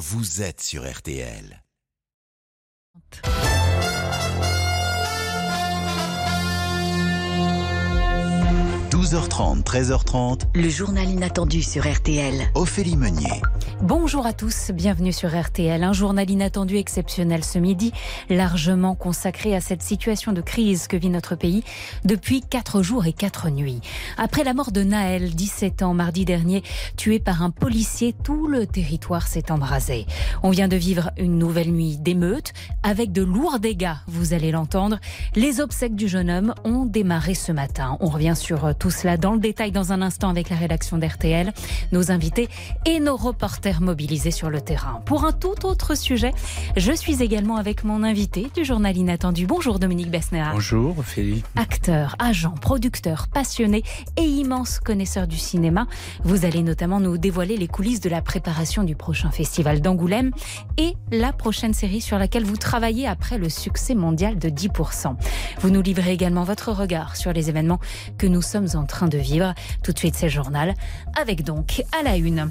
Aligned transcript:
vous 0.00 0.40
êtes 0.40 0.62
sur 0.62 0.90
RTL. 0.90 1.62
12h30, 9.10 9.64
13h30. 9.64 10.42
Le 10.54 10.68
journal 10.68 11.08
inattendu 11.10 11.62
sur 11.62 11.90
RTL. 11.90 12.48
Ophélie 12.54 12.96
Meunier. 12.96 13.42
Bonjour 13.82 14.24
à 14.24 14.32
tous, 14.32 14.70
bienvenue 14.72 15.12
sur 15.12 15.30
RTL. 15.30 15.82
Un 15.82 15.92
journal 15.92 16.30
inattendu 16.30 16.76
exceptionnel 16.76 17.42
ce 17.42 17.58
midi, 17.58 17.92
largement 18.28 18.94
consacré 18.94 19.56
à 19.56 19.60
cette 19.60 19.82
situation 19.82 20.32
de 20.32 20.40
crise 20.40 20.86
que 20.86 20.96
vit 20.96 21.08
notre 21.08 21.34
pays 21.34 21.64
depuis 22.04 22.42
4 22.42 22.82
jours 22.82 23.06
et 23.06 23.12
4 23.12 23.48
nuits. 23.48 23.80
Après 24.16 24.44
la 24.44 24.54
mort 24.54 24.70
de 24.70 24.84
Naël, 24.84 25.34
17 25.34 25.82
ans, 25.82 25.94
mardi 25.94 26.24
dernier, 26.24 26.62
tué 26.96 27.18
par 27.18 27.42
un 27.42 27.50
policier, 27.50 28.14
tout 28.22 28.46
le 28.46 28.64
territoire 28.64 29.26
s'est 29.26 29.50
embrasé. 29.50 30.06
On 30.44 30.50
vient 30.50 30.68
de 30.68 30.76
vivre 30.76 31.10
une 31.16 31.36
nouvelle 31.36 31.72
nuit 31.72 31.96
d'émeute 31.96 32.52
avec 32.84 33.10
de 33.10 33.22
lourds 33.22 33.58
dégâts, 33.58 33.96
vous 34.06 34.34
allez 34.34 34.52
l'entendre. 34.52 35.00
Les 35.34 35.60
obsèques 35.60 35.96
du 35.96 36.06
jeune 36.06 36.30
homme 36.30 36.54
ont 36.64 36.84
démarré 36.84 37.34
ce 37.34 37.50
matin. 37.50 37.96
On 37.98 38.08
revient 38.08 38.36
sur 38.36 38.72
tout 38.78 38.90
cela 39.00 39.16
dans 39.16 39.32
le 39.32 39.40
détail 39.40 39.72
dans 39.72 39.92
un 39.92 40.02
instant 40.02 40.28
avec 40.28 40.50
la 40.50 40.56
rédaction 40.56 40.98
d'RTL, 40.98 41.52
nos 41.90 42.10
invités 42.10 42.48
et 42.84 43.00
nos 43.00 43.16
reporters 43.16 43.80
mobilisés 43.80 44.30
sur 44.30 44.50
le 44.50 44.60
terrain. 44.60 45.00
Pour 45.06 45.24
un 45.24 45.32
tout 45.32 45.64
autre 45.64 45.96
sujet, 45.96 46.32
je 46.76 46.92
suis 46.92 47.22
également 47.22 47.56
avec 47.56 47.82
mon 47.82 48.02
invité 48.02 48.50
du 48.54 48.62
journal 48.62 48.94
Inattendu. 48.96 49.46
Bonjour 49.46 49.78
Dominique 49.78 50.10
Besnéa. 50.10 50.50
Bonjour 50.52 50.98
Ophélie. 50.98 51.42
Acteur, 51.56 52.14
agent, 52.18 52.50
producteur, 52.50 53.28
passionné 53.28 53.82
et 54.18 54.24
immense 54.24 54.80
connaisseur 54.80 55.26
du 55.26 55.38
cinéma. 55.38 55.86
Vous 56.22 56.44
allez 56.44 56.62
notamment 56.62 57.00
nous 57.00 57.16
dévoiler 57.16 57.56
les 57.56 57.68
coulisses 57.68 58.00
de 58.00 58.10
la 58.10 58.20
préparation 58.20 58.82
du 58.82 58.96
prochain 58.96 59.30
festival 59.30 59.80
d'Angoulême 59.80 60.30
et 60.76 60.94
la 61.10 61.32
prochaine 61.32 61.72
série 61.72 62.02
sur 62.02 62.18
laquelle 62.18 62.44
vous 62.44 62.58
travaillez 62.58 63.06
après 63.06 63.38
le 63.38 63.48
succès 63.48 63.94
mondial 63.94 64.38
de 64.38 64.50
10%. 64.50 65.16
Vous 65.60 65.70
nous 65.70 65.80
livrez 65.80 66.12
également 66.12 66.44
votre 66.44 66.72
regard 66.72 67.16
sur 67.16 67.32
les 67.32 67.48
événements 67.48 67.80
que 68.18 68.26
nous 68.26 68.42
sommes 68.42 68.68
en 68.74 68.84
train 68.90 69.08
de 69.08 69.18
vivre. 69.18 69.54
Tout 69.82 69.92
de 69.92 69.98
suite, 69.98 70.16
c'est 70.16 70.28
journal. 70.28 70.74
Avec 71.18 71.44
donc, 71.44 71.82
à 71.98 72.02
la 72.02 72.16
une, 72.16 72.50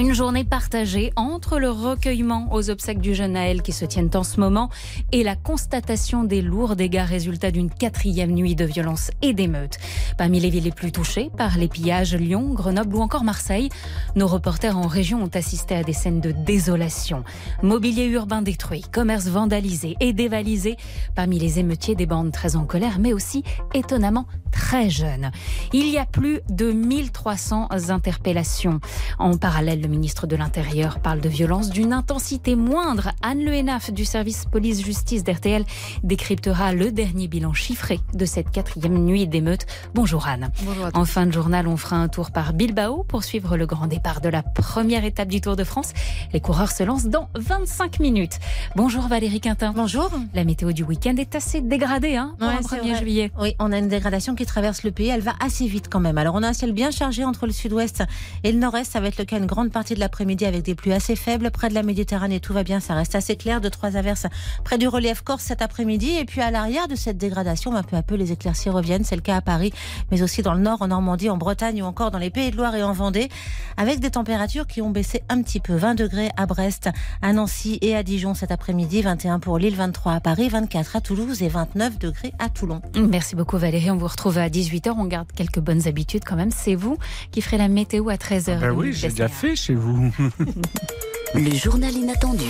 une 0.00 0.14
journée 0.14 0.44
partagée 0.44 1.12
entre 1.14 1.58
le 1.58 1.70
recueillement 1.70 2.48
aux 2.52 2.70
obsèques 2.70 3.00
du 3.00 3.14
jeune 3.14 3.32
Naël 3.32 3.60
qui 3.60 3.72
se 3.72 3.84
tiennent 3.84 4.10
en 4.14 4.24
ce 4.24 4.40
moment 4.40 4.70
et 5.12 5.22
la 5.22 5.36
constatation 5.36 6.24
des 6.24 6.40
lourds 6.40 6.74
dégâts 6.74 7.04
résultats 7.06 7.50
d'une 7.50 7.70
quatrième 7.70 8.30
nuit 8.30 8.54
de 8.54 8.64
violence 8.64 9.10
et 9.20 9.34
d'émeutes. 9.34 9.78
Parmi 10.16 10.40
les 10.40 10.50
villes 10.50 10.64
les 10.64 10.70
plus 10.70 10.90
touchées 10.90 11.30
par 11.36 11.58
les 11.58 11.68
pillages, 11.68 12.14
Lyon, 12.14 12.54
Grenoble 12.54 12.96
ou 12.96 13.00
encore 13.00 13.24
Marseille, 13.24 13.68
nos 14.16 14.26
reporters 14.26 14.76
en 14.76 14.86
région 14.86 15.22
ont 15.22 15.30
assisté 15.34 15.76
à 15.76 15.82
des 15.82 15.92
scènes 15.92 16.20
de 16.20 16.32
désolation. 16.32 17.22
Mobilier 17.62 18.06
urbain 18.06 18.42
détruit, 18.42 18.82
commerce 18.90 19.26
vandalisé 19.26 19.96
et 20.00 20.12
dévalisé. 20.12 20.76
Parmi 21.14 21.38
les 21.38 21.58
émeutiers, 21.58 21.94
des 21.94 22.06
bandes 22.06 22.32
très 22.32 22.56
en 22.56 22.64
colère, 22.64 22.98
mais 22.98 23.12
aussi 23.12 23.44
étonnamment 23.74 24.26
très 24.50 24.90
jeunes. 24.90 25.30
Il 25.72 25.88
y 25.88 25.98
a 25.98 26.06
plus 26.06 26.40
de 26.48 26.72
1300 26.72 27.68
interpellations 27.90 28.80
en 29.18 29.36
parallèle 29.36 29.69
le 29.76 29.88
ministre 29.88 30.26
de 30.26 30.36
l'Intérieur 30.36 30.98
parle 31.00 31.20
de 31.20 31.28
violence 31.28 31.70
d'une 31.70 31.92
intensité 31.92 32.56
moindre. 32.56 33.12
Anne 33.22 33.44
Le 33.44 33.52
Henaf 33.52 33.92
du 33.92 34.04
service 34.04 34.44
police-justice 34.50 35.22
d'RTL 35.24 35.64
décryptera 36.02 36.72
le 36.72 36.90
dernier 36.92 37.28
bilan 37.28 37.52
chiffré 37.52 38.00
de 38.14 38.24
cette 38.24 38.50
quatrième 38.50 38.98
nuit 39.04 39.26
d'émeute. 39.26 39.66
Bonjour 39.94 40.26
Anne. 40.26 40.50
Bonjour 40.64 40.88
en 40.94 41.04
fin 41.04 41.26
de 41.26 41.32
journal, 41.32 41.66
on 41.68 41.76
fera 41.76 41.96
un 41.96 42.08
tour 42.08 42.30
par 42.30 42.52
Bilbao 42.52 43.04
pour 43.06 43.22
suivre 43.24 43.56
le 43.56 43.66
grand 43.66 43.86
départ 43.86 44.20
de 44.20 44.28
la 44.28 44.42
première 44.42 45.04
étape 45.04 45.28
du 45.28 45.40
Tour 45.40 45.56
de 45.56 45.64
France. 45.64 45.92
Les 46.32 46.40
coureurs 46.40 46.72
se 46.72 46.82
lancent 46.82 47.06
dans 47.06 47.28
25 47.34 48.00
minutes. 48.00 48.38
Bonjour 48.76 49.06
Valérie 49.08 49.40
Quintin. 49.40 49.72
Bonjour. 49.74 50.10
La 50.34 50.44
météo 50.44 50.72
du 50.72 50.82
week-end 50.84 51.14
est 51.16 51.34
assez 51.34 51.60
dégradée 51.60 52.16
hein, 52.16 52.34
pour 52.38 52.48
Ouais, 52.48 52.54
c'est 52.62 52.76
1er 52.76 52.88
vrai. 52.90 52.98
juillet. 52.98 53.32
Oui, 53.38 53.54
on 53.58 53.72
a 53.72 53.78
une 53.78 53.88
dégradation 53.88 54.34
qui 54.34 54.46
traverse 54.46 54.82
le 54.82 54.90
pays. 54.90 55.08
Elle 55.08 55.20
va 55.20 55.34
assez 55.40 55.66
vite 55.66 55.88
quand 55.90 56.00
même. 56.00 56.18
Alors, 56.18 56.34
on 56.34 56.42
a 56.42 56.48
un 56.48 56.52
ciel 56.52 56.72
bien 56.72 56.90
chargé 56.90 57.24
entre 57.24 57.46
le 57.46 57.52
sud-ouest 57.52 58.02
et 58.44 58.52
le 58.52 58.58
nord-est. 58.58 58.90
Ça 58.92 59.00
va 59.00 59.08
être 59.08 59.18
le 59.18 59.24
cas 59.24 59.38
une 59.38 59.46
grande 59.46 59.59
partie 59.68 59.94
de 59.94 60.00
l'après-midi 60.00 60.46
avec 60.46 60.62
des 60.62 60.74
pluies 60.74 60.92
assez 60.92 61.16
faibles. 61.16 61.50
Près 61.50 61.68
de 61.68 61.74
la 61.74 61.82
Méditerranée, 61.82 62.40
tout 62.40 62.54
va 62.54 62.62
bien. 62.62 62.80
Ça 62.80 62.94
reste 62.94 63.14
assez 63.14 63.36
clair. 63.36 63.60
De 63.60 63.68
trois 63.68 63.96
averses 63.96 64.26
près 64.64 64.78
du 64.78 64.88
relief 64.88 65.20
corse 65.20 65.42
cet 65.42 65.60
après-midi. 65.60 66.16
Et 66.18 66.24
puis, 66.24 66.40
à 66.40 66.50
l'arrière 66.50 66.88
de 66.88 66.94
cette 66.94 67.18
dégradation, 67.18 67.72
ben, 67.72 67.82
peu 67.82 67.96
à 67.96 68.02
peu, 68.02 68.14
les 68.14 68.32
éclaircies 68.32 68.70
reviennent. 68.70 69.04
C'est 69.04 69.16
le 69.16 69.22
cas 69.22 69.36
à 69.36 69.40
Paris, 69.42 69.72
mais 70.10 70.22
aussi 70.22 70.42
dans 70.42 70.54
le 70.54 70.60
nord, 70.60 70.80
en 70.80 70.88
Normandie, 70.88 71.28
en 71.28 71.36
Bretagne 71.36 71.82
ou 71.82 71.86
encore 71.86 72.10
dans 72.10 72.18
les 72.18 72.30
Pays 72.30 72.50
de 72.50 72.56
Loire 72.56 72.74
et 72.74 72.82
en 72.82 72.92
Vendée, 72.92 73.28
avec 73.76 74.00
des 74.00 74.10
températures 74.10 74.66
qui 74.66 74.80
ont 74.80 74.90
baissé 74.90 75.22
un 75.28 75.42
petit 75.42 75.60
peu. 75.60 75.74
20 75.74 75.94
degrés 75.94 76.30
à 76.36 76.46
Brest, 76.46 76.88
à 77.22 77.32
Nancy 77.32 77.78
et 77.82 77.96
à 77.96 78.02
Dijon 78.02 78.34
cet 78.34 78.50
après-midi. 78.50 79.02
21 79.02 79.38
pour 79.38 79.58
Lille, 79.58 79.76
23 79.76 80.12
à 80.12 80.20
Paris, 80.20 80.48
24 80.48 80.96
à 80.96 81.00
Toulouse 81.00 81.42
et 81.42 81.48
29 81.48 81.98
degrés 81.98 82.32
à 82.38 82.48
Toulon. 82.48 82.80
Merci 82.96 83.36
beaucoup 83.36 83.58
Valérie. 83.58 83.90
On 83.90 83.96
vous 83.96 84.06
retrouve 84.06 84.38
à 84.38 84.48
18h. 84.48 84.94
On 84.96 85.04
garde 85.04 85.30
quelques 85.32 85.60
bonnes 85.60 85.86
habitudes 85.86 86.22
quand 86.24 86.36
même. 86.36 86.50
C'est 86.50 86.74
vous 86.74 86.98
qui 87.30 87.40
ferez 87.42 87.58
la 87.58 87.68
météo 87.68 88.08
à 88.08 88.14
13h. 88.14 88.60
Ben 88.60 88.70
oui, 88.72 88.92
j'ai 88.92 89.08
déjà 89.08 89.28
fait 89.28 89.49
chez 89.56 89.74
vous. 89.74 90.12
Le 91.34 91.54
journal 91.54 91.92
inattendu 91.92 92.46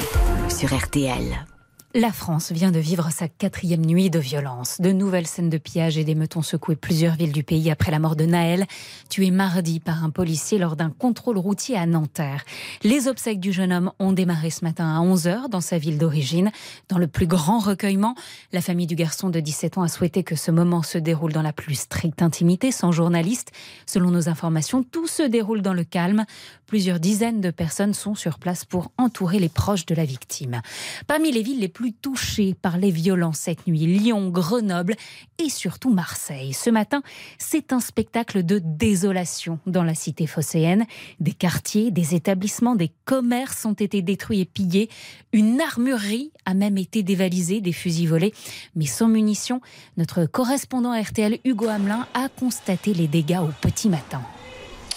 sur 0.49 0.75
RTL. 0.77 1.47
La 1.93 2.12
France 2.12 2.53
vient 2.53 2.71
de 2.71 2.78
vivre 2.78 3.11
sa 3.11 3.27
quatrième 3.27 3.84
nuit 3.84 4.11
de 4.11 4.21
violence. 4.21 4.81
De 4.81 4.93
nouvelles 4.93 5.27
scènes 5.27 5.50
de 5.50 5.59
pillage 5.59 5.99
et 5.99 6.05
d'émeutes 6.05 6.37
ont 6.37 6.43
secoué 6.43 6.77
plusieurs 6.77 7.16
villes 7.16 7.33
du 7.33 7.43
pays 7.43 7.69
après 7.69 7.91
la 7.91 7.99
mort 7.99 8.15
de 8.15 8.27
Naël, 8.27 8.66
tué 9.09 9.33
mardi 9.33 9.81
par 9.81 10.05
un 10.05 10.10
policier 10.10 10.59
lors 10.59 10.77
d'un 10.77 10.91
contrôle 10.91 11.37
routier 11.37 11.77
à 11.77 11.87
Nanterre. 11.87 12.44
Les 12.84 13.09
obsèques 13.09 13.41
du 13.41 13.50
jeune 13.50 13.72
homme 13.72 13.91
ont 13.99 14.12
démarré 14.12 14.50
ce 14.50 14.65
matin 14.65 14.87
à 14.87 15.00
11h 15.00 15.49
dans 15.49 15.60
sa 15.60 15.78
ville 15.78 15.99
d'origine. 15.99 16.53
Dans 16.89 16.99
le 16.99 17.09
plus 17.09 17.27
grand 17.27 17.59
recueillement, 17.59 18.15
la 18.53 18.60
famille 18.60 18.87
du 18.87 18.94
garçon 18.94 19.28
de 19.28 19.41
17 19.41 19.78
ans 19.78 19.83
a 19.83 19.89
souhaité 19.89 20.22
que 20.22 20.37
ce 20.37 20.53
moment 20.53 20.84
se 20.84 20.97
déroule 20.97 21.33
dans 21.33 21.43
la 21.43 21.53
plus 21.53 21.75
stricte 21.75 22.22
intimité, 22.22 22.71
sans 22.71 22.93
journaliste. 22.93 23.50
Selon 23.87 24.12
nos 24.12 24.28
informations, 24.28 24.84
tout 24.84 25.09
se 25.09 25.25
déroule 25.25 25.60
dans 25.60 25.75
le 25.75 25.83
calme. 25.83 26.25
Plusieurs 26.71 27.01
dizaines 27.01 27.41
de 27.41 27.51
personnes 27.51 27.95
sont 27.95 28.15
sur 28.15 28.39
place 28.39 28.65
pour 28.65 28.93
entourer 28.97 29.41
les 29.41 29.49
proches 29.49 29.87
de 29.87 29.95
la 29.97 30.05
victime. 30.05 30.63
Parmi 31.09 31.33
les 31.33 31.43
villes 31.43 31.59
les 31.59 31.67
plus 31.67 31.93
touchées 31.93 32.55
par 32.55 32.79
les 32.79 32.93
violences 32.93 33.41
cette 33.41 33.67
nuit, 33.67 33.87
Lyon, 33.87 34.29
Grenoble 34.29 34.95
et 35.39 35.49
surtout 35.49 35.91
Marseille. 35.91 36.53
Ce 36.53 36.71
matin, 36.71 37.03
c'est 37.39 37.73
un 37.73 37.81
spectacle 37.81 38.45
de 38.45 38.61
désolation 38.65 39.59
dans 39.67 39.83
la 39.83 39.97
cité 39.97 40.29
phocéenne. 40.29 40.87
Des 41.19 41.33
quartiers, 41.33 41.91
des 41.91 42.15
établissements, 42.15 42.77
des 42.77 42.93
commerces 43.05 43.65
ont 43.65 43.73
été 43.73 44.01
détruits 44.01 44.39
et 44.39 44.45
pillés. 44.45 44.91
Une 45.33 45.61
armurerie 45.61 46.31
a 46.45 46.55
même 46.55 46.79
été 46.79 47.03
dévalisée, 47.03 47.61
des 47.61 47.73
fusils 47.73 48.09
volés, 48.09 48.33
mais 48.77 48.87
sans 48.87 49.09
munitions. 49.09 49.61
Notre 49.97 50.25
correspondant 50.25 50.97
RTL, 50.97 51.41
Hugo 51.45 51.67
Hamelin, 51.67 52.07
a 52.15 52.29
constaté 52.29 52.95
les 52.95 53.09
dégâts 53.09 53.41
au 53.43 53.51
petit 53.61 53.89
matin. 53.89 54.23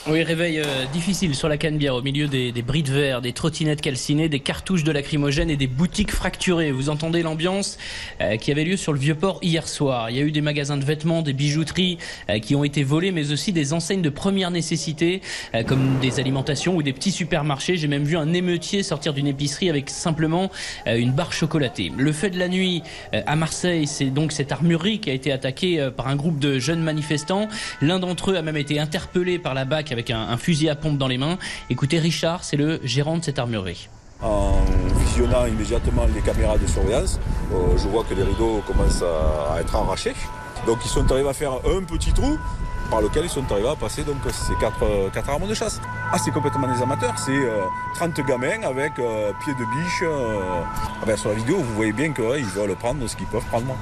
Oui, 0.05 0.21
réveil 0.21 0.59
euh, 0.59 0.65
difficile 0.91 1.33
sur 1.33 1.47
la 1.47 1.55
Canebière, 1.55 1.95
au 1.95 2.01
milieu 2.01 2.27
des, 2.27 2.51
des 2.51 2.61
bris 2.61 2.83
de 2.83 2.91
verre, 2.91 3.21
des 3.21 3.31
trottinettes 3.31 3.79
calcinées, 3.79 4.27
des 4.27 4.41
cartouches 4.41 4.83
de 4.83 4.91
lacrymogène 4.91 5.49
et 5.49 5.55
des 5.55 5.67
boutiques 5.67 6.11
fracturées. 6.11 6.73
Vous 6.73 6.89
entendez 6.89 7.23
l'ambiance 7.23 7.77
euh, 8.19 8.35
qui 8.35 8.51
avait 8.51 8.65
lieu 8.65 8.75
sur 8.75 8.91
le 8.91 8.99
Vieux-Port 8.99 9.39
hier 9.41 9.65
soir. 9.65 10.09
Il 10.09 10.17
y 10.17 10.19
a 10.19 10.23
eu 10.23 10.31
des 10.31 10.41
magasins 10.41 10.75
de 10.75 10.83
vêtements, 10.83 11.21
des 11.21 11.31
bijouteries 11.31 11.99
euh, 12.29 12.39
qui 12.39 12.53
ont 12.53 12.65
été 12.65 12.83
volés, 12.83 13.13
mais 13.13 13.31
aussi 13.31 13.53
des 13.53 13.71
enseignes 13.71 14.01
de 14.01 14.09
première 14.09 14.51
nécessité, 14.51 15.21
euh, 15.55 15.63
comme 15.63 15.99
des 16.01 16.19
alimentations 16.19 16.75
ou 16.75 16.83
des 16.83 16.91
petits 16.91 17.13
supermarchés. 17.13 17.77
J'ai 17.77 17.87
même 17.87 18.03
vu 18.03 18.17
un 18.17 18.33
émeutier 18.33 18.83
sortir 18.83 19.13
d'une 19.13 19.27
épicerie 19.27 19.69
avec 19.69 19.89
simplement 19.89 20.51
euh, 20.85 20.97
une 20.97 21.13
barre 21.13 21.31
chocolatée. 21.31 21.93
Le 21.97 22.11
fait 22.11 22.29
de 22.29 22.39
la 22.39 22.49
nuit 22.49 22.83
euh, 23.13 23.21
à 23.25 23.37
Marseille, 23.37 23.87
c'est 23.87 24.09
donc 24.09 24.33
cette 24.33 24.51
armurerie 24.51 24.99
qui 24.99 25.09
a 25.09 25.13
été 25.13 25.31
attaquée 25.31 25.89
par 25.95 26.09
un 26.09 26.17
groupe 26.17 26.39
de 26.39 26.59
jeunes 26.59 26.83
manifestants. 26.83 27.47
L'un 27.81 27.99
d'entre 27.99 28.31
eux 28.31 28.35
a 28.35 28.41
même 28.41 28.57
été 28.57 28.79
interpellé 28.81 29.39
par 29.39 29.53
la 29.53 29.63
BAC 29.63 29.92
avec 29.93 30.09
un, 30.09 30.35
fusil 30.37 30.69
à 30.69 30.75
pompe 30.75 30.97
dans 30.97 31.07
les 31.07 31.17
mains. 31.17 31.37
Écoutez, 31.69 31.99
Richard, 31.99 32.43
c'est 32.43 32.57
le 32.57 32.79
gérant 32.83 33.17
de 33.17 33.23
cette 33.23 33.39
armurerie. 33.39 33.87
En 34.21 34.61
visionnant 34.99 35.45
immédiatement 35.45 36.05
les 36.13 36.21
caméras 36.21 36.57
de 36.57 36.67
surveillance, 36.67 37.19
euh, 37.53 37.77
je 37.77 37.87
vois 37.87 38.03
que 38.03 38.13
les 38.13 38.23
rideaux 38.23 38.61
commencent 38.67 39.03
à, 39.03 39.59
être 39.61 39.75
arrachés. 39.75 40.13
Donc 40.65 40.79
ils 40.83 40.89
sont 40.89 41.09
arrivés 41.11 41.29
à 41.29 41.33
faire 41.33 41.53
un 41.53 41.83
petit 41.83 42.11
trou 42.13 42.37
par 42.89 43.01
lequel 43.01 43.25
ils 43.25 43.29
sont 43.29 43.43
arrivés 43.51 43.69
à 43.69 43.75
passer 43.75 44.03
donc 44.03 44.17
ces 44.31 44.55
quatre, 44.55 44.83
euh, 44.83 45.09
armes 45.27 45.47
de 45.47 45.53
chasse. 45.53 45.81
Ah 46.11 46.17
c'est 46.17 46.31
complètement 46.31 46.67
des 46.67 46.81
amateurs, 46.81 47.17
c'est 47.17 47.31
euh, 47.31 47.63
30 47.95 48.21
gamins 48.21 48.61
avec 48.63 48.99
euh, 48.99 49.31
pieds 49.43 49.53
de 49.53 49.65
biche. 49.65 50.03
euh. 50.03 50.61
Ah 51.01 51.05
ben, 51.05 51.17
sur 51.17 51.29
la 51.29 51.35
vidéo 51.35 51.57
vous 51.57 51.73
voyez 51.75 51.91
bien 51.91 52.13
qu'ils 52.13 52.23
veulent 52.23 52.75
prendre 52.75 53.05
ce 53.07 53.15
qu'ils 53.15 53.27
peuvent 53.27 53.45
prendre. 53.45 53.75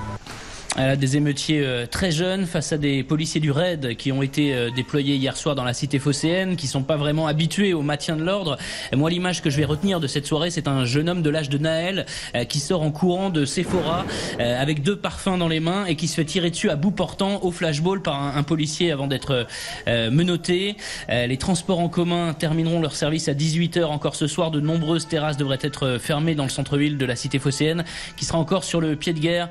Des 0.77 1.17
émeutiers 1.17 1.61
euh, 1.65 1.85
très 1.85 2.11
jeunes 2.11 2.45
face 2.45 2.71
à 2.71 2.77
des 2.77 3.03
policiers 3.03 3.41
du 3.41 3.51
RAID 3.51 3.97
qui 3.97 4.11
ont 4.13 4.21
été 4.21 4.53
euh, 4.53 4.69
déployés 4.71 5.15
hier 5.15 5.35
soir 5.35 5.53
dans 5.53 5.65
la 5.65 5.73
cité 5.73 5.99
phocéenne, 5.99 6.55
qui 6.55 6.65
sont 6.65 6.83
pas 6.83 6.95
vraiment 6.95 7.27
habitués 7.27 7.73
au 7.73 7.81
maintien 7.81 8.15
de 8.15 8.23
l'ordre. 8.23 8.57
Moi, 8.95 9.09
l'image 9.09 9.41
que 9.41 9.49
je 9.49 9.57
vais 9.57 9.65
retenir 9.65 9.99
de 9.99 10.07
cette 10.07 10.25
soirée, 10.25 10.49
c'est 10.49 10.69
un 10.69 10.85
jeune 10.85 11.09
homme 11.09 11.23
de 11.23 11.29
l'âge 11.29 11.49
de 11.49 11.57
Naël 11.57 12.05
euh, 12.35 12.45
qui 12.45 12.59
sort 12.61 12.83
en 12.83 12.91
courant 12.91 13.29
de 13.29 13.43
Sephora 13.43 14.05
avec 14.39 14.81
deux 14.81 14.95
parfums 14.95 15.37
dans 15.37 15.47
les 15.47 15.59
mains 15.59 15.85
et 15.85 15.95
qui 15.95 16.07
se 16.07 16.15
fait 16.15 16.25
tirer 16.25 16.49
dessus 16.49 16.69
à 16.69 16.75
bout 16.75 16.91
portant 16.91 17.43
au 17.43 17.51
flashball 17.51 18.01
par 18.01 18.37
un, 18.37 18.43
policier 18.43 18.91
avant 18.91 19.07
d'être 19.07 19.47
menotté. 19.87 20.75
Les 21.09 21.37
transports 21.37 21.79
en 21.79 21.89
commun 21.89 22.33
termineront 22.33 22.81
leur 22.81 22.95
service 22.95 23.27
à 23.27 23.33
18h 23.33 23.85
encore 23.85 24.15
ce 24.15 24.27
soir. 24.27 24.51
De 24.51 24.59
nombreuses 24.59 25.07
terrasses 25.07 25.37
devraient 25.37 25.59
être 25.61 25.97
fermées 25.99 26.35
dans 26.35 26.43
le 26.43 26.49
centre-ville 26.49 26.97
de 26.97 27.05
la 27.05 27.15
cité 27.15 27.39
phocéenne, 27.39 27.83
qui 28.17 28.25
sera 28.25 28.37
encore 28.37 28.63
sur 28.63 28.81
le 28.81 28.95
pied 28.95 29.13
de 29.13 29.19
guerre 29.19 29.49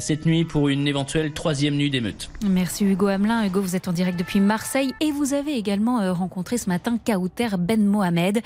cette 0.00 0.26
nuit 0.26 0.44
pour 0.44 0.59
une 0.68 0.86
éventuelle 0.86 1.32
troisième 1.32 1.76
nuit 1.76 1.90
d'émeute. 1.90 2.30
Merci 2.46 2.84
Hugo 2.84 3.06
Hamelin. 3.06 3.44
Hugo, 3.44 3.60
vous 3.60 3.76
êtes 3.76 3.88
en 3.88 3.92
direct 3.92 4.18
depuis 4.18 4.40
Marseille 4.40 4.92
et 5.00 5.12
vous 5.12 5.34
avez 5.34 5.56
également 5.56 6.00
euh, 6.00 6.12
rencontré 6.12 6.58
ce 6.58 6.68
matin 6.68 6.98
Kauter 6.98 7.48
Ben 7.58 7.84
Mohamed. 7.84 8.40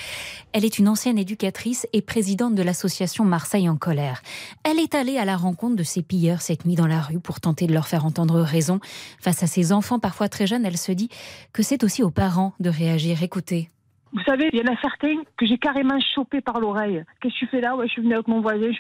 Elle 0.53 0.65
est 0.65 0.79
une 0.79 0.89
ancienne 0.89 1.19
éducatrice 1.19 1.87
et 1.93 2.03
présidente 2.03 2.55
de 2.55 2.63
l'association 2.63 3.25
Marseille 3.25 3.69
en 3.69 3.77
colère. 3.77 4.23
Elle 4.63 4.79
est 4.79 4.95
allée 4.95 5.19
à 5.19 5.25
la 5.25 5.37
rencontre 5.37 5.77
de 5.77 5.83
ces 5.83 6.03
pilleurs 6.03 6.43
cette 6.43 6.65
nuit 6.65 6.77
dans 6.77 6.87
la 6.87 7.01
rue 7.01 7.21
pour 7.21 7.41
tenter 7.41 7.67
de 7.67 7.73
leur 7.73 7.89
faire 7.89 8.05
entendre 8.05 8.41
raison. 8.41 8.81
Face 9.21 9.43
à 9.43 9.47
ces 9.47 9.73
enfants 9.73 9.99
parfois 9.99 10.29
très 10.29 10.47
jeunes, 10.47 10.65
elle 10.65 10.79
se 10.79 10.93
dit 10.93 11.09
que 11.53 11.63
c'est 11.63 11.85
aussi 11.85 12.03
aux 12.03 12.11
parents 12.11 12.55
de 12.61 12.71
réagir. 12.71 13.23
Écoutez. 13.23 13.71
Vous 14.15 14.23
savez, 14.23 14.49
il 14.53 14.61
y 14.61 14.63
en 14.63 14.73
a 14.73 14.81
certains 14.81 15.17
que 15.37 15.45
j'ai 15.45 15.59
carrément 15.59 15.99
chopé 16.15 16.41
par 16.41 16.61
l'oreille. 16.61 17.03
Qu'est-ce 17.21 17.35
que 17.35 17.39
tu 17.41 17.47
fais 17.49 17.61
là? 17.61 17.75
Ouais, 17.75 17.89
Je 17.89 17.93
suis 17.95 18.03
venue 18.03 18.15
avec 18.15 18.29
mon 18.29 18.41
voisin. 18.41 18.71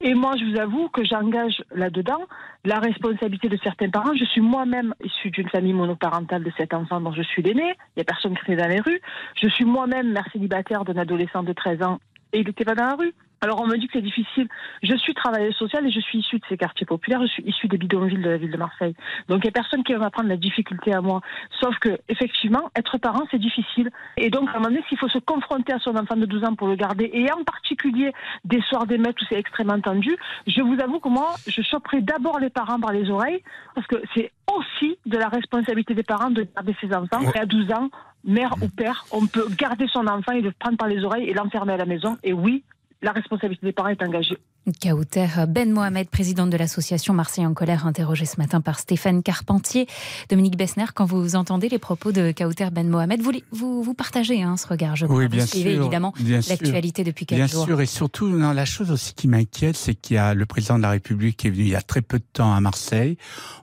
Et 0.00 0.14
moi, 0.14 0.34
je 0.38 0.44
vous 0.44 0.60
avoue 0.60 0.88
que 0.88 1.04
j'engage 1.04 1.64
là-dedans 1.72 2.20
la 2.64 2.78
responsabilité 2.78 3.48
de 3.48 3.58
certains 3.64 3.90
parents. 3.90 4.14
Je 4.14 4.24
suis 4.26 4.40
moi-même 4.40 4.94
issue 5.02 5.30
d'une 5.30 5.48
famille 5.48 5.72
monoparentale 5.72 6.44
de 6.44 6.52
cet 6.56 6.74
enfant 6.74 7.00
dont 7.00 7.12
je 7.12 7.22
suis 7.22 7.42
l'aîné. 7.42 7.74
Il 7.96 7.98
n'y 7.98 8.02
a 8.02 8.04
personne 8.04 8.38
qui 8.38 8.52
est 8.52 8.56
dans 8.56 8.68
les 8.68 8.80
rues. 8.80 9.00
Je 9.42 9.48
suis 9.48 9.64
moi-même 9.64 10.12
mère 10.12 10.28
célibataire 10.32 10.84
d'un 10.84 10.96
adolescent 10.96 11.42
de 11.42 11.52
13 11.52 11.82
ans 11.82 11.98
et 12.32 12.40
il 12.40 12.46
n'était 12.46 12.64
pas 12.64 12.76
dans 12.76 12.86
la 12.86 12.94
rue. 12.94 13.14
Alors 13.40 13.60
on 13.60 13.66
me 13.66 13.76
dit 13.76 13.86
que 13.86 13.92
c'est 13.94 14.02
difficile. 14.02 14.48
Je 14.82 14.94
suis 14.96 15.14
travailleuse 15.14 15.54
sociale 15.54 15.86
et 15.86 15.90
je 15.90 16.00
suis 16.00 16.18
issue 16.18 16.38
de 16.38 16.44
ces 16.48 16.56
quartiers 16.56 16.86
populaires. 16.86 17.20
Je 17.22 17.28
suis 17.28 17.42
issue 17.44 17.68
des 17.68 17.78
bidonvilles 17.78 18.18
de 18.18 18.28
la 18.28 18.36
ville 18.36 18.50
de 18.50 18.56
Marseille. 18.56 18.94
Donc 19.28 19.40
il 19.44 19.46
n'y 19.46 19.50
a 19.50 19.52
personne 19.52 19.84
qui 19.84 19.92
va 19.92 19.98
m'apprendre 19.98 20.28
la 20.28 20.36
difficulté 20.36 20.92
à 20.92 21.00
moi. 21.00 21.20
Sauf 21.60 21.78
que 21.78 21.98
effectivement, 22.08 22.70
être 22.76 22.98
parent 22.98 23.24
c'est 23.30 23.38
difficile. 23.38 23.90
Et 24.16 24.30
donc 24.30 24.48
à 24.48 24.52
un 24.52 24.54
moment 24.54 24.70
donné, 24.70 24.82
s'il 24.88 24.98
faut 24.98 25.08
se 25.08 25.18
confronter 25.18 25.72
à 25.72 25.78
son 25.78 25.96
enfant 25.96 26.16
de 26.16 26.26
12 26.26 26.44
ans 26.44 26.54
pour 26.54 26.68
le 26.68 26.76
garder, 26.76 27.10
et 27.12 27.30
en 27.32 27.44
particulier 27.44 28.12
des 28.44 28.60
soirs 28.62 28.86
d'émeute 28.86 29.20
où 29.20 29.24
c'est 29.28 29.38
extrêmement 29.38 29.80
tendu, 29.80 30.16
je 30.46 30.62
vous 30.62 30.80
avoue 30.80 31.00
que 31.00 31.08
moi, 31.08 31.34
je 31.46 31.62
choperai 31.62 32.00
d'abord 32.00 32.38
les 32.38 32.50
parents 32.50 32.80
par 32.80 32.92
les 32.92 33.10
oreilles 33.10 33.42
parce 33.74 33.86
que 33.86 33.96
c'est 34.14 34.32
aussi 34.52 34.98
de 35.06 35.16
la 35.16 35.28
responsabilité 35.28 35.94
des 35.94 36.02
parents 36.02 36.30
de 36.30 36.46
garder 36.54 36.74
ses 36.80 36.94
enfants. 36.94 37.20
Et 37.34 37.38
à 37.38 37.46
12 37.46 37.72
ans, 37.72 37.90
mère 38.24 38.54
ou 38.62 38.68
père, 38.68 39.04
on 39.12 39.26
peut 39.26 39.46
garder 39.56 39.86
son 39.88 40.06
enfant 40.06 40.32
et 40.32 40.40
le 40.40 40.52
prendre 40.52 40.76
par 40.76 40.88
les 40.88 41.04
oreilles 41.04 41.28
et 41.28 41.34
l'enfermer 41.34 41.74
à 41.74 41.76
la 41.76 41.86
maison. 41.86 42.16
Et 42.22 42.32
oui, 42.32 42.64
la 43.02 43.12
responsabilité 43.12 43.66
des 43.66 43.72
parents 43.72 43.88
est 43.88 44.02
engagée. 44.02 44.38
Kauter 44.82 45.26
Ben 45.48 45.72
Mohamed, 45.72 46.10
présidente 46.10 46.50
de 46.50 46.56
l'association 46.56 47.14
Marseille 47.14 47.46
en 47.46 47.54
colère, 47.54 47.86
interrogée 47.86 48.26
ce 48.26 48.36
matin 48.36 48.60
par 48.60 48.78
Stéphane 48.78 49.22
Carpentier. 49.22 49.86
Dominique 50.28 50.58
Bessner, 50.58 50.84
quand 50.94 51.06
vous 51.06 51.36
entendez 51.36 51.70
les 51.70 51.78
propos 51.78 52.12
de 52.12 52.32
Kauter 52.32 52.68
Ben 52.70 52.86
Mohamed, 52.86 53.22
vous, 53.22 53.32
vous, 53.50 53.82
vous 53.82 53.94
partagez 53.94 54.42
hein, 54.42 54.58
ce 54.58 54.66
regard, 54.66 54.96
je 54.96 55.06
crois. 55.06 55.16
Oui, 55.16 55.28
bien 55.28 55.44
vous 55.44 55.46
suivez 55.46 55.74
sûr, 55.74 55.82
évidemment 55.82 56.12
l'actualité 56.48 57.02
depuis 57.04 57.24
quelques 57.24 57.38
bien 57.38 57.46
jours. 57.46 57.66
Bien 57.66 57.76
sûr, 57.76 57.80
et 57.80 57.86
surtout, 57.86 58.28
non, 58.28 58.52
la 58.52 58.66
chose 58.66 58.90
aussi 58.90 59.14
qui 59.14 59.26
m'inquiète, 59.26 59.76
c'est 59.76 59.94
qu'il 59.94 60.16
y 60.16 60.18
a 60.18 60.34
le 60.34 60.44
président 60.44 60.76
de 60.76 60.82
la 60.82 60.90
République 60.90 61.38
qui 61.38 61.46
est 61.46 61.50
venu 61.50 61.62
il 61.62 61.70
y 61.70 61.76
a 61.76 61.82
très 61.82 62.02
peu 62.02 62.18
de 62.18 62.26
temps 62.30 62.52
à 62.52 62.60
Marseille. 62.60 63.16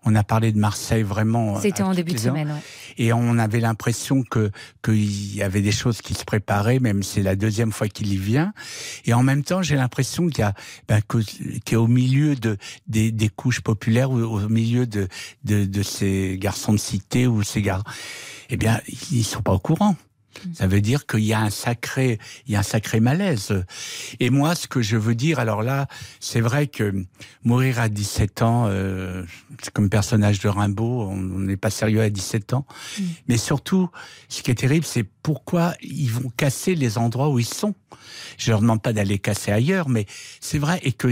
On 0.05 0.15
a 0.15 0.23
parlé 0.23 0.51
de 0.51 0.57
Marseille 0.57 1.03
vraiment. 1.03 1.59
C'était 1.59 1.83
en 1.83 1.93
début 1.93 2.13
de 2.13 2.19
semaine, 2.19 2.47
ouais. 2.47 2.61
Et 2.97 3.13
on 3.13 3.38
avait 3.38 3.59
l'impression 3.59 4.23
que 4.23 4.49
qu'il 4.83 5.35
y 5.35 5.43
avait 5.43 5.61
des 5.61 5.71
choses 5.71 6.01
qui 6.01 6.13
se 6.13 6.23
préparaient, 6.23 6.79
même 6.79 7.03
c'est 7.03 7.21
la 7.21 7.35
deuxième 7.35 7.71
fois 7.71 7.89
qu'il 7.89 8.11
y 8.11 8.17
vient. 8.17 8.53
Et 9.05 9.13
en 9.13 9.25
même 9.25 9.44
temps, 9.44 9.62
j'ai 9.62 9.75
l'impression 9.75 10.27
qu'il 10.27 10.45
y 10.45 10.48
ben, 10.88 11.01
qu'il 11.01 11.60
est 11.74 11.75
au 11.75 11.88
milieu 11.88 12.36
de 12.36 12.57
des, 12.88 13.30
couches 13.36 13.62
populaires 13.62 14.12
au 14.12 14.48
milieu 14.48 14.86
de 14.88 15.07
ces 15.83 16.38
garçons 16.39 16.74
de 16.74 16.77
cité 16.77 17.27
ou 17.27 17.44
ces 17.44 17.62
gars, 17.62 17.83
eh 18.50 18.57
bien, 18.57 18.80
ils 19.12 19.24
sont 19.24 19.42
pas 19.42 19.54
au 19.54 19.60
courant. 19.60 19.95
Ça 20.53 20.67
veut 20.67 20.81
dire 20.81 21.05
qu'il 21.05 21.23
y 21.23 21.33
a 21.33 21.39
un 21.39 21.49
sacré, 21.49 22.19
il 22.47 22.53
y 22.53 22.55
a 22.55 22.59
un 22.59 22.63
sacré 22.63 22.99
malaise. 22.99 23.63
Et 24.19 24.29
moi, 24.29 24.55
ce 24.55 24.67
que 24.67 24.81
je 24.81 24.97
veux 24.97 25.15
dire, 25.15 25.39
alors 25.39 25.63
là, 25.63 25.87
c'est 26.19 26.41
vrai 26.41 26.67
que 26.67 27.05
mourir 27.43 27.79
à 27.79 27.89
17 27.89 28.41
ans, 28.41 28.65
euh, 28.67 29.23
c'est 29.61 29.73
comme 29.73 29.89
personnage 29.89 30.39
de 30.39 30.47
Rimbaud, 30.47 31.09
on 31.09 31.15
n'est 31.15 31.57
pas 31.57 31.69
sérieux 31.69 32.01
à 32.01 32.09
17 32.09 32.53
ans. 32.53 32.65
Mm. 32.99 33.03
Mais 33.27 33.37
surtout, 33.37 33.89
ce 34.29 34.41
qui 34.43 34.51
est 34.51 34.55
terrible, 34.55 34.85
c'est 34.85 35.05
pourquoi 35.23 35.73
ils 35.81 36.11
vont 36.11 36.31
casser 36.38 36.75
les 36.75 36.97
endroits 36.97 37.29
où 37.29 37.39
ils 37.39 37.45
sont. 37.45 37.73
Je 38.38 38.51
leur 38.51 38.61
demande 38.61 38.81
pas 38.81 38.93
d'aller 38.93 39.17
casser 39.17 39.51
ailleurs, 39.51 39.89
mais 39.89 40.05
c'est 40.39 40.59
vrai 40.59 40.79
et 40.83 40.91
que 40.91 41.07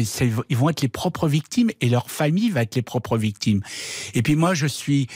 ils 0.50 0.58
vont 0.58 0.70
être 0.70 0.82
les 0.82 0.88
propres 0.88 1.28
victimes 1.28 1.72
et 1.82 1.90
leur 1.90 2.12
famille 2.12 2.50
va 2.50 2.62
être 2.62 2.76
les 2.76 2.82
propres 2.82 3.18
victimes. 3.18 3.62
Et 4.14 4.22
puis 4.22 4.36
moi, 4.36 4.54
je 4.54 4.68
suis 4.68 5.08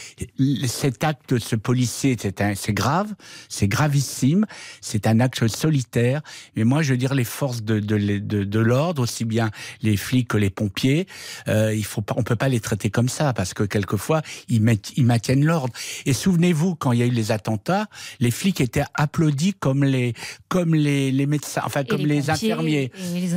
cet 0.68 1.04
acte 1.04 1.34
de 1.34 1.40
ce 1.40 1.56
policier, 1.56 2.18
c'est 2.20 2.74
grave, 2.74 3.14
c'est 3.50 3.68
gravissime, 3.98 4.46
c'est 4.82 5.08
un 5.08 5.20
acte 5.20 5.48
solitaire. 5.48 6.22
Mais 6.56 6.64
moi, 6.64 6.82
je 6.82 6.92
veux 6.92 6.98
dire 6.98 7.14
les 7.14 7.24
forces 7.24 7.64
de 7.64 7.80
de, 7.80 7.98
de, 8.20 8.44
de 8.44 8.60
l'ordre, 8.60 9.02
aussi 9.02 9.26
bien 9.26 9.50
les 9.82 9.98
flics 9.98 10.28
que 10.28 10.38
les 10.38 10.50
pompiers, 10.50 11.08
euh, 11.48 11.74
il 11.74 11.86
faut 11.86 12.02
pas, 12.02 12.16
on 12.18 12.24
peut 12.24 12.36
pas 12.36 12.50
les 12.50 12.60
traiter 12.60 12.90
comme 12.90 13.10
ça 13.10 13.34
parce 13.34 13.54
que 13.54 13.64
quelquefois 13.64 14.22
ils, 14.50 14.62
mettent, 14.62 14.92
ils 14.96 15.06
maintiennent 15.06 15.46
l'ordre. 15.46 15.74
Et 16.06 16.14
souvenez-vous 16.14 16.76
quand 16.76 16.92
il 16.92 17.00
y 17.00 17.04
a 17.04 17.06
eu 17.06 17.12
les 17.12 17.32
attentats, 17.32 17.88
les 18.20 18.32
flics 18.32 18.62
étaient 18.62 18.84
applaudis 18.94 19.54
comme 19.54 19.84
les 19.84 20.14
comme 20.50 20.76
les, 20.76 21.12
les 21.12 21.26
médecins, 21.26 21.62
enfin 21.66 21.84
comme 21.84 22.06
les, 22.06 22.30
infirmiers. 22.30 22.92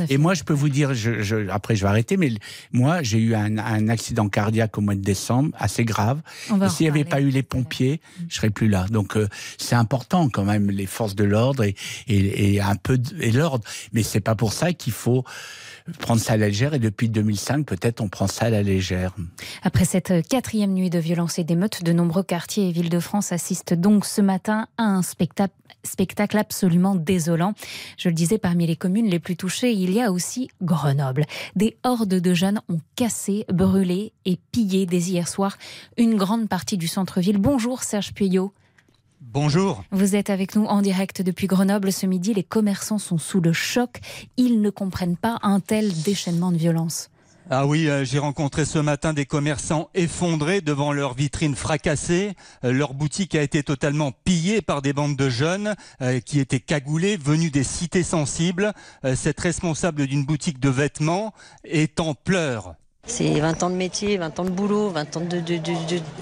Et, 0.09 0.17
moi, 0.17 0.33
je 0.33 0.43
peux 0.43 0.53
vous 0.53 0.69
dire, 0.69 0.93
je, 0.93 1.21
je, 1.21 1.49
après 1.49 1.75
je 1.75 1.83
vais 1.83 1.89
arrêter, 1.89 2.17
mais 2.17 2.31
moi, 2.71 3.03
j'ai 3.03 3.19
eu 3.19 3.35
un, 3.35 3.57
un, 3.57 3.87
accident 3.89 4.29
cardiaque 4.29 4.77
au 4.77 4.81
mois 4.81 4.95
de 4.95 5.01
décembre, 5.01 5.49
assez 5.57 5.83
grave. 5.83 6.21
S'il 6.69 6.85
n'y 6.85 6.89
avait 6.89 7.03
pas 7.03 7.21
eu 7.21 7.29
les 7.29 7.43
pompiers, 7.43 8.01
je 8.29 8.35
serais 8.35 8.49
plus 8.49 8.67
là. 8.67 8.85
Donc 8.89 9.17
euh, 9.17 9.27
c'est 9.57 9.75
important 9.75 10.29
quand 10.29 10.43
même 10.43 10.50
les 10.59 10.85
forces 10.85 11.15
de 11.15 11.23
l'ordre 11.23 11.63
et, 12.07 12.59
un 12.59 12.75
peu 12.75 12.99
et 13.19 13.31
l'ordre, 13.31 13.63
mais 13.93 14.03
c'est 14.03 14.19
pas 14.19 14.35
pour 14.35 14.53
ça 14.53 14.73
qu'il 14.73 14.93
faut 14.93 15.23
prendre 15.99 16.21
ça 16.21 16.33
à 16.33 16.37
la 16.37 16.47
légère 16.47 16.73
et 16.73 16.79
depuis 16.79 17.09
2005 17.09 17.65
peut-être 17.65 18.01
on 18.01 18.07
prend 18.07 18.27
ça 18.27 18.45
à 18.45 18.49
la 18.49 18.61
légère. 18.61 19.15
Après 19.63 19.85
cette 19.85 20.27
quatrième 20.27 20.73
nuit 20.73 20.89
de 20.89 20.99
violence 20.99 21.39
et 21.39 21.43
d'émeutes, 21.43 21.83
de 21.83 21.91
nombreux 21.91 22.23
quartiers 22.23 22.69
et 22.69 22.71
villes 22.71 22.89
de 22.89 22.99
France 22.99 23.31
assistent 23.31 23.73
donc 23.73 24.05
ce 24.05 24.21
matin 24.21 24.67
à 24.77 24.83
un 24.83 25.01
spectacle 25.01 25.53
spectacle 25.83 26.37
absolument 26.37 26.95
désolant. 26.95 27.53
Je 27.97 28.09
le 28.09 28.15
disais, 28.15 28.37
parmi 28.37 28.67
les 28.67 28.75
communes 28.75 29.07
les 29.07 29.19
plus 29.19 29.35
touchées, 29.35 29.71
il 29.73 29.91
y 29.91 30.01
a 30.01 30.11
aussi 30.11 30.49
Grenoble. 30.61 31.25
Des 31.55 31.77
hordes 31.83 32.09
de 32.09 32.33
jeunes 32.33 32.61
ont 32.69 32.79
cassé, 32.95 33.45
brûlé 33.51 34.13
et 34.25 34.37
pillé 34.51 34.85
dès 34.85 34.99
hier 34.99 35.27
soir 35.27 35.57
une 35.97 36.15
grande 36.15 36.47
partie 36.49 36.77
du 36.77 36.87
centre-ville. 36.87 37.37
Bonjour 37.37 37.83
Serge 37.83 38.13
Puyot. 38.13 38.53
Bonjour. 39.21 39.83
Vous 39.91 40.15
êtes 40.15 40.31
avec 40.31 40.55
nous 40.55 40.65
en 40.65 40.81
direct 40.81 41.21
depuis 41.21 41.45
Grenoble 41.45 41.93
ce 41.93 42.07
midi. 42.07 42.33
Les 42.33 42.43
commerçants 42.43 42.97
sont 42.97 43.19
sous 43.19 43.39
le 43.39 43.53
choc. 43.53 43.99
Ils 44.35 44.61
ne 44.61 44.71
comprennent 44.71 45.15
pas 45.15 45.37
un 45.43 45.59
tel 45.59 45.93
déchaînement 46.01 46.51
de 46.51 46.57
violence. 46.57 47.11
Ah 47.49 47.67
oui, 47.67 47.87
euh, 47.87 48.03
j'ai 48.03 48.17
rencontré 48.17 48.65
ce 48.65 48.79
matin 48.79 49.13
des 49.13 49.25
commerçants 49.25 49.89
effondrés 49.93 50.61
devant 50.61 50.91
leurs 50.91 51.13
vitrines 51.13 51.55
fracassées. 51.55 52.33
Euh, 52.63 52.71
leur 52.71 52.95
boutique 52.95 53.35
a 53.35 53.43
été 53.43 53.61
totalement 53.61 54.11
pillée 54.11 54.61
par 54.61 54.81
des 54.81 54.91
bandes 54.91 55.15
de 55.17 55.29
jeunes 55.29 55.75
euh, 56.01 56.19
qui 56.19 56.39
étaient 56.39 56.59
cagoulés, 56.59 57.15
venus 57.15 57.51
des 57.51 57.63
cités 57.63 58.03
sensibles. 58.03 58.73
cette 59.15 59.39
responsable 59.39 60.07
d'une 60.07 60.25
boutique 60.25 60.59
de 60.59 60.69
vêtements 60.69 61.33
est 61.63 61.99
en 61.99 62.15
pleurs. 62.15 62.75
C'est 63.05 63.39
20 63.39 63.63
ans 63.63 63.69
de 63.69 63.75
métier, 63.75 64.17
20 64.17 64.39
ans 64.39 64.43
de 64.45 64.49
boulot, 64.51 64.89
20 64.89 65.17
ans 65.17 65.21
de, 65.21 65.39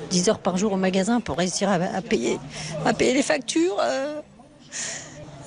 10 0.09 0.29
heures 0.29 0.39
par 0.39 0.57
jour 0.57 0.74
au 0.74 0.77
magasin 0.77 1.19
pour 1.19 1.38
réussir 1.38 1.69
à, 1.69 2.01
payer, 2.01 2.39
à 2.86 2.93
payer 2.93 3.13
les 3.13 3.21
factures, 3.21 3.77
euh, 3.79 4.21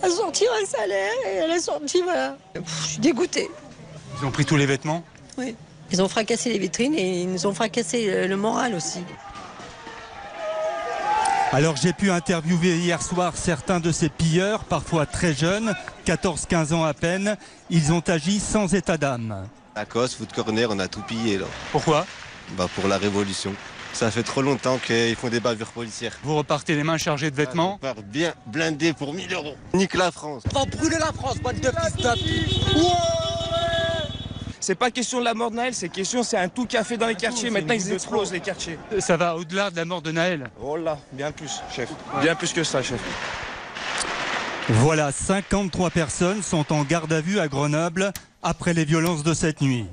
à 0.02 0.08
sortir 0.08 0.48
un 0.62 0.66
salaire 0.66 1.12
et 1.32 1.40
à 1.40 1.46
la 1.46 1.58
sortie, 1.58 2.02
voilà. 2.02 2.36
je 2.54 2.86
suis 2.86 2.98
dégoûtée. 2.98 3.50
Ils 4.20 4.26
ont 4.26 4.30
pris 4.30 4.44
tous 4.44 4.56
les 4.56 4.66
vêtements? 4.66 5.02
Oui. 5.38 5.56
Ils 5.90 6.00
ont 6.02 6.08
fracassé 6.08 6.50
les 6.50 6.58
vitrines 6.58 6.94
et 6.94 7.22
ils 7.22 7.30
nous 7.30 7.46
ont 7.46 7.54
fracassé 7.54 8.26
le 8.26 8.36
moral 8.36 8.74
aussi. 8.74 9.00
Alors 11.50 11.76
j'ai 11.76 11.92
pu 11.92 12.10
interviewer 12.10 12.76
hier 12.76 13.02
soir 13.02 13.36
certains 13.36 13.78
de 13.78 13.92
ces 13.92 14.08
pilleurs, 14.08 14.64
parfois 14.64 15.04
très 15.04 15.34
jeunes, 15.34 15.74
14-15 16.06 16.72
ans 16.72 16.84
à 16.84 16.94
peine. 16.94 17.36
Ils 17.68 17.92
ont 17.92 18.00
agi 18.00 18.40
sans 18.40 18.74
état 18.74 18.96
d'âme. 18.96 19.46
Lacoste, 19.74 20.16
Foot 20.16 20.32
Corner, 20.32 20.68
on 20.70 20.78
a 20.78 20.88
tout 20.88 21.02
pillé 21.02 21.38
là. 21.38 21.46
Pourquoi? 21.70 22.06
Bah 22.56 22.68
pour 22.74 22.88
la 22.88 22.98
révolution. 22.98 23.54
Ça 23.92 24.10
fait 24.10 24.22
trop 24.22 24.42
longtemps 24.42 24.78
qu'ils 24.78 25.16
font 25.16 25.28
des 25.28 25.40
bavures 25.40 25.70
policières. 25.70 26.16
Vous 26.22 26.36
repartez 26.36 26.74
les 26.74 26.82
mains 26.82 26.98
chargées 26.98 27.30
de 27.30 27.36
vêtements? 27.36 27.78
Ah, 27.82 27.94
bien 28.04 28.32
blindé 28.46 28.92
pour 28.92 29.12
1000 29.12 29.32
euros. 29.34 29.54
Nique 29.74 29.94
la 29.94 30.10
France. 30.10 30.42
On 30.54 30.58
va 30.60 30.64
brûler 30.64 30.98
la 30.98 31.12
France, 31.12 31.38
boîte 31.38 31.60
de 31.60 31.70
fils 32.16 32.60
C'est 34.60 34.74
pas 34.74 34.90
question 34.90 35.20
de 35.20 35.24
la 35.24 35.34
mort 35.34 35.50
de 35.50 35.56
Naël, 35.56 35.74
c'est 35.74 35.90
question, 35.90 36.22
c'est 36.22 36.38
un 36.38 36.48
tout 36.48 36.66
fait 36.84 36.96
dans 36.96 37.06
les 37.06 37.14
quartiers. 37.14 37.50
Maintenant, 37.50 37.74
ils 37.74 37.92
explosent 37.92 38.32
les 38.32 38.40
quartiers. 38.40 38.78
Ça 38.98 39.16
va 39.16 39.36
au-delà 39.36 39.70
de 39.70 39.76
la 39.76 39.84
mort 39.84 40.00
de 40.00 40.12
Naël? 40.12 40.50
Oh 40.62 40.76
là, 40.76 40.98
bien 41.12 41.32
plus, 41.32 41.60
chef. 41.74 41.90
Bien 42.20 42.34
plus 42.34 42.52
que 42.52 42.64
ça, 42.64 42.82
chef. 42.82 43.00
Voilà, 44.68 45.10
53 45.10 45.90
personnes 45.90 46.42
sont 46.42 46.72
en 46.72 46.84
garde 46.84 47.12
à 47.12 47.20
vue 47.20 47.40
à 47.40 47.48
Grenoble 47.48 48.12
après 48.42 48.72
les 48.72 48.84
violences 48.84 49.24
de 49.24 49.34
cette 49.34 49.60
nuit. 49.60 49.86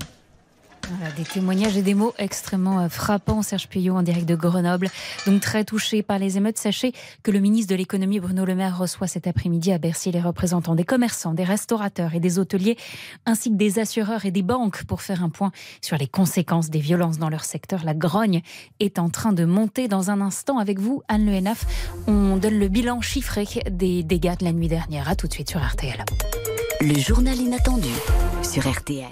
Des 1.16 1.24
témoignages 1.24 1.78
et 1.78 1.82
des 1.82 1.94
mots 1.94 2.14
extrêmement 2.18 2.80
euh, 2.80 2.90
frappants. 2.90 3.42
Serge 3.42 3.68
Puyot 3.68 3.96
en 3.96 4.02
direct 4.02 4.28
de 4.28 4.36
Grenoble. 4.36 4.90
Donc 5.28 5.42
très 5.42 5.64
touché 5.64 6.02
par 6.02 6.20
les 6.20 6.38
émeutes. 6.38 6.58
Sachez 6.58 6.94
que 7.24 7.32
le 7.32 7.40
ministre 7.40 7.72
de 7.72 7.76
l'économie 7.76 8.20
Bruno 8.20 8.46
Le 8.46 8.56
Maire 8.56 8.78
reçoit 8.78 9.08
cet 9.08 9.28
après-midi 9.28 9.72
à 9.72 9.78
Bercy 9.78 10.12
les 10.12 10.22
représentants 10.22 10.76
des 10.76 10.84
commerçants, 10.84 11.34
des 11.34 11.44
restaurateurs 11.44 12.16
et 12.16 12.20
des 12.20 12.40
hôteliers, 12.40 12.78
ainsi 13.26 13.52
que 13.52 13.56
des 13.56 13.80
assureurs 13.80 14.26
et 14.26 14.32
des 14.32 14.42
banques 14.42 14.84
pour 14.86 15.02
faire 15.02 15.24
un 15.24 15.30
point 15.30 15.52
sur 15.82 15.98
les 15.98 16.08
conséquences 16.08 16.70
des 16.70 16.80
violences 16.80 17.20
dans 17.20 17.30
leur 17.30 17.46
secteur. 17.46 17.84
La 17.84 17.94
grogne 17.94 18.42
est 18.80 19.00
en 19.00 19.10
train 19.10 19.34
de 19.34 19.46
monter 19.46 19.88
dans 19.88 20.10
un 20.10 20.22
instant 20.22 20.58
avec 20.58 20.80
vous, 20.80 21.04
Anne 21.08 21.26
Le 21.26 21.34
Henaf. 21.34 21.66
On 22.08 22.38
donne 22.38 22.58
le 22.58 22.68
bilan 22.68 23.02
chiffré 23.02 23.46
des 23.70 24.04
dégâts 24.04 24.38
de 24.40 24.46
la 24.46 24.54
nuit 24.54 24.68
dernière. 24.68 25.10
À 25.10 25.16
tout 25.16 25.28
de 25.28 25.34
suite 25.34 25.50
sur 25.50 25.66
RTL. 25.66 26.04
Le 26.82 26.98
journal 26.98 27.38
inattendu 27.38 27.90
sur 28.42 28.70
RTL. 28.70 29.06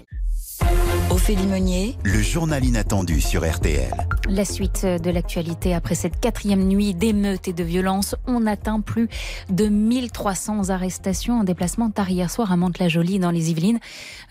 Ophélie 1.27 1.47
Meunier. 1.47 1.97
Le 2.05 2.21
journal 2.21 2.63
inattendu 2.63 3.19
sur 3.19 3.45
RTL. 3.45 3.91
La 4.29 4.45
suite 4.45 4.85
de 4.85 5.11
l'actualité 5.11 5.73
après 5.73 5.93
cette 5.93 6.21
quatrième 6.21 6.63
nuit 6.63 6.93
d'émeutes 6.93 7.49
et 7.49 7.53
de 7.53 7.65
violences, 7.65 8.15
on 8.27 8.47
atteint 8.47 8.79
plus 8.79 9.09
de 9.49 9.67
1300 9.67 10.69
arrestations 10.69 11.39
en 11.39 11.43
déplacement 11.43 11.89
tard 11.89 12.09
hier 12.09 12.31
soir 12.31 12.53
à 12.53 12.55
Mantes-la-Jolie 12.55 13.19
dans 13.19 13.31
les 13.31 13.51
Yvelines. 13.51 13.79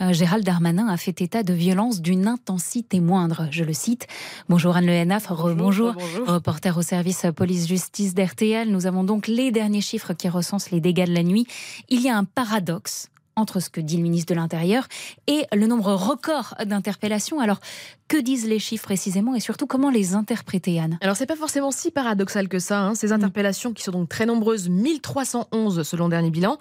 Euh, 0.01 0.15
Gérald 0.15 0.43
Darmanin 0.43 0.89
a 0.89 0.97
fait 0.97 1.21
état 1.21 1.43
de 1.43 1.53
violences 1.53 2.01
d'une 2.01 2.27
intensité 2.27 3.01
moindre, 3.01 3.47
je 3.51 3.65
le 3.65 3.75
cite. 3.75 4.07
Bonjour 4.49 4.75
Anne 4.75 4.87
Le 4.87 4.93
Henaf, 4.93 5.31
bonjour, 5.55 5.93
reporter 6.27 6.79
au 6.79 6.83
service 6.83 7.27
police-justice 7.37 8.15
d'RTL. 8.15 8.71
Nous 8.71 8.87
avons 8.87 9.05
donc 9.05 9.27
les 9.27 9.51
derniers 9.51 9.83
chiffres 9.83 10.15
qui 10.15 10.31
recensent 10.31 10.71
les 10.71 10.81
dégâts 10.81 11.07
de 11.07 11.13
la 11.13 11.25
nuit. 11.25 11.47
Il 11.91 12.01
y 12.01 12.09
a 12.09 12.17
un 12.17 12.25
paradoxe 12.25 13.11
entre 13.37 13.61
ce 13.61 13.71
que 13.71 13.81
dit 13.81 13.97
le 13.97 14.03
ministre 14.03 14.35
de 14.35 14.39
l'Intérieur 14.39 14.87
et 15.27 15.47
le 15.53 15.67
nombre 15.67 15.93
record 15.93 16.55
d'interpellations. 16.65 17.41
Alors, 17.41 17.61
que 18.09 18.17
disent 18.17 18.47
les 18.47 18.59
chiffres 18.59 18.85
précisément 18.85 19.35
et 19.35 19.41
surtout 19.41 19.67
comment 19.67 19.91
les 19.91 20.15
interpréter, 20.15 20.79
Anne? 20.79 20.99
Alors, 21.01 21.17
c'est 21.17 21.27
pas 21.27 21.37
forcément 21.37 21.71
si 21.71 21.91
paradoxal 21.91 22.49
que 22.49 22.59
ça. 22.59 22.81
Hein. 22.81 22.95
Ces 22.95 23.13
interpellations 23.13 23.73
qui 23.73 23.83
sont 23.83 23.93
donc 23.93 24.09
très 24.09 24.27
nombreuses, 24.27 24.69
1311 24.69 25.83
selon 25.83 26.05
le 26.05 26.11
dernier 26.11 26.31
bilan, 26.31 26.59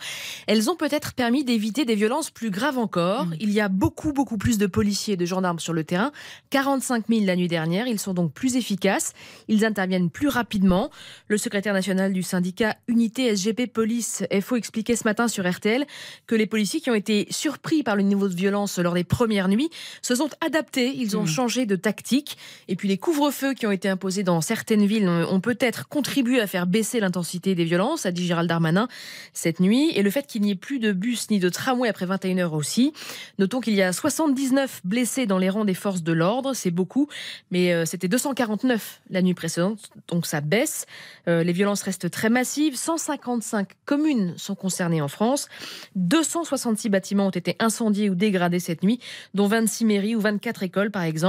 elles 0.47 0.69
ont 0.69 0.75
peut-être 0.75 1.13
permis 1.13 1.43
d'éviter 1.43 1.85
des 1.85 1.95
violences 1.95 2.31
plus 2.31 2.49
graves 2.49 2.77
encore. 2.77 3.27
Il 3.39 3.51
y 3.51 3.61
a 3.61 3.69
beaucoup, 3.69 4.13
beaucoup 4.13 4.37
plus 4.37 4.57
de 4.57 4.67
policiers 4.67 5.13
et 5.13 5.17
de 5.17 5.25
gendarmes 5.25 5.59
sur 5.59 5.73
le 5.73 5.83
terrain. 5.83 6.11
45 6.49 7.05
000 7.09 7.25
la 7.25 7.35
nuit 7.35 7.47
dernière. 7.47 7.87
Ils 7.87 7.99
sont 7.99 8.13
donc 8.13 8.33
plus 8.33 8.55
efficaces. 8.55 9.13
Ils 9.47 9.65
interviennent 9.65 10.09
plus 10.09 10.27
rapidement. 10.27 10.89
Le 11.27 11.37
secrétaire 11.37 11.73
national 11.73 12.13
du 12.13 12.23
syndicat 12.23 12.75
Unité 12.87 13.35
SGP 13.35 13.71
Police 13.71 14.23
FO 14.41 14.55
expliquait 14.55 14.95
ce 14.95 15.03
matin 15.03 15.27
sur 15.27 15.49
RTL 15.49 15.85
que 16.27 16.35
les 16.35 16.47
policiers 16.47 16.81
qui 16.81 16.89
ont 16.89 16.95
été 16.95 17.27
surpris 17.29 17.83
par 17.83 17.95
le 17.95 18.01
niveau 18.01 18.27
de 18.27 18.35
violence 18.35 18.79
lors 18.79 18.93
des 18.93 19.03
premières 19.03 19.47
nuits 19.47 19.69
se 20.01 20.15
sont 20.15 20.29
adaptés. 20.45 20.93
Ils 20.95 21.17
ont 21.17 21.25
changé 21.35 21.65
de 21.65 21.75
tactique. 21.75 22.37
Et 22.67 22.75
puis 22.75 22.87
les 22.87 22.97
couvre-feux 22.97 23.53
qui 23.53 23.67
ont 23.67 23.71
été 23.71 23.89
imposés 23.89 24.23
dans 24.23 24.41
certaines 24.41 24.85
villes 24.85 25.07
ont 25.07 25.41
peut-être 25.41 25.87
contribué 25.87 26.39
à 26.39 26.47
faire 26.47 26.65
baisser 26.65 26.99
l'intensité 26.99 27.55
des 27.55 27.65
violences, 27.65 28.05
a 28.05 28.11
dit 28.11 28.25
Gérald 28.25 28.47
Darmanin 28.47 28.87
cette 29.33 29.59
nuit. 29.59 29.91
Et 29.95 30.01
le 30.01 30.09
fait 30.09 30.25
qu'il 30.27 30.41
n'y 30.41 30.51
ait 30.51 30.55
plus 30.55 30.79
de 30.79 30.91
bus 30.93 31.29
ni 31.29 31.39
de 31.39 31.49
tramway 31.49 31.89
après 31.89 32.05
21h 32.05 32.51
aussi. 32.51 32.93
Notons 33.37 33.59
qu'il 33.59 33.75
y 33.75 33.81
a 33.81 33.91
79 33.91 34.81
blessés 34.85 35.25
dans 35.25 35.37
les 35.37 35.49
rangs 35.49 35.65
des 35.65 35.73
forces 35.73 36.03
de 36.03 36.13
l'ordre. 36.13 36.53
C'est 36.53 36.71
beaucoup, 36.71 37.09
mais 37.51 37.73
euh, 37.73 37.85
c'était 37.85 38.07
249 38.07 39.01
la 39.09 39.21
nuit 39.21 39.33
précédente, 39.33 39.89
donc 40.07 40.25
ça 40.25 40.41
baisse. 40.41 40.85
Euh, 41.27 41.43
les 41.43 41.53
violences 41.53 41.81
restent 41.81 42.09
très 42.09 42.29
massives. 42.29 42.75
155 42.75 43.67
communes 43.85 44.33
sont 44.37 44.55
concernées 44.55 45.01
en 45.01 45.07
France. 45.07 45.49
266 45.95 46.89
bâtiments 46.89 47.27
ont 47.27 47.31
été 47.31 47.55
incendiés 47.59 48.09
ou 48.09 48.15
dégradés 48.15 48.59
cette 48.59 48.83
nuit, 48.83 48.99
dont 49.33 49.47
26 49.47 49.85
mairies 49.85 50.15
ou 50.15 50.21
24 50.21 50.63
écoles 50.63 50.91
par 50.91 51.03
exemple. 51.03 51.24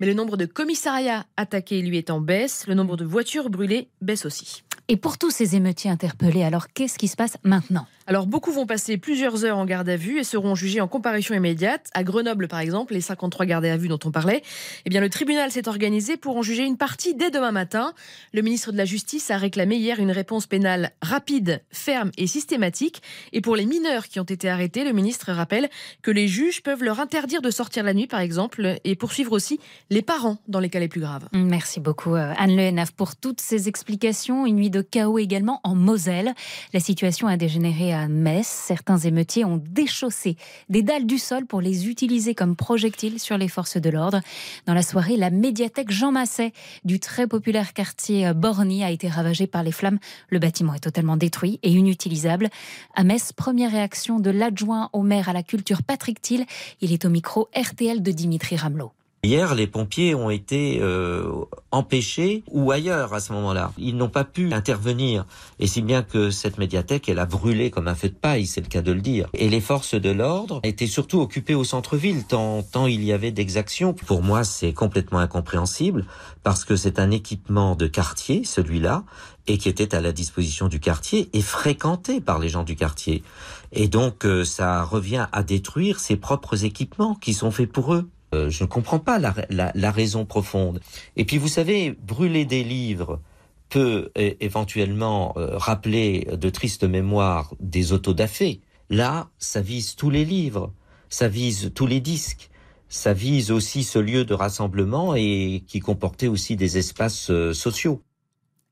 Mais 0.00 0.06
le 0.06 0.14
nombre 0.14 0.36
de 0.36 0.46
commissariats 0.46 1.24
attaqués, 1.36 1.82
lui, 1.82 1.98
est 1.98 2.10
en 2.10 2.20
baisse. 2.20 2.66
Le 2.66 2.74
nombre 2.74 2.96
de 2.96 3.04
voitures 3.04 3.50
brûlées 3.50 3.88
baisse 4.00 4.26
aussi. 4.26 4.62
Et 4.90 4.96
pour 4.96 5.18
tous 5.18 5.30
ces 5.30 5.54
émeutiers 5.54 5.90
interpellés, 5.90 6.42
alors 6.42 6.68
qu'est-ce 6.68 6.96
qui 6.96 7.08
se 7.08 7.16
passe 7.16 7.36
maintenant 7.44 7.86
alors 8.08 8.26
beaucoup 8.26 8.52
vont 8.52 8.64
passer 8.64 8.96
plusieurs 8.96 9.44
heures 9.44 9.58
en 9.58 9.66
garde 9.66 9.86
à 9.90 9.96
vue 9.96 10.18
et 10.18 10.24
seront 10.24 10.54
jugés 10.54 10.80
en 10.80 10.88
comparution 10.88 11.34
immédiate. 11.34 11.90
À 11.92 12.04
Grenoble 12.04 12.48
par 12.48 12.60
exemple, 12.60 12.94
les 12.94 13.02
53 13.02 13.44
gardés 13.44 13.68
à 13.68 13.76
vue 13.76 13.88
dont 13.88 13.98
on 14.06 14.10
parlait, 14.10 14.42
eh 14.86 14.88
bien 14.88 15.02
le 15.02 15.10
tribunal 15.10 15.50
s'est 15.50 15.68
organisé 15.68 16.16
pour 16.16 16.38
en 16.38 16.42
juger 16.42 16.64
une 16.64 16.78
partie 16.78 17.14
dès 17.14 17.30
demain 17.30 17.52
matin. 17.52 17.92
Le 18.32 18.40
ministre 18.40 18.72
de 18.72 18.78
la 18.78 18.86
Justice 18.86 19.30
a 19.30 19.36
réclamé 19.36 19.76
hier 19.76 20.00
une 20.00 20.10
réponse 20.10 20.46
pénale 20.46 20.92
rapide, 21.02 21.62
ferme 21.70 22.10
et 22.16 22.26
systématique. 22.26 23.02
Et 23.34 23.42
pour 23.42 23.56
les 23.56 23.66
mineurs 23.66 24.08
qui 24.08 24.20
ont 24.20 24.24
été 24.24 24.48
arrêtés, 24.48 24.84
le 24.84 24.92
ministre 24.92 25.30
rappelle 25.30 25.68
que 26.00 26.10
les 26.10 26.28
juges 26.28 26.62
peuvent 26.62 26.82
leur 26.82 27.00
interdire 27.00 27.42
de 27.42 27.50
sortir 27.50 27.84
la 27.84 27.92
nuit 27.92 28.06
par 28.06 28.20
exemple 28.20 28.76
et 28.84 28.96
poursuivre 28.96 29.32
aussi 29.32 29.60
les 29.90 30.00
parents 30.00 30.38
dans 30.48 30.60
les 30.60 30.70
cas 30.70 30.80
les 30.80 30.88
plus 30.88 31.02
graves. 31.02 31.28
Merci 31.34 31.78
beaucoup 31.78 32.14
euh, 32.14 32.32
Anne 32.38 32.56
Le 32.56 32.62
Henaf 32.62 32.92
pour 32.92 33.16
toutes 33.16 33.42
ces 33.42 33.68
explications. 33.68 34.46
Une 34.46 34.56
nuit 34.56 34.70
de 34.70 34.77
chaos 34.82 35.18
également 35.18 35.60
en 35.64 35.74
Moselle. 35.74 36.34
La 36.72 36.80
situation 36.80 37.28
a 37.28 37.36
dégénéré 37.36 37.92
à 37.92 38.08
Metz. 38.08 38.46
Certains 38.46 38.98
émeutiers 38.98 39.44
ont 39.44 39.62
déchaussé 39.62 40.36
des 40.68 40.82
dalles 40.82 41.06
du 41.06 41.18
sol 41.18 41.46
pour 41.46 41.60
les 41.60 41.88
utiliser 41.88 42.34
comme 42.34 42.56
projectiles 42.56 43.18
sur 43.18 43.38
les 43.38 43.48
forces 43.48 43.76
de 43.76 43.90
l'ordre. 43.90 44.20
Dans 44.66 44.74
la 44.74 44.82
soirée, 44.82 45.16
la 45.16 45.30
médiathèque 45.30 45.90
Jean 45.90 46.12
Masset 46.12 46.52
du 46.84 47.00
très 47.00 47.26
populaire 47.26 47.72
quartier 47.72 48.32
Borny 48.34 48.84
a 48.84 48.90
été 48.90 49.08
ravagée 49.08 49.46
par 49.46 49.62
les 49.62 49.72
flammes. 49.72 49.98
Le 50.28 50.38
bâtiment 50.38 50.74
est 50.74 50.80
totalement 50.80 51.16
détruit 51.16 51.58
et 51.62 51.70
inutilisable. 51.70 52.48
À 52.94 53.04
Metz, 53.04 53.32
première 53.32 53.70
réaction 53.70 54.20
de 54.20 54.30
l'adjoint 54.30 54.90
au 54.92 55.02
maire 55.02 55.28
à 55.28 55.32
la 55.32 55.42
culture 55.42 55.82
Patrick 55.82 56.20
Thiel. 56.20 56.46
Il 56.80 56.92
est 56.92 57.04
au 57.04 57.10
micro 57.10 57.48
RTL 57.54 58.02
de 58.02 58.12
Dimitri 58.12 58.56
Ramelot. 58.56 58.92
Hier, 59.24 59.56
les 59.56 59.66
pompiers 59.66 60.14
ont 60.14 60.30
été 60.30 60.78
euh, 60.80 61.28
empêchés 61.72 62.44
ou 62.52 62.70
ailleurs 62.70 63.12
à 63.14 63.18
ce 63.18 63.32
moment-là. 63.32 63.72
Ils 63.76 63.96
n'ont 63.96 64.08
pas 64.08 64.22
pu 64.22 64.52
intervenir. 64.52 65.26
Et 65.58 65.66
si 65.66 65.82
bien 65.82 66.04
que 66.04 66.30
cette 66.30 66.56
médiathèque, 66.56 67.08
elle 67.08 67.18
a 67.18 67.26
brûlé 67.26 67.72
comme 67.72 67.88
un 67.88 67.96
feu 67.96 68.10
de 68.10 68.14
paille, 68.14 68.46
c'est 68.46 68.60
le 68.60 68.68
cas 68.68 68.80
de 68.80 68.92
le 68.92 69.00
dire. 69.00 69.28
Et 69.34 69.48
les 69.48 69.60
forces 69.60 69.96
de 69.96 70.10
l'ordre 70.10 70.60
étaient 70.62 70.86
surtout 70.86 71.20
occupées 71.20 71.56
au 71.56 71.64
centre-ville, 71.64 72.26
tant, 72.26 72.62
tant 72.62 72.86
il 72.86 73.02
y 73.02 73.12
avait 73.12 73.32
d'exactions. 73.32 73.92
Pour 73.92 74.22
moi, 74.22 74.44
c'est 74.44 74.72
complètement 74.72 75.18
incompréhensible 75.18 76.06
parce 76.44 76.64
que 76.64 76.76
c'est 76.76 77.00
un 77.00 77.10
équipement 77.10 77.74
de 77.74 77.88
quartier, 77.88 78.44
celui-là, 78.44 79.02
et 79.48 79.58
qui 79.58 79.68
était 79.68 79.96
à 79.96 80.00
la 80.00 80.12
disposition 80.12 80.68
du 80.68 80.78
quartier 80.78 81.28
et 81.32 81.42
fréquenté 81.42 82.20
par 82.20 82.38
les 82.38 82.48
gens 82.48 82.62
du 82.62 82.76
quartier. 82.76 83.24
Et 83.72 83.88
donc, 83.88 84.24
euh, 84.24 84.44
ça 84.44 84.84
revient 84.84 85.26
à 85.32 85.42
détruire 85.42 85.98
ses 85.98 86.16
propres 86.16 86.64
équipements 86.64 87.16
qui 87.16 87.34
sont 87.34 87.50
faits 87.50 87.72
pour 87.72 87.94
eux. 87.94 88.08
Euh, 88.34 88.50
je 88.50 88.64
ne 88.64 88.68
comprends 88.68 88.98
pas 88.98 89.18
la, 89.18 89.34
la, 89.48 89.72
la, 89.74 89.90
raison 89.90 90.26
profonde. 90.26 90.80
Et 91.16 91.24
puis 91.24 91.38
vous 91.38 91.48
savez, 91.48 91.92
brûler 91.92 92.44
des 92.44 92.62
livres 92.62 93.20
peut 93.68 94.10
éventuellement 94.16 95.34
euh, 95.36 95.56
rappeler 95.58 96.26
de 96.32 96.50
tristes 96.50 96.84
mémoires 96.84 97.54
des 97.60 97.92
autodafés. 97.92 98.60
Là, 98.90 99.28
ça 99.38 99.60
vise 99.60 99.94
tous 99.94 100.10
les 100.10 100.24
livres, 100.24 100.72
ça 101.10 101.28
vise 101.28 101.72
tous 101.74 101.86
les 101.86 102.00
disques, 102.00 102.50
ça 102.88 103.12
vise 103.12 103.50
aussi 103.50 103.84
ce 103.84 103.98
lieu 103.98 104.24
de 104.24 104.34
rassemblement 104.34 105.14
et 105.14 105.62
qui 105.66 105.80
comportait 105.80 106.28
aussi 106.28 106.56
des 106.56 106.78
espaces 106.78 107.30
euh, 107.30 107.52
sociaux. 107.52 108.02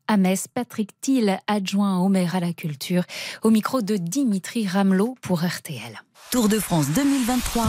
À 0.09 0.17
Metz, 0.17 0.47
Patrick 0.53 0.91
Thiel, 1.01 1.41
adjoint 1.47 1.99
au 1.99 2.09
maire 2.09 2.37
à 2.37 2.41
la 2.41 2.53
culture, 2.53 3.03
au 3.43 3.51
micro 3.51 3.83
de 3.83 3.97
Dimitri 3.97 4.67
Ramelot 4.67 5.17
pour 5.21 5.45
RTL. 5.45 6.01
Tour 6.31 6.49
de 6.49 6.59
France 6.59 6.87
2023 6.95 7.65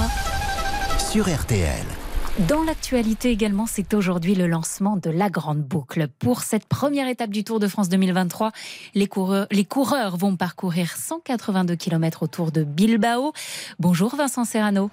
Dans 2.49 2.63
l'actualité 2.63 3.31
également, 3.31 3.65
c'est 3.65 3.93
aujourd'hui 3.93 4.35
le 4.35 4.45
lancement 4.45 4.97
de 4.97 5.09
la 5.09 5.29
Grande 5.29 5.61
Boucle. 5.61 6.09
Pour 6.19 6.41
cette 6.41 6.65
première 6.65 7.07
étape 7.07 7.29
du 7.29 7.45
Tour 7.45 7.59
de 7.59 7.67
France 7.67 7.87
2023, 7.87 8.51
les 8.93 9.07
coureurs, 9.07 9.47
les 9.49 9.63
coureurs 9.63 10.17
vont 10.17 10.35
parcourir 10.35 10.91
182 10.97 11.75
km 11.77 12.23
autour 12.23 12.51
de 12.51 12.63
Bilbao. 12.63 13.31
Bonjour 13.79 14.15
Vincent 14.17 14.43
Serrano. 14.43 14.91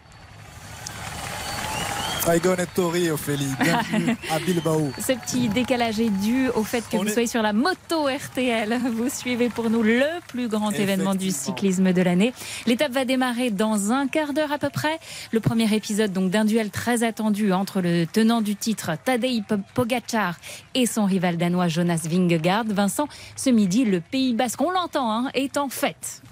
Tori, 2.74 3.10
Ophélie. 3.10 3.46
Bienvenue 3.60 4.16
à 4.30 4.38
Bilbao. 4.38 4.90
Ce 4.98 5.12
petit 5.12 5.48
décalage 5.48 6.00
est 6.00 6.08
dû 6.08 6.48
au 6.54 6.64
fait 6.64 6.82
que 6.88 6.96
vous 6.96 7.08
soyez 7.08 7.26
sur 7.26 7.42
la 7.42 7.52
moto 7.52 8.06
RTL. 8.06 8.80
Vous 8.96 9.10
suivez 9.10 9.50
pour 9.50 9.68
nous 9.68 9.82
le 9.82 10.06
plus 10.28 10.48
grand 10.48 10.70
événement 10.70 11.14
du 11.14 11.30
cyclisme 11.30 11.92
de 11.92 12.00
l'année. 12.00 12.32
L'étape 12.66 12.92
va 12.92 13.04
démarrer 13.04 13.50
dans 13.50 13.92
un 13.92 14.08
quart 14.08 14.32
d'heure 14.32 14.52
à 14.52 14.58
peu 14.58 14.70
près. 14.70 14.98
Le 15.32 15.40
premier 15.40 15.72
épisode 15.74 16.12
donc 16.12 16.30
d'un 16.30 16.46
duel 16.46 16.70
très 16.70 17.02
attendu 17.02 17.52
entre 17.52 17.82
le 17.82 18.06
tenant 18.06 18.40
du 18.40 18.56
titre 18.56 18.92
Tadej 19.04 19.42
Pogacar 19.74 20.36
et 20.74 20.86
son 20.86 21.04
rival 21.04 21.36
danois 21.36 21.68
Jonas 21.68 22.06
Vingegaard. 22.08 22.64
Vincent, 22.68 23.06
ce 23.36 23.50
midi, 23.50 23.84
le 23.84 24.00
Pays 24.00 24.32
Basque, 24.32 24.62
on 24.62 24.70
l'entend, 24.70 25.12
hein, 25.12 25.30
est 25.34 25.58
en 25.58 25.68
fête. 25.68 26.22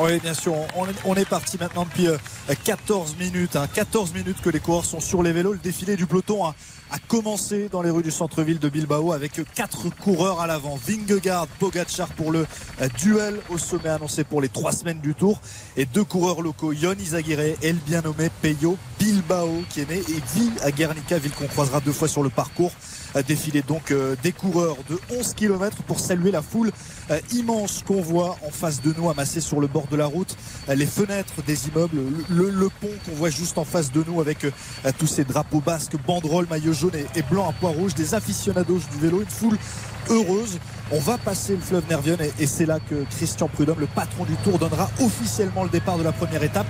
Oui, 0.00 0.18
bien 0.20 0.34
sûr. 0.34 0.54
On 1.04 1.14
est, 1.16 1.24
parti 1.24 1.56
maintenant 1.58 1.84
depuis 1.84 2.08
euh, 2.08 2.16
14 2.64 3.16
minutes. 3.18 3.56
hein. 3.56 3.66
14 3.72 4.12
minutes 4.12 4.40
que 4.42 4.50
les 4.50 4.60
coureurs 4.60 4.84
sont 4.84 5.00
sur 5.00 5.22
les 5.22 5.32
vélos. 5.32 5.52
Le 5.54 5.58
défilé 5.58 5.96
du 5.96 6.06
peloton 6.06 6.44
a, 6.44 6.54
a 6.90 6.98
commencé 6.98 7.68
dans 7.70 7.82
les 7.82 7.90
rues 7.90 8.02
du 8.02 8.10
centre-ville 8.10 8.58
de 8.58 8.68
Bilbao 8.68 9.12
avec 9.12 9.40
quatre 9.54 9.88
coureurs 9.88 10.40
à 10.40 10.46
l'avant. 10.46 10.78
Vingegaard, 10.86 11.46
Pogacar 11.58 12.08
pour 12.08 12.30
le 12.30 12.46
euh, 12.80 12.88
duel 12.98 13.40
au 13.48 13.58
sommet 13.58 13.88
annoncé 13.88 14.24
pour 14.24 14.40
les 14.40 14.48
trois 14.48 14.72
semaines 14.72 15.00
du 15.00 15.14
Tour. 15.14 15.40
Et 15.76 15.86
deux 15.86 16.04
coureurs 16.04 16.42
locaux, 16.42 16.72
Yon 16.72 16.94
Izaguirre 16.98 17.40
et 17.40 17.72
le 17.72 17.78
bien 17.86 18.02
nommé 18.02 18.28
Peyo 18.42 18.76
Bilbao 18.98 19.62
qui 19.70 19.80
est 19.80 19.90
né 19.90 19.98
et 19.98 20.38
vit 20.38 20.52
à 20.62 20.70
Guernica, 20.70 21.18
ville 21.18 21.32
qu'on 21.32 21.46
croisera 21.48 21.80
deux 21.80 21.92
fois 21.92 22.08
sur 22.08 22.22
le 22.22 22.30
parcours. 22.30 22.72
Défilé 23.22 23.62
donc 23.62 23.90
euh, 23.90 24.14
des 24.22 24.32
coureurs 24.32 24.76
de 24.90 24.98
11 25.16 25.34
km 25.34 25.82
pour 25.84 26.00
saluer 26.00 26.30
la 26.30 26.42
foule 26.42 26.70
euh, 27.10 27.18
immense 27.32 27.82
qu'on 27.86 28.02
voit 28.02 28.36
en 28.46 28.50
face 28.50 28.82
de 28.82 28.92
nous 28.96 29.08
amassée 29.08 29.40
sur 29.40 29.60
le 29.60 29.66
bord 29.66 29.86
de 29.86 29.96
la 29.96 30.06
route, 30.06 30.36
Euh, 30.68 30.74
les 30.74 30.86
fenêtres 30.86 31.42
des 31.46 31.68
immeubles, 31.68 31.98
le, 32.28 32.68
pont 32.80 32.90
qu'on 33.04 33.14
voit 33.14 33.30
juste 33.30 33.58
en 33.58 33.64
face 33.64 33.92
de 33.92 34.04
nous 34.06 34.20
avec 34.20 34.46
tous 34.98 35.06
ces 35.06 35.24
drapeaux 35.24 35.60
basques, 35.60 35.96
banderoles, 36.06 36.46
maillots 36.50 36.72
jaunes 36.72 36.96
et, 37.14 37.22
blancs 37.22 37.48
à 37.48 37.52
pois 37.58 37.70
rouges, 37.70 37.94
des 37.94 38.14
aficionados 38.14 38.80
du 38.90 38.98
vélo, 38.98 39.20
une 39.20 39.26
foule 39.26 39.58
heureuse. 40.10 40.58
On 40.90 40.98
va 40.98 41.18
passer 41.18 41.54
le 41.54 41.60
fleuve 41.60 41.84
Nervion 41.88 42.16
et, 42.38 42.46
c'est 42.46 42.66
là 42.66 42.78
que 42.80 43.04
Christian 43.16 43.48
Prudhomme, 43.48 43.80
le 43.80 43.86
patron 43.86 44.24
du 44.24 44.34
Tour, 44.36 44.58
donnera 44.58 44.90
officiellement 45.00 45.64
le 45.64 45.70
départ 45.70 45.98
de 45.98 46.02
la 46.02 46.12
première 46.12 46.42
étape. 46.42 46.66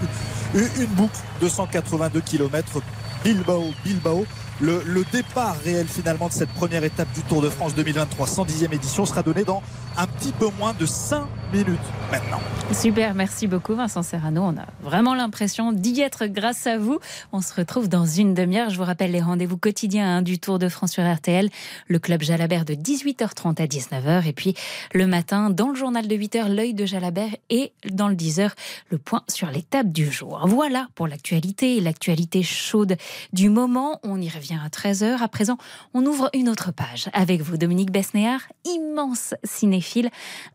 Une 0.55 0.87
boucle 0.95 1.19
de 1.41 1.49
182 1.49 2.21
km 2.21 2.81
Bilbao, 3.25 3.65
Bilbao. 3.85 4.26
Le, 4.60 5.04
départ 5.12 5.56
réel 5.64 5.86
finalement 5.86 6.28
de 6.28 6.32
cette 6.32 6.48
première 6.50 6.82
étape 6.82 7.12
du 7.12 7.20
Tour 7.22 7.42
de 7.42 7.50
France 7.50 7.75
2023, 7.75 8.26
110e 8.26 8.72
édition, 8.72 9.04
sera 9.04 9.22
donné 9.22 9.44
dans 9.44 9.62
un 9.97 10.07
petit 10.07 10.33
peu 10.33 10.49
moins 10.59 10.75
de 10.75 10.85
5 10.85 11.26
minutes 11.53 11.79
maintenant. 12.11 12.41
Super, 12.73 13.15
merci 13.15 13.47
beaucoup 13.47 13.75
Vincent 13.75 14.03
Serrano. 14.03 14.43
On 14.43 14.57
a 14.57 14.67
vraiment 14.83 15.15
l'impression 15.15 15.73
d'y 15.73 16.00
être 16.00 16.26
grâce 16.26 16.67
à 16.67 16.79
vous. 16.79 16.99
On 17.33 17.41
se 17.41 17.55
retrouve 17.55 17.88
dans 17.88 18.05
une 18.05 18.35
demi-heure. 18.35 18.71
Je 18.71 18.76
vous 18.76 18.85
rappelle 18.85 19.12
les 19.12 19.21
rendez-vous 19.21 19.57
quotidiens 19.57 20.19
hein, 20.19 20.23
du 20.23 20.38
Tour 20.38 20.59
de 20.59 20.69
France 20.69 20.93
sur 20.93 21.03
RTL. 21.03 21.49
Le 21.88 21.99
club 21.99 22.23
Jalabert 22.23 22.65
de 22.65 22.75
18h30 22.75 23.62
à 23.62 23.67
19h. 23.67 24.26
Et 24.26 24.33
puis 24.33 24.55
le 24.93 25.07
matin, 25.07 25.50
dans 25.50 25.69
le 25.69 25.76
journal 25.76 26.07
de 26.07 26.15
8h, 26.15 26.53
l'œil 26.53 26.75
de 26.75 26.85
Jalabert. 26.85 27.37
Et 27.49 27.73
dans 27.91 28.09
le 28.09 28.17
10h, 28.17 28.50
le 28.91 28.99
point 28.99 29.23
sur 29.29 29.50
l'étape 29.50 29.93
du 29.93 30.11
jour. 30.11 30.43
Voilà 30.47 30.88
pour 30.95 31.07
l'actualité. 31.07 31.81
L'actualité 31.81 32.43
chaude 32.43 32.97
du 33.33 33.49
moment. 33.49 34.00
On 34.03 34.21
y 34.21 34.29
revient 34.29 34.59
à 34.62 34.69
13h. 34.69 35.23
À 35.23 35.29
présent, 35.29 35.57
on 35.95 36.05
ouvre 36.05 36.29
une 36.35 36.49
autre 36.49 36.73
page 36.73 37.09
avec 37.12 37.41
vous, 37.41 37.57
Dominique 37.57 37.93
Besnéard, 37.93 38.41
immense 38.65 39.35
cinéphile. 39.45 39.86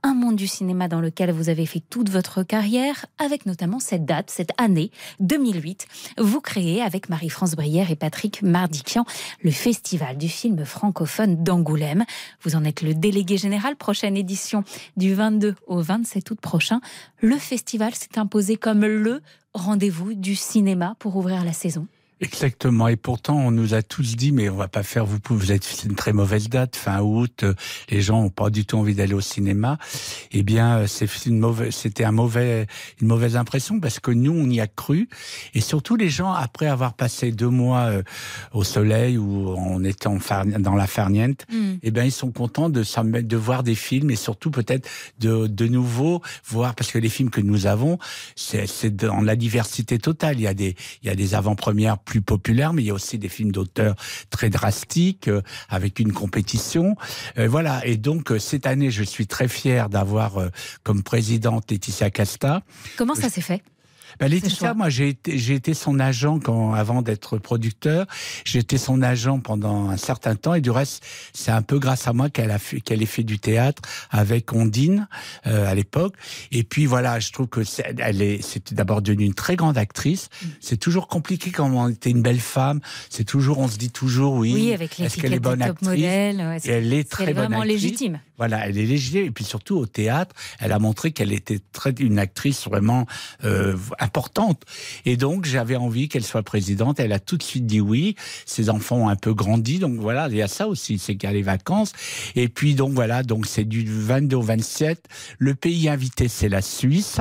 Un 0.04 0.14
monde 0.14 0.36
du 0.36 0.48
cinéma 0.48 0.88
dans 0.88 1.02
lequel 1.02 1.32
vous 1.32 1.50
avez 1.50 1.66
fait 1.66 1.82
toute 1.90 2.10
votre 2.10 2.44
carrière, 2.44 3.06
avec 3.18 3.46
notamment 3.46 3.80
cette 3.80 4.06
date, 4.06 4.30
cette 4.30 4.52
année 4.58 4.92
2008. 5.20 5.88
Vous 6.18 6.42
créez 6.42 6.82
avec 6.82 7.10
Marie-France 7.10 7.56
Brière 7.56 7.92
et 7.92 7.96
Patrick 7.96 8.42
Mardikian 8.42 9.06
le 9.42 9.52
Festival 9.52 10.18
du 10.18 10.30
film 10.30 10.66
francophone 10.66 11.44
d'Angoulême. 11.44 12.06
Vous 12.42 12.56
en 12.56 12.64
êtes 12.64 12.82
le 12.82 12.94
délégué 12.94 13.38
général. 13.38 13.76
Prochaine 13.76 14.18
édition 14.18 14.64
du 14.98 15.14
22 15.14 15.56
au 15.68 15.82
27 15.82 16.32
août 16.32 16.40
prochain. 16.42 16.82
Le 17.20 17.38
festival 17.38 17.96
s'est 17.96 18.18
imposé 18.18 18.58
comme 18.58 18.86
le 18.86 19.22
rendez-vous 19.54 20.14
du 20.14 20.36
cinéma 20.36 20.96
pour 21.00 21.16
ouvrir 21.16 21.44
la 21.44 21.54
saison. 21.54 21.88
Exactement. 22.22 22.88
Et 22.88 22.96
pourtant, 22.96 23.36
on 23.36 23.51
nous 23.51 23.74
a 23.74 23.82
tous 23.82 24.16
dit, 24.16 24.32
mais 24.32 24.48
on 24.48 24.56
va 24.56 24.68
pas 24.68 24.84
faire, 24.84 25.06
vous 25.06 25.20
pouvez, 25.20 25.40
vous 25.40 25.51
êtes, 25.51 25.63
c'est 25.63 25.88
une 25.88 25.96
très 25.96 26.13
mauvaise 26.13 26.50
date, 26.50 26.75
fin 26.75 27.01
août, 27.01 27.44
euh, 27.44 27.56
les 27.90 28.01
gens 28.01 28.22
ont 28.22 28.30
pas 28.30 28.51
du 28.51 28.63
tout 28.66 28.78
envie 28.78 28.94
d'aller 28.94 29.16
au 29.16 29.22
cinéma. 29.22 29.80
Eh 30.32 30.44
bien, 30.44 30.78
euh, 30.78 30.88
c'est 30.88 31.08
une 31.25 31.40
mauvaise, 31.40 31.74
c'était 31.74 32.04
un 32.04 32.12
mauvais, 32.12 32.68
une 33.01 33.08
mauvaise 33.08 33.36
impression 33.36 33.80
parce 33.80 34.00
que 34.00 34.12
nous, 34.12 34.32
on 34.32 34.48
y 34.50 34.60
a 34.62 34.68
cru. 34.68 35.10
Et 35.56 35.62
surtout, 35.62 35.96
les 35.96 36.10
gens, 36.10 36.32
après 36.32 36.68
avoir 36.68 36.94
passé 36.94 37.32
deux 37.32 37.50
mois 37.50 37.86
euh, 37.86 38.04
au 38.54 38.63
soleil 38.63 39.18
ou 39.18 39.50
en 39.56 39.84
étant 39.84 40.18
dans 40.60 40.75
la 40.75 40.88
farniente, 40.88 41.46
Mm. 41.51 41.74
eh 41.82 41.92
ben, 41.92 42.04
ils 42.04 42.12
sont 42.12 42.32
contents 42.32 42.70
de 42.70 43.38
voir 43.38 43.63
des 43.63 43.75
films 43.75 44.12
et 44.12 44.16
surtout 44.16 44.51
peut-être 44.51 44.88
de, 45.20 45.48
de 45.48 45.68
nouveau 45.68 46.22
voir, 46.46 46.75
parce 46.75 46.92
que 46.92 47.00
les 47.00 47.10
films 47.10 47.30
que 47.30 47.42
nous 47.42 47.66
avons, 47.66 47.98
c'est, 48.36 48.68
c'est 48.68 48.96
dans 48.96 49.22
la 49.22 49.36
diversité 49.36 49.98
totale. 49.98 50.38
Il 50.40 50.44
y 50.44 50.48
a 50.48 50.54
des, 50.54 50.75
il 51.01 51.08
y 51.08 51.10
a 51.10 51.16
des 51.16 51.34
avant-premières 51.36 51.98
plus 52.12 52.22
populaires, 52.22 52.74
mais 52.74 52.84
il 52.84 52.88
y 52.88 52.89
a 52.89 52.94
aussi 52.94 53.18
des 53.18 53.30
films 53.30 53.53
d'auteurs 53.53 53.96
très 54.30 54.50
drastiques, 54.50 55.30
euh, 55.30 55.41
avec 55.70 55.98
une 56.00 56.12
compétition. 56.12 56.98
Euh, 57.38 57.48
voilà. 57.48 57.86
Et 57.86 57.96
donc, 57.96 58.32
euh, 58.32 58.38
cette 58.38 58.68
année, 58.68 58.91
je 58.91 59.01
suis 59.01 59.27
très 59.27 59.48
fier 59.48 59.88
d'avoir 59.88 60.34
comme 60.84 61.03
présidente 61.03 61.72
Laetitia 61.72 62.10
Casta. 62.10 62.63
Comment 62.98 63.15
ça 63.15 63.30
s'est 63.30 63.39
fait? 63.39 63.63
Ben, 64.22 64.28
Laetitia, 64.30 64.75
moi, 64.75 64.90
j'ai 64.90 65.10
été, 65.10 65.38
j'ai 65.40 65.56
été 65.56 65.74
son 65.74 66.00
agent 66.00 66.40
quand, 66.40 66.74
avant 66.74 67.01
d'être 67.01 67.40
producteur. 67.40 68.05
J'étais 68.46 68.77
son 68.77 69.01
agent 69.01 69.40
pendant 69.40 69.90
un 69.90 69.98
certain 69.98 70.36
temps 70.36 70.53
et 70.53 70.62
du 70.62 70.70
reste, 70.70 71.03
c'est 71.34 71.50
un 71.50 71.64
peu 71.64 71.79
grâce 71.79 72.07
à 72.07 72.14
moi 72.14 72.29
qu'elle 72.29 72.51
a 72.51 72.60
fait, 72.60 72.81
qu'elle 72.81 73.01
ait 73.01 73.07
fait 73.07 73.24
du 73.24 73.40
théâtre 73.40 73.81
avec 74.12 74.53
Ondine 74.53 75.07
euh, 75.48 75.68
à 75.68 75.74
l'époque. 75.74 76.14
Et 76.51 76.64
puis 76.64 76.86
voilà, 76.86 77.20
je 77.20 77.31
trouve 77.31 77.48
que 77.48 77.64
c'est, 77.64 77.96
elle 77.98 78.22
est, 78.22 78.44
c'était 78.44 78.75
d'abord 78.75 79.01
devenue 79.01 79.25
une 79.25 79.34
très 79.34 79.55
grande 79.55 79.77
actrice. 79.77 80.29
Mm. 80.44 80.48
C'est 80.60 80.77
toujours 80.77 81.07
compliqué 81.07 81.50
quand 81.50 81.72
on 81.72 81.90
était 81.90 82.12
une 82.12 82.22
belle 82.22 82.40
femme. 82.40 82.79
C'est 83.10 83.25
toujours, 83.25 83.57
on 83.57 83.68
se 83.68 83.77
dit 83.79 83.90
toujours 83.90 84.36
oui. 84.36 84.53
Oui, 84.53 84.74
avec 84.74 85.00
Est-ce 85.00 85.18
qu'elle 85.20 85.34
est 85.34 85.40
bonne 85.40 85.64
actrice? 85.64 85.88
modèle? 85.90 86.38
ouais, 86.38 86.57
Et 86.57 86.60
c'est- 86.60 86.70
elle 86.70 86.94
est 86.94 87.10
très 87.10 87.25
bonne 87.34 87.46
vraiment 87.46 87.62
actrice. 87.62 87.81
légitime. 87.81 88.20
Voilà, 88.42 88.68
elle 88.68 88.80
est 88.80 88.88
légitime. 88.88 89.25
Et 89.25 89.30
puis 89.30 89.44
surtout 89.44 89.77
au 89.77 89.86
théâtre, 89.86 90.34
elle 90.60 90.72
a 90.72 90.80
montré 90.80 91.12
qu'elle 91.12 91.32
était 91.32 91.60
très, 91.74 91.92
une 92.00 92.18
actrice 92.18 92.66
vraiment 92.68 93.06
euh, 93.44 93.77
importante. 94.00 94.64
Et 95.06 95.16
donc 95.16 95.46
j'avais 95.46 95.75
envie 95.75 96.10
qu'elle 96.10 96.24
soit 96.24 96.42
présidente. 96.42 97.00
Elle 97.00 97.14
a 97.14 97.20
tout 97.20 97.38
de 97.38 97.44
suite 97.44 97.68
dit 97.68 97.82
oui. 97.82 98.16
Ses 98.48 98.72
enfants 98.72 98.96
ont 99.04 99.10
un 99.10 99.16
peu 99.16 99.36
grandi, 99.36 99.77
donc 99.77 100.00
voilà, 100.00 100.27
il 100.27 100.36
y 100.38 100.42
a 100.42 100.48
ça 100.48 100.68
aussi, 100.68 100.98
c'est 100.98 101.16
qu'il 101.16 101.30
y 101.30 101.32
a 101.32 101.34
les 101.34 101.44
vacances. 101.44 101.94
Et 102.36 102.50
puis 102.50 102.74
donc 102.74 102.94
voilà, 102.94 103.22
donc 103.22 103.46
c'est 103.46 103.64
du 103.64 103.86
22 103.86 104.36
au 104.38 104.42
27. 104.42 105.08
Le 105.38 105.54
pays 105.54 105.88
invité, 105.88 106.27
c'est 106.27 106.50
la 106.50 106.64
Suisse. 106.64 107.20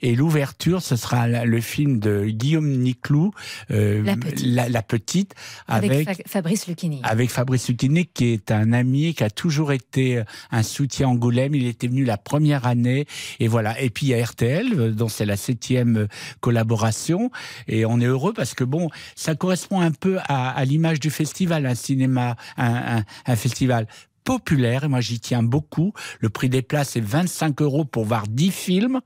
Et 0.00 0.14
l'ouverture, 0.14 0.80
ce 0.82 0.94
sera 0.96 1.26
le 1.26 1.60
film 1.60 1.98
de 1.98 2.24
Guillaume 2.26 2.68
Niclou, 2.70 3.32
euh, 3.72 4.02
La 4.04 4.16
Petite. 4.16 4.46
la, 4.46 4.68
la 4.68 4.82
petite, 4.82 5.34
Avec, 5.66 5.90
avec 5.90 6.08
Fa- 6.08 6.22
Fabrice 6.28 6.66
Lucchini. 6.68 7.00
avec 7.02 7.30
Fabrice 7.30 7.68
Lucchini, 7.68 8.06
qui 8.06 8.26
est 8.26 8.52
un 8.52 8.72
ami, 8.72 9.12
qui 9.14 9.24
a 9.24 9.30
toujours 9.30 9.72
été 9.72 10.22
un 10.50 10.62
soutien 10.62 11.08
Angoulême. 11.08 11.54
Il 11.54 11.66
était 11.66 11.88
venu 11.88 12.04
la 12.04 12.16
première 12.16 12.66
année. 12.66 13.06
Et 13.40 13.48
voilà. 13.48 13.80
Et 13.80 13.90
puis, 13.90 14.06
il 14.06 14.08
y 14.10 14.14
a 14.14 14.24
RTL, 14.24 14.94
dont 14.94 15.08
c'est 15.08 15.26
la 15.26 15.36
septième 15.36 15.96
euh, 15.96 16.06
collaboration. 16.40 17.30
Et 17.66 17.84
on 17.86 18.00
est 18.00 18.06
heureux 18.06 18.32
parce 18.32 18.54
que, 18.54 18.64
bon, 18.64 18.88
ça 19.14 19.34
correspond 19.34 19.80
un 19.80 19.90
peu 19.92 20.18
à, 20.28 20.64
l'image 20.64 21.00
du 21.00 21.10
festival, 21.10 21.66
un 21.66 21.74
cinéma, 21.74 22.36
un- 22.56 23.02
un 23.26 23.36
festival 23.36 23.86
populaire. 24.24 24.84
Et 24.84 24.88
moi, 24.88 25.00
j'y 25.00 25.20
tiens 25.20 25.42
beaucoup. 25.42 25.92
Le 26.20 26.28
prix 26.28 26.48
des 26.48 26.62
places 26.62 26.96
est 26.96 27.00
25 27.00 27.62
euros 27.62 27.84
pour 27.84 28.04
voir 28.04 28.26
10 28.28 28.50
films. 28.50 29.00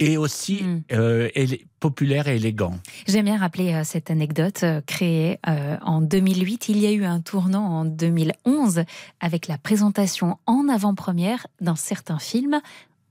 Et 0.00 0.16
aussi 0.16 0.64
euh, 0.92 1.28
élé- 1.36 1.66
populaire 1.78 2.26
et 2.26 2.36
élégant. 2.36 2.74
J'aime 3.06 3.26
bien 3.26 3.38
rappeler 3.38 3.74
euh, 3.74 3.84
cette 3.84 4.10
anecdote 4.10 4.62
euh, 4.64 4.80
créée 4.84 5.38
euh, 5.48 5.76
en 5.82 6.00
2008. 6.00 6.68
Il 6.68 6.78
y 6.78 6.86
a 6.86 6.92
eu 6.92 7.04
un 7.04 7.20
tournant 7.20 7.64
en 7.64 7.84
2011 7.84 8.82
avec 9.20 9.46
la 9.46 9.56
présentation 9.56 10.38
en 10.46 10.68
avant-première 10.68 11.46
d'un 11.60 11.76
certain 11.76 12.18
film 12.18 12.60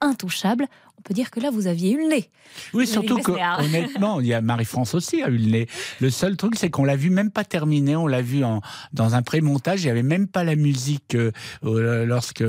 intouchable. 0.01 0.67
On 0.97 1.01
peut 1.01 1.13
dire 1.13 1.31
que 1.31 1.41
là, 1.41 1.49
vous 1.51 1.67
aviez 1.67 1.91
eu 1.91 1.97
le 1.97 2.07
nez. 2.07 2.29
Oui, 2.73 2.87
surtout 2.87 3.17
que, 3.17 3.31
honnêtement, 3.61 4.19
il 4.21 4.27
y 4.27 4.33
a 4.33 4.39
Marie-France 4.39 4.93
aussi 4.93 5.21
a 5.21 5.27
eu 5.27 5.37
le 5.37 5.51
nez. 5.51 5.67
Le 5.99 6.09
seul 6.09 6.37
truc, 6.37 6.55
c'est 6.55 6.69
qu'on 6.69 6.85
l'a 6.85 6.95
vu 6.95 7.09
même 7.09 7.29
pas 7.29 7.43
terminé. 7.43 7.95
On 7.97 8.07
l'a 8.07 8.21
vu 8.21 8.45
en, 8.45 8.61
dans 8.93 9.13
un 9.15 9.21
pré-montage. 9.21 9.83
Il 9.83 9.87
y 9.87 9.89
avait 9.89 10.03
même 10.03 10.27
pas 10.27 10.45
la 10.45 10.55
musique 10.55 11.15
euh, 11.15 11.31
euh, 11.65 12.05
lorsque 12.05 12.43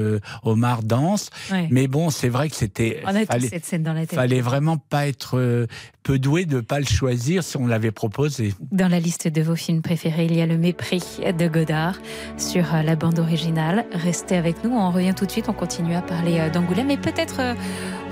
Omar 0.44 0.85
danse. 0.85 1.30
Ouais. 1.50 1.66
Mais 1.72 1.88
bon, 1.88 2.11
c'est 2.11 2.28
vrai 2.28 2.48
que 2.48 2.54
c'était. 2.54 3.02
On 3.04 3.24
fallait- 3.24 3.48
cette 3.48 3.64
scène 3.64 3.83
dans 3.83 3.92
la 3.92 4.07
tête. 4.07 4.14
Fallait 4.14 4.40
vraiment 4.40 4.76
pas 4.76 5.09
être 5.09 5.37
euh, 5.37 5.66
peu 6.04 6.20
doué 6.20 6.44
de 6.44 6.61
pas 6.61 6.78
le 6.78 6.87
choisir 6.87 7.42
si 7.42 7.57
on 7.57 7.66
l'avait 7.66 7.90
proposé. 7.90 8.54
Dans 8.70 8.88
la 8.88 9.00
liste 9.00 9.26
de 9.26 9.42
vos 9.42 9.57
films 9.57 9.83
préférés, 9.83 10.26
il 10.26 10.37
y 10.37 10.40
a 10.42 10.46
Le 10.46 10.59
Mépris 10.59 11.02
de 11.37 11.48
Godard 11.48 11.96
sur 12.37 12.64
la 12.85 12.94
bande 12.94 13.18
originale. 13.18 13.87
Restez 13.92 14.37
avec 14.37 14.62
nous, 14.62 14.70
on 14.70 14.92
revient 14.92 15.14
tout 15.16 15.26
de 15.26 15.30
suite, 15.33 15.48
on 15.48 15.54
continue 15.54 15.94
à 15.96 16.02
parler 16.02 16.50
d'Angoulême 16.52 16.90
et 16.90 16.98
peut-être 16.98 17.40
euh, 17.40 17.54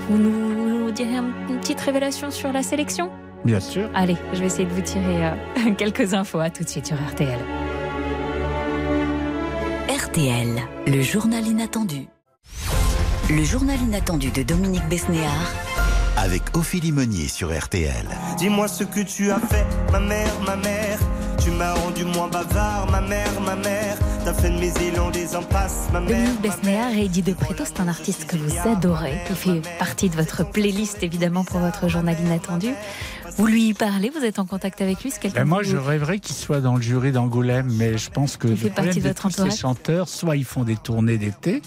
vous 0.09 0.17
nous 0.17 0.91
direz 0.91 1.15
un- 1.17 1.31
une 1.49 1.59
petite 1.59 1.79
révélation 1.81 2.31
sur 2.31 2.51
la 2.51 2.63
sélection 2.63 3.09
Bien 3.45 3.59
sûr. 3.59 3.89
Allez, 3.93 4.15
je 4.33 4.39
vais 4.39 4.45
essayer 4.45 4.65
de 4.65 4.73
vous 4.73 4.81
tirer 4.81 5.25
euh, 5.27 5.73
quelques 5.77 6.13
infos. 6.13 6.39
À 6.39 6.49
tout 6.49 6.63
de 6.63 6.69
suite 6.69 6.87
sur 6.87 6.95
RTL. 6.95 7.39
RTL, 9.89 10.61
le 10.87 11.01
journal 11.01 11.45
inattendu. 11.45 12.07
Le 13.29 13.43
journal 13.43 13.77
inattendu 13.81 14.31
de 14.31 14.43
Dominique 14.43 14.87
Besnéard 14.89 15.51
Avec 16.17 16.41
Ophélie 16.55 16.91
Meunier 16.91 17.27
sur 17.27 17.57
RTL. 17.57 18.05
Dis-moi 18.37 18.67
ce 18.67 18.83
que 18.83 19.01
tu 19.01 19.31
as 19.31 19.39
fait, 19.39 19.65
ma 19.91 19.99
mère, 19.99 20.31
ma 20.45 20.55
mère. 20.55 20.99
Tu 21.43 21.51
m'as 21.51 21.73
rendu 21.73 22.05
moins 22.05 22.27
bavard, 22.27 22.87
ma 22.91 23.01
mère, 23.01 23.39
ma 23.45 23.55
mère. 23.55 23.97
T'as 24.23 24.33
fait 24.33 24.49
de 24.49 24.59
mes 24.59 24.71
îlots 24.87 25.11
des 25.11 25.35
impasses, 25.35 25.87
ma 25.91 25.99
mère. 25.99 26.09
Dominique 26.09 26.41
Besnéard 26.41 26.91
et 26.93 27.05
Eddie 27.05 27.21
De 27.21 27.33
Preto, 27.33 27.63
c'est 27.65 27.79
un 27.79 27.87
artiste 27.87 28.25
que 28.25 28.37
vous 28.37 28.55
adorez, 28.67 29.17
qui 29.27 29.33
fait 29.33 29.61
partie 29.77 30.09
de 30.09 30.15
votre 30.15 30.49
playlist 30.49 31.03
évidemment 31.03 31.43
pour 31.43 31.59
votre 31.59 31.89
journal 31.89 32.15
inattendu. 32.19 32.69
Vous 33.37 33.47
lui 33.47 33.73
parlez, 33.73 34.09
vous 34.09 34.23
êtes 34.23 34.39
en 34.39 34.45
contact 34.45 34.81
avec 34.81 35.03
lui 35.03 35.11
Ben 35.33 35.45
moi, 35.45 35.63
je 35.63 35.75
rêverais 35.75 36.19
qu'il 36.19 36.35
soit 36.35 36.61
dans 36.61 36.75
le 36.75 36.81
jury 36.81 37.11
d'Angoulême, 37.11 37.71
mais 37.77 37.97
je 37.97 38.09
pense 38.11 38.37
que 38.37 38.47
Il 38.47 38.51
le 38.51 38.55
fait 38.55 38.69
problème 38.69 38.85
partie 38.85 38.99
de 38.99 39.03
de 39.03 39.09
votre 39.09 39.29
tous 39.29 39.49
ces 39.49 39.57
chanteurs, 39.57 40.07
soit 40.07 40.35
ils 40.35 40.45
font 40.45 40.63
des 40.63 40.75
tournées 40.75 41.17
d'été, 41.17 41.61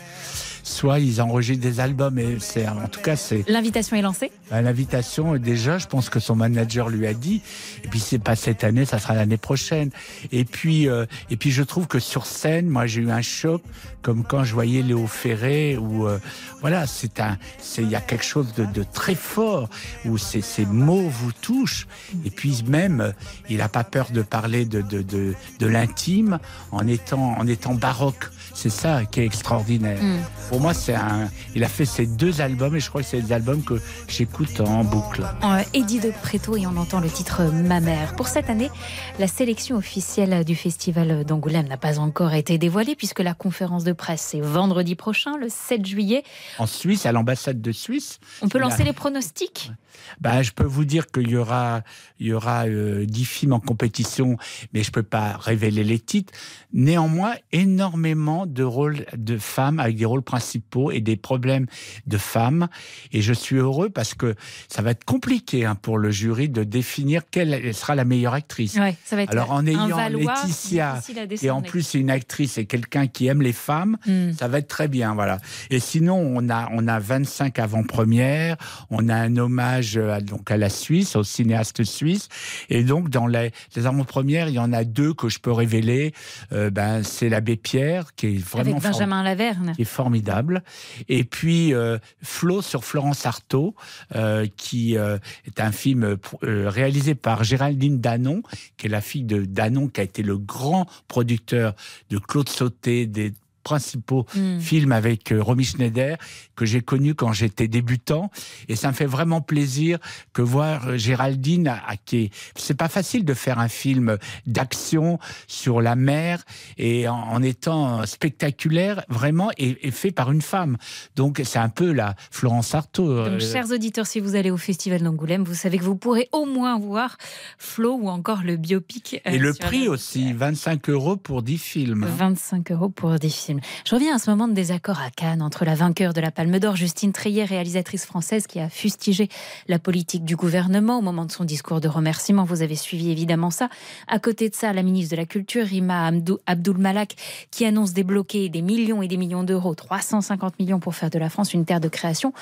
soit 0.66 0.98
ils 0.98 1.22
enregistrent 1.22 1.62
des 1.62 1.80
albums. 1.80 2.18
Et 2.18 2.36
c'est, 2.40 2.68
en 2.68 2.88
tout 2.88 3.00
cas, 3.00 3.16
c'est 3.16 3.44
L'invitation 3.48 3.96
est 3.96 4.02
lancée 4.02 4.32
à 4.50 4.62
l'invitation. 4.62 5.36
Déjà, 5.36 5.78
je 5.78 5.86
pense 5.86 6.08
que 6.08 6.20
son 6.20 6.36
manager 6.36 6.88
lui 6.88 7.06
a 7.06 7.14
dit. 7.14 7.42
Et 7.84 7.88
puis, 7.88 8.00
c'est 8.00 8.18
pas 8.18 8.36
cette 8.36 8.64
année, 8.64 8.84
ça 8.84 8.98
sera 8.98 9.14
l'année 9.14 9.36
prochaine. 9.36 9.90
Et 10.32 10.44
puis, 10.44 10.88
euh, 10.88 11.06
et 11.30 11.36
puis, 11.36 11.50
je 11.50 11.62
trouve 11.62 11.86
que 11.86 11.98
sur 11.98 12.26
scène, 12.26 12.68
moi, 12.68 12.86
j'ai 12.86 13.02
eu 13.02 13.10
un 13.10 13.22
choc, 13.22 13.62
comme 14.02 14.24
quand 14.24 14.44
je 14.44 14.54
voyais 14.54 14.82
Léo 14.82 15.06
Ferré, 15.06 15.76
où 15.76 16.06
euh, 16.06 16.18
voilà, 16.60 16.86
c'est 16.86 17.20
un, 17.20 17.38
c'est 17.58 17.82
il 17.82 17.90
y 17.90 17.96
a 17.96 18.00
quelque 18.00 18.24
chose 18.24 18.52
de, 18.54 18.64
de 18.64 18.84
très 18.84 19.14
fort, 19.14 19.68
où 20.04 20.18
ces, 20.18 20.40
ces 20.40 20.66
mots 20.66 21.08
vous 21.08 21.32
touchent. 21.32 21.86
Et 22.24 22.30
puis 22.30 22.62
même, 22.66 23.00
euh, 23.00 23.12
il 23.48 23.58
n'a 23.58 23.68
pas 23.68 23.84
peur 23.84 24.10
de 24.10 24.22
parler 24.22 24.64
de 24.64 24.80
de, 24.80 25.02
de, 25.02 25.34
de 25.58 25.66
l'intime 25.66 26.38
en 26.70 26.86
étant 26.86 27.36
en 27.38 27.46
étant 27.46 27.74
baroque. 27.74 28.30
C'est 28.54 28.70
ça 28.70 29.04
qui 29.04 29.20
est 29.20 29.26
extraordinaire. 29.26 30.02
Mm. 30.02 30.20
Pour 30.56 30.62
moi, 30.62 30.72
c'est 30.72 30.94
un. 30.94 31.28
Il 31.54 31.62
a 31.64 31.68
fait 31.68 31.84
ces 31.84 32.06
deux 32.06 32.40
albums 32.40 32.74
et 32.74 32.80
je 32.80 32.88
crois 32.88 33.02
que 33.02 33.06
c'est 33.06 33.20
des 33.20 33.32
albums 33.34 33.62
que 33.62 33.78
j'écoute 34.08 34.58
en 34.62 34.84
boucle. 34.84 35.22
Euh, 35.44 35.62
Eddie 35.74 36.00
de 36.00 36.10
Preto 36.22 36.56
et 36.56 36.66
on 36.66 36.78
entend 36.78 37.00
le 37.00 37.10
titre 37.10 37.42
Ma 37.52 37.80
mère. 37.80 38.16
Pour 38.16 38.26
cette 38.26 38.48
année, 38.48 38.70
la 39.18 39.26
sélection 39.26 39.76
officielle 39.76 40.46
du 40.46 40.56
festival 40.56 41.24
d'Angoulême 41.26 41.66
n'a 41.68 41.76
pas 41.76 41.98
encore 41.98 42.32
été 42.32 42.56
dévoilée 42.56 42.94
puisque 42.96 43.20
la 43.20 43.34
conférence 43.34 43.84
de 43.84 43.92
presse 43.92 44.22
c'est 44.30 44.40
vendredi 44.40 44.94
prochain, 44.94 45.36
le 45.36 45.48
7 45.50 45.84
juillet. 45.84 46.24
En 46.58 46.66
Suisse, 46.66 47.04
à 47.04 47.12
l'ambassade 47.12 47.60
de 47.60 47.72
Suisse. 47.72 48.18
On 48.40 48.48
peut 48.48 48.56
a- 48.56 48.62
lancer 48.62 48.82
les 48.82 48.94
pronostics? 48.94 49.72
Bah, 50.20 50.42
je 50.42 50.50
peux 50.52 50.64
vous 50.64 50.84
dire 50.84 51.06
qu'il 51.06 51.28
y 51.28 51.36
aura, 51.36 51.82
il 52.18 52.26
y 52.28 52.32
aura 52.32 52.66
euh, 52.66 53.04
10 53.06 53.24
films 53.24 53.52
en 53.52 53.60
compétition, 53.60 54.36
mais 54.72 54.82
je 54.82 54.90
peux 54.90 55.02
pas 55.02 55.36
révéler 55.36 55.84
les 55.84 55.98
titres. 55.98 56.32
Néanmoins, 56.72 57.34
énormément 57.52 58.46
de 58.46 58.62
rôles 58.62 59.06
de 59.16 59.38
femmes 59.38 59.80
avec 59.80 59.96
des 59.96 60.04
rôles 60.04 60.22
principaux 60.22 60.90
et 60.90 61.00
des 61.00 61.16
problèmes 61.16 61.66
de 62.06 62.18
femmes. 62.18 62.68
Et 63.12 63.22
je 63.22 63.32
suis 63.32 63.56
heureux 63.56 63.90
parce 63.90 64.14
que 64.14 64.34
ça 64.68 64.82
va 64.82 64.90
être 64.90 65.04
compliqué 65.04 65.64
hein, 65.64 65.74
pour 65.74 65.98
le 65.98 66.10
jury 66.10 66.48
de 66.48 66.64
définir 66.64 67.22
quelle 67.30 67.74
sera 67.74 67.94
la 67.94 68.04
meilleure 68.04 68.34
actrice. 68.34 68.76
Ouais, 68.76 68.96
ça 69.04 69.16
va 69.16 69.22
être 69.22 69.30
Alors 69.30 69.52
en 69.52 69.66
ayant 69.66 69.88
Valois 69.88 70.34
Laetitia, 70.44 71.00
et 71.42 71.50
en 71.50 71.62
plus 71.62 71.82
c'est 71.82 71.98
une 71.98 72.10
actrice 72.10 72.58
et 72.58 72.66
quelqu'un 72.66 73.06
qui 73.06 73.26
aime 73.26 73.42
les 73.42 73.52
femmes, 73.52 73.96
Hmm. 74.06 74.32
ça 74.32 74.48
va 74.48 74.58
être 74.58 74.68
très 74.68 74.88
bien, 74.88 75.14
voilà. 75.14 75.38
Et 75.70 75.80
sinon, 75.80 76.16
on 76.16 76.48
a 76.48 76.68
on 76.72 76.86
a 76.88 76.98
25 76.98 77.58
avant-premières, 77.58 78.56
on 78.90 79.08
a 79.08 79.14
un 79.14 79.36
hommage 79.36 79.85
à, 79.96 80.20
donc 80.20 80.50
à 80.50 80.56
la 80.56 80.70
Suisse, 80.70 81.16
au 81.16 81.22
cinéaste 81.22 81.84
suisse, 81.84 82.28
et 82.68 82.82
donc 82.82 83.08
dans 83.08 83.26
les, 83.26 83.52
les 83.74 83.86
avant-premières, 83.86 84.48
il 84.48 84.54
y 84.54 84.58
en 84.58 84.72
a 84.72 84.84
deux 84.84 85.14
que 85.14 85.28
je 85.28 85.38
peux 85.38 85.52
révéler. 85.52 86.12
Euh, 86.52 86.70
ben 86.70 87.02
c'est 87.02 87.28
l'abbé 87.28 87.56
Pierre 87.56 88.14
qui 88.14 88.26
est 88.26 88.38
vraiment 88.38 88.76
avec 88.76 88.82
Benjamin 88.82 89.22
Laverne. 89.22 89.72
qui 89.74 89.82
est 89.82 89.84
formidable. 89.84 90.62
Et 91.08 91.24
puis 91.24 91.74
euh, 91.74 91.98
Flo 92.22 92.62
sur 92.62 92.84
Florence 92.84 93.26
Artaud, 93.26 93.74
euh, 94.14 94.46
qui 94.56 94.96
euh, 94.96 95.18
est 95.46 95.60
un 95.60 95.72
film 95.72 96.16
réalisé 96.42 97.14
par 97.14 97.44
Géraldine 97.44 98.00
Danon, 98.00 98.42
qui 98.76 98.86
est 98.86 98.90
la 98.90 99.00
fille 99.00 99.24
de 99.24 99.44
Danon, 99.44 99.88
qui 99.88 100.00
a 100.00 100.04
été 100.04 100.22
le 100.22 100.38
grand 100.38 100.86
producteur 101.08 101.74
de 102.10 102.18
Claude 102.18 102.48
Sauté, 102.48 103.06
des 103.06 103.32
principaux 103.70 104.24
Mm. 104.34 104.60
films 104.60 104.92
avec 104.92 105.32
euh, 105.32 105.42
Romy 105.42 105.64
Schneider 105.64 106.16
que 106.54 106.64
j'ai 106.64 106.80
connu 106.82 107.14
quand 107.14 107.32
j'étais 107.32 107.66
débutant 107.68 108.30
et 108.68 108.76
ça 108.76 108.88
me 108.88 108.92
fait 109.00 109.06
vraiment 109.16 109.40
plaisir 109.40 109.98
que 110.32 110.42
voir 110.42 110.76
euh, 110.88 110.96
Géraldine 110.96 111.66
à, 111.68 111.94
est- 112.12 112.30
c'est 112.54 112.76
pas 112.76 112.88
facile 112.88 113.24
de 113.24 113.34
faire 113.34 113.58
un 113.58 113.68
film 113.68 114.18
d'action 114.46 115.18
sur 115.48 115.80
la 115.80 115.96
mer 115.96 116.44
et 116.78 117.08
en, 117.08 117.14
en 117.16 117.42
étant 117.42 118.06
spectaculaire 118.06 119.04
vraiment 119.08 119.50
et, 119.58 119.70
et 119.88 119.90
fait 119.90 120.12
par 120.12 120.30
une 120.30 120.42
femme 120.42 120.76
donc 121.16 121.40
c'est 121.44 121.58
un 121.58 121.68
peu 121.68 121.90
la 121.92 122.14
Florence 122.30 122.74
Artaud 122.74 123.10
euh, 123.10 123.30
Donc, 123.30 123.40
chers 123.40 123.70
auditeurs, 123.72 124.06
si 124.06 124.20
vous 124.20 124.34
allez 124.36 124.50
au 124.50 124.56
Festival 124.56 125.02
d'Angoulême, 125.02 125.42
vous 125.44 125.54
savez 125.54 125.78
que 125.78 125.84
vous 125.84 125.96
pourrez 125.96 126.28
au 126.32 126.44
moins 126.46 126.78
voir 126.78 127.16
Flo 127.58 127.94
ou 128.00 128.08
encore 128.08 128.42
le 128.44 128.56
biopic. 128.56 129.20
euh, 129.26 129.30
et 129.32 129.38
le 129.38 129.52
prix 129.54 129.84
la- 129.86 129.90
aussi 129.90 130.32
25 130.32 130.88
euros 130.90 131.16
pour 131.16 131.42
10 131.42 131.58
films 131.58 132.04
25 132.06 132.70
euros 132.72 132.88
pour 132.88 133.18
des 133.18 133.28
films. 133.28 133.55
Je 133.84 133.94
reviens 133.94 134.14
à 134.14 134.18
ce 134.18 134.30
moment 134.30 134.48
de 134.48 134.52
désaccord 134.52 135.00
à 135.00 135.10
Cannes 135.10 135.42
entre 135.42 135.64
la 135.64 135.74
vainqueur 135.74 136.12
de 136.12 136.20
la 136.20 136.30
Palme 136.30 136.58
d'Or, 136.58 136.76
Justine 136.76 137.12
Trier, 137.12 137.44
réalisatrice 137.44 138.06
française 138.06 138.46
qui 138.46 138.60
a 138.60 138.68
fustigé 138.68 139.28
la 139.68 139.78
politique 139.78 140.24
du 140.24 140.36
gouvernement 140.36 140.98
au 140.98 141.02
moment 141.02 141.24
de 141.24 141.32
son 141.32 141.44
discours 141.44 141.80
de 141.80 141.88
remerciement. 141.88 142.44
Vous 142.44 142.62
avez 142.62 142.76
suivi 142.76 143.10
évidemment 143.10 143.50
ça. 143.50 143.68
À 144.08 144.18
côté 144.18 144.48
de 144.48 144.54
ça, 144.54 144.72
la 144.72 144.82
ministre 144.82 145.12
de 145.12 145.16
la 145.16 145.26
Culture, 145.26 145.66
Rima 145.66 146.10
Abdul 146.46 146.78
Malak, 146.78 147.14
qui 147.50 147.64
annonce 147.64 147.92
débloquer 147.92 148.48
des 148.48 148.62
millions 148.62 149.02
et 149.02 149.08
des 149.08 149.16
millions 149.16 149.44
d'euros, 149.44 149.74
350 149.74 150.58
millions 150.58 150.80
pour 150.80 150.94
faire 150.94 151.10
de 151.10 151.18
la 151.18 151.28
France 151.28 151.54
une 151.54 151.64
terre 151.64 151.80
de 151.80 151.88
création. 151.88 152.32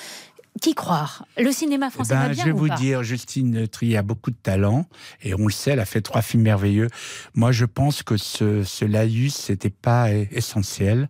Qui 0.63 0.75
croire? 0.75 1.27
Le 1.37 1.51
cinéma 1.51 1.89
Eh 1.91 1.93
français 1.93 2.15
ben, 2.15 2.21
va 2.21 2.29
bien 2.29 2.45
je 2.45 2.49
vais 2.49 2.55
ou 2.55 2.59
vous 2.59 2.69
pas? 2.69 2.77
dire, 2.77 3.03
Justine 3.03 3.67
Trier 3.67 3.97
a 3.97 4.03
beaucoup 4.03 4.31
de 4.31 4.37
talent 4.37 4.87
et 5.23 5.35
on 5.35 5.47
le 5.47 5.53
sait, 5.53 5.73
elle 5.73 5.81
a 5.81 5.85
fait 5.85 6.01
trois 6.01 6.23
films 6.23 6.45
merveilleux. 6.45 6.89
Moi, 7.35 7.51
je 7.51 7.65
pense 7.65 8.03
que 8.05 8.17
ce, 8.17 8.63
ce 8.63 8.85
laïus, 8.85 9.35
c'était 9.35 9.69
pas 9.71 10.11
essentiel. 10.13 11.09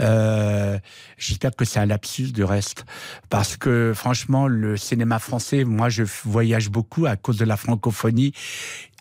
Euh, 0.00 0.78
J'espère 1.18 1.54
que 1.54 1.66
c'est 1.66 1.78
un 1.78 1.84
lapsus 1.86 2.32
de 2.32 2.42
reste, 2.42 2.86
parce 3.28 3.58
que 3.58 3.92
franchement, 3.94 4.48
le 4.48 4.78
cinéma 4.78 5.18
français, 5.18 5.64
moi, 5.64 5.90
je 5.90 6.02
voyage 6.24 6.70
beaucoup 6.70 7.04
à 7.04 7.16
cause 7.16 7.36
de 7.36 7.44
la 7.44 7.58
francophonie. 7.58 8.32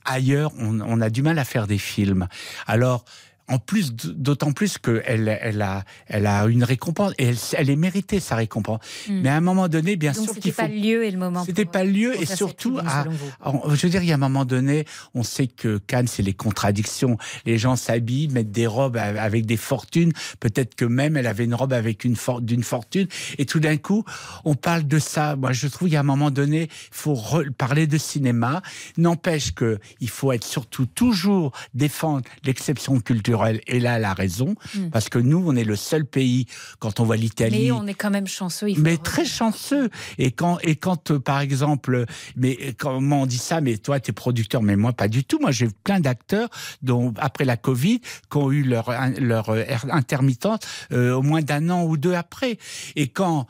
Ailleurs, 0.03 0.51
on, 0.59 0.81
on 0.81 0.99
a 0.99 1.09
du 1.09 1.21
mal 1.23 1.39
à 1.39 1.45
faire 1.45 1.67
des 1.67 1.77
films. 1.77 2.27
Alors. 2.67 3.05
En 3.49 3.57
plus, 3.59 3.93
d'autant 3.93 4.51
plus 4.51 4.77
qu'elle 4.77 5.27
elle 5.41 5.61
a, 5.61 5.83
elle 6.07 6.27
a 6.27 6.45
une 6.45 6.63
récompense 6.63 7.13
et 7.17 7.25
elle, 7.29 7.37
elle 7.57 7.69
est 7.71 7.75
méritée 7.75 8.19
sa 8.19 8.35
récompense. 8.35 8.79
Hmm. 9.07 9.21
Mais 9.21 9.29
à 9.29 9.35
un 9.37 9.41
moment 9.41 9.67
donné, 9.67 9.95
bien 9.95 10.11
Donc 10.11 10.23
sûr 10.23 10.27
c'était 10.35 10.39
qu'il 10.41 10.51
faut 10.53 10.61
pas 10.61 10.67
le 10.67 10.75
lieu 10.75 11.03
et 11.03 11.09
le 11.11 11.17
moment. 11.17 11.43
c'était 11.45 11.65
pas 11.65 11.83
le 11.83 11.89
lieu 11.91 12.21
et 12.21 12.25
surtout, 12.27 12.77
à- 12.85 13.05
en- 13.41 13.73
je 13.75 13.81
veux 13.81 13.89
dire, 13.89 14.03
il 14.03 14.07
y 14.09 14.11
a 14.11 14.15
un 14.15 14.19
moment 14.19 14.45
donné, 14.45 14.85
on 15.15 15.23
sait 15.23 15.47
que 15.47 15.79
Cannes, 15.79 16.07
c'est 16.07 16.21
les 16.21 16.33
contradictions. 16.33 17.17
Les 17.45 17.57
gens 17.57 17.75
s'habillent, 17.75 18.27
mettent 18.27 18.51
des 18.51 18.67
robes 18.67 18.97
avec 18.97 19.45
des 19.47 19.57
fortunes. 19.57 20.13
Peut-être 20.39 20.75
que 20.75 20.85
même 20.85 21.17
elle 21.17 21.27
avait 21.27 21.45
une 21.45 21.55
robe 21.55 21.73
avec 21.73 22.03
une 22.05 22.15
for- 22.15 22.41
d'une 22.41 22.63
fortune. 22.63 23.07
Et 23.39 23.45
tout 23.47 23.59
d'un 23.59 23.77
coup, 23.77 24.03
on 24.45 24.53
parle 24.55 24.85
de 24.87 24.99
ça. 24.99 25.35
Moi, 25.35 25.53
je 25.53 25.67
trouve 25.67 25.87
qu'il 25.87 25.93
y 25.93 25.97
a 25.97 26.01
un 26.01 26.03
moment 26.03 26.29
donné, 26.29 26.63
il 26.63 26.69
faut 26.91 27.17
parler 27.57 27.87
de 27.87 27.97
cinéma. 27.97 28.61
N'empêche 28.97 29.53
que 29.53 29.79
il 30.01 30.09
faut 30.09 30.31
être 30.33 30.45
surtout 30.45 30.85
toujours 30.85 31.51
défendre 31.73 32.21
l'exception 32.43 32.99
culturelle. 32.99 33.38
Et 33.67 33.79
là, 33.79 33.97
elle 33.97 34.05
a 34.05 34.13
raison, 34.13 34.55
Mm. 34.75 34.89
parce 34.89 35.09
que 35.09 35.19
nous, 35.19 35.43
on 35.45 35.55
est 35.55 35.63
le 35.63 35.75
seul 35.75 36.05
pays 36.05 36.45
quand 36.79 36.99
on 36.99 37.03
voit 37.03 37.17
l'Italie. 37.17 37.65
Mais 37.65 37.71
on 37.71 37.87
est 37.87 37.93
quand 37.93 38.09
même 38.09 38.27
chanceux. 38.27 38.69
Il 38.69 38.75
faut 38.75 38.81
Mais 38.81 38.97
très 38.97 39.25
chanceux. 39.25 39.89
Et 40.17 40.31
quand, 40.31 40.59
et 40.61 40.75
quand 40.75 41.11
euh, 41.11 41.19
par 41.19 41.39
exemple, 41.39 42.05
mais 42.35 42.73
comment 42.77 43.23
on 43.23 43.25
dit 43.25 43.37
ça 43.37 43.61
Mais 43.61 43.77
toi, 43.77 43.99
t'es 43.99 44.11
producteur, 44.11 44.61
mais 44.61 44.75
moi, 44.75 44.93
pas 44.93 45.07
du 45.07 45.23
tout. 45.23 45.39
Moi, 45.39 45.51
j'ai 45.51 45.67
plein 45.83 45.99
d'acteurs 45.99 46.49
dont, 46.81 47.13
après 47.17 47.45
la 47.45 47.57
Covid, 47.57 47.99
qui 47.99 48.37
ont 48.37 48.51
eu 48.51 48.63
leur, 48.63 48.91
leur 49.19 49.49
euh, 49.49 49.63
intermittence 49.91 50.59
euh, 50.91 51.13
au 51.13 51.21
moins 51.21 51.41
d'un 51.41 51.69
an 51.69 51.83
ou 51.83 51.97
deux 51.97 52.13
après. 52.13 52.57
Et 52.95 53.07
quand 53.07 53.47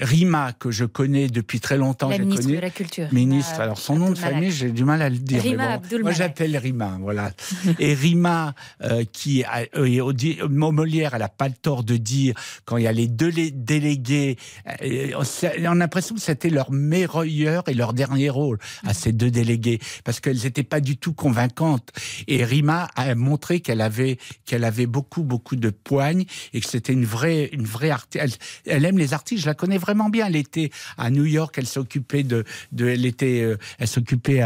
Rima, 0.00 0.52
que 0.52 0.70
je 0.70 0.84
connais 0.84 1.28
depuis 1.28 1.60
très 1.60 1.76
longtemps, 1.78 2.10
La 2.10 2.18
ministre 2.18 2.42
connu, 2.44 2.56
de 2.56 2.60
la 2.60 2.70
Culture, 2.70 3.08
Ministre, 3.12 3.52
Rima 3.52 3.64
alors 3.64 3.78
son 3.78 3.96
nom 3.96 4.10
de 4.10 4.18
famille, 4.18 4.50
j'ai 4.50 4.70
du 4.70 4.84
mal 4.84 5.00
à 5.00 5.08
le 5.08 5.16
dire. 5.16 5.42
mais 5.42 5.50
Rima 5.50 5.66
bon, 5.66 5.72
Abdul 5.74 6.02
moi, 6.02 6.12
j'appelle 6.12 6.56
Rima, 6.56 6.98
voilà. 7.00 7.30
Et 7.78 7.94
Rima, 7.94 8.54
euh, 8.82 9.04
qui, 9.10 9.27
a, 9.44 9.66
euh, 9.76 10.48
Molière, 10.48 11.14
elle 11.14 11.20
n'a 11.20 11.28
pas 11.28 11.48
le 11.48 11.54
tort 11.54 11.84
de 11.84 11.96
dire, 11.96 12.34
quand 12.64 12.76
il 12.76 12.84
y 12.84 12.86
a 12.86 12.92
les 12.92 13.08
deux 13.08 13.28
lé- 13.28 13.50
délégués, 13.50 14.36
euh, 14.82 15.24
c'est- 15.24 15.66
on 15.66 15.72
a 15.72 15.74
l'impression 15.74 16.14
que 16.14 16.20
c'était 16.20 16.50
leur 16.50 16.70
meilleur 16.70 17.68
et 17.68 17.74
leur 17.74 17.92
dernier 17.92 18.30
rôle 18.30 18.58
à 18.84 18.94
ces 18.94 19.12
deux 19.12 19.30
délégués, 19.30 19.78
parce 20.04 20.20
qu'elles 20.20 20.42
n'étaient 20.42 20.62
pas 20.62 20.80
du 20.80 20.96
tout 20.96 21.12
convaincantes. 21.12 21.90
Et 22.26 22.44
Rima 22.44 22.88
a 22.96 23.14
montré 23.14 23.60
qu'elle 23.60 23.80
avait, 23.80 24.18
qu'elle 24.44 24.64
avait 24.64 24.86
beaucoup, 24.86 25.22
beaucoup 25.22 25.56
de 25.56 25.70
poigne 25.70 26.24
et 26.52 26.60
que 26.60 26.68
c'était 26.68 26.92
une 26.92 27.04
vraie, 27.06 27.48
une 27.52 27.64
vraie 27.66 27.90
artiste. 27.90 28.38
Elle, 28.66 28.84
aime 28.84 28.98
les 28.98 29.14
artistes, 29.14 29.42
je 29.42 29.46
la 29.46 29.54
connais 29.54 29.78
vraiment 29.78 30.08
bien. 30.10 30.26
Elle 30.26 30.36
était 30.36 30.70
à 30.96 31.10
New 31.10 31.24
York, 31.24 31.54
elle 31.58 31.66
s'occupait 31.66 32.22
de, 32.22 32.44
de, 32.72 32.88
elle 32.88 33.06
était, 33.06 33.42
euh, 33.42 33.56
elle 33.78 33.88
s'occupait 33.88 34.42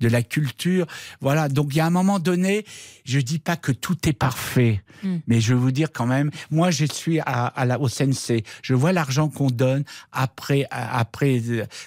de 0.00 0.08
la 0.08 0.22
culture. 0.22 0.86
Voilà. 1.20 1.48
Donc 1.48 1.68
il 1.72 1.78
y 1.78 1.80
a 1.80 1.86
un 1.86 1.90
moment 1.90 2.18
donné, 2.18 2.64
je 3.04 3.18
dis 3.18 3.38
pas 3.38 3.56
que 3.56 3.72
tout 3.72 3.96
est 4.08 4.11
parfait. 4.12 4.82
Mm. 5.02 5.16
Mais 5.26 5.40
je 5.40 5.54
vais 5.54 5.60
vous 5.60 5.72
dire 5.72 5.88
quand 5.92 6.06
même, 6.06 6.30
moi 6.50 6.70
je 6.70 6.84
suis 6.84 7.20
à, 7.20 7.46
à 7.46 7.64
la, 7.64 7.80
au 7.80 7.88
CNC. 7.88 8.44
Je 8.62 8.74
vois 8.74 8.92
l'argent 8.92 9.28
qu'on 9.28 9.50
donne 9.50 9.84
après, 10.12 10.66
après 10.70 11.42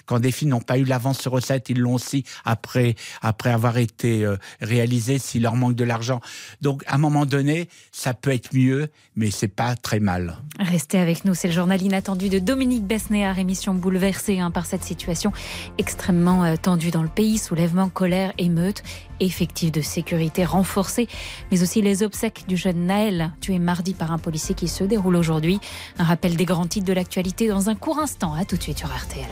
quand 0.06 0.20
des 0.20 0.32
films 0.32 0.50
n'ont 0.50 0.60
pas 0.60 0.78
eu 0.78 0.84
l'avance 0.84 1.20
sur 1.20 1.32
recette, 1.32 1.68
ils 1.68 1.78
l'ont 1.78 1.94
aussi 1.94 2.24
après, 2.44 2.94
après 3.22 3.50
avoir 3.50 3.78
été 3.78 4.24
euh, 4.24 4.36
réalisés 4.60 5.18
s'il 5.18 5.42
leur 5.42 5.56
manque 5.56 5.74
de 5.74 5.84
l'argent. 5.84 6.20
Donc 6.60 6.82
à 6.86 6.94
un 6.94 6.98
moment 6.98 7.26
donné, 7.26 7.68
ça 7.92 8.14
peut 8.14 8.32
être 8.32 8.54
mieux, 8.54 8.88
mais 9.16 9.30
c'est 9.30 9.48
pas 9.48 9.76
très 9.76 10.00
mal. 10.00 10.38
Restez 10.58 10.98
avec 10.98 11.24
nous, 11.24 11.34
c'est 11.34 11.48
le 11.48 11.54
journal 11.54 11.80
inattendu 11.82 12.28
de 12.28 12.38
Dominique 12.38 12.84
Besnéard, 12.84 13.38
émission 13.38 13.74
bouleversée 13.74 14.38
hein, 14.38 14.50
par 14.50 14.66
cette 14.66 14.82
situation 14.82 15.32
extrêmement 15.78 16.44
euh, 16.44 16.56
tendue 16.56 16.90
dans 16.90 17.02
le 17.02 17.08
pays, 17.08 17.38
soulèvement, 17.38 17.88
colère, 17.88 18.32
émeute, 18.38 18.82
effectifs 19.20 19.72
de 19.72 19.80
sécurité 19.80 20.44
renforcés, 20.44 21.08
mais 21.50 21.62
aussi 21.62 21.82
les 21.82 22.02
obsèques 22.02 22.44
du 22.48 22.56
jeune 22.56 22.86
Naël, 22.86 23.32
tué 23.40 23.58
mardi 23.58 23.94
par 23.94 24.12
un 24.12 24.18
policier 24.18 24.54
qui 24.54 24.68
se 24.68 24.84
déroule 24.84 25.16
aujourd'hui. 25.16 25.60
Un 25.98 26.04
rappel 26.04 26.36
des 26.36 26.44
grands 26.44 26.66
titres 26.66 26.86
de 26.86 26.92
l'actualité 26.92 27.48
dans 27.48 27.68
un 27.68 27.74
court 27.74 27.98
instant, 27.98 28.34
à 28.34 28.44
tout 28.44 28.56
de 28.56 28.62
suite 28.62 28.78
sur 28.78 28.88
RTL. 28.88 29.26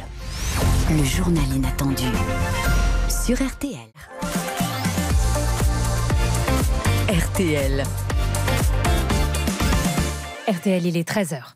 Le 0.90 1.05
journal 1.05 1.44
inattendu 1.55 2.05
sur 3.09 3.37
RTL. 3.37 3.79
RTL. 7.09 7.85
RTL, 10.49 10.87
il 10.87 10.97
est 10.97 11.09
13h. 11.09 11.55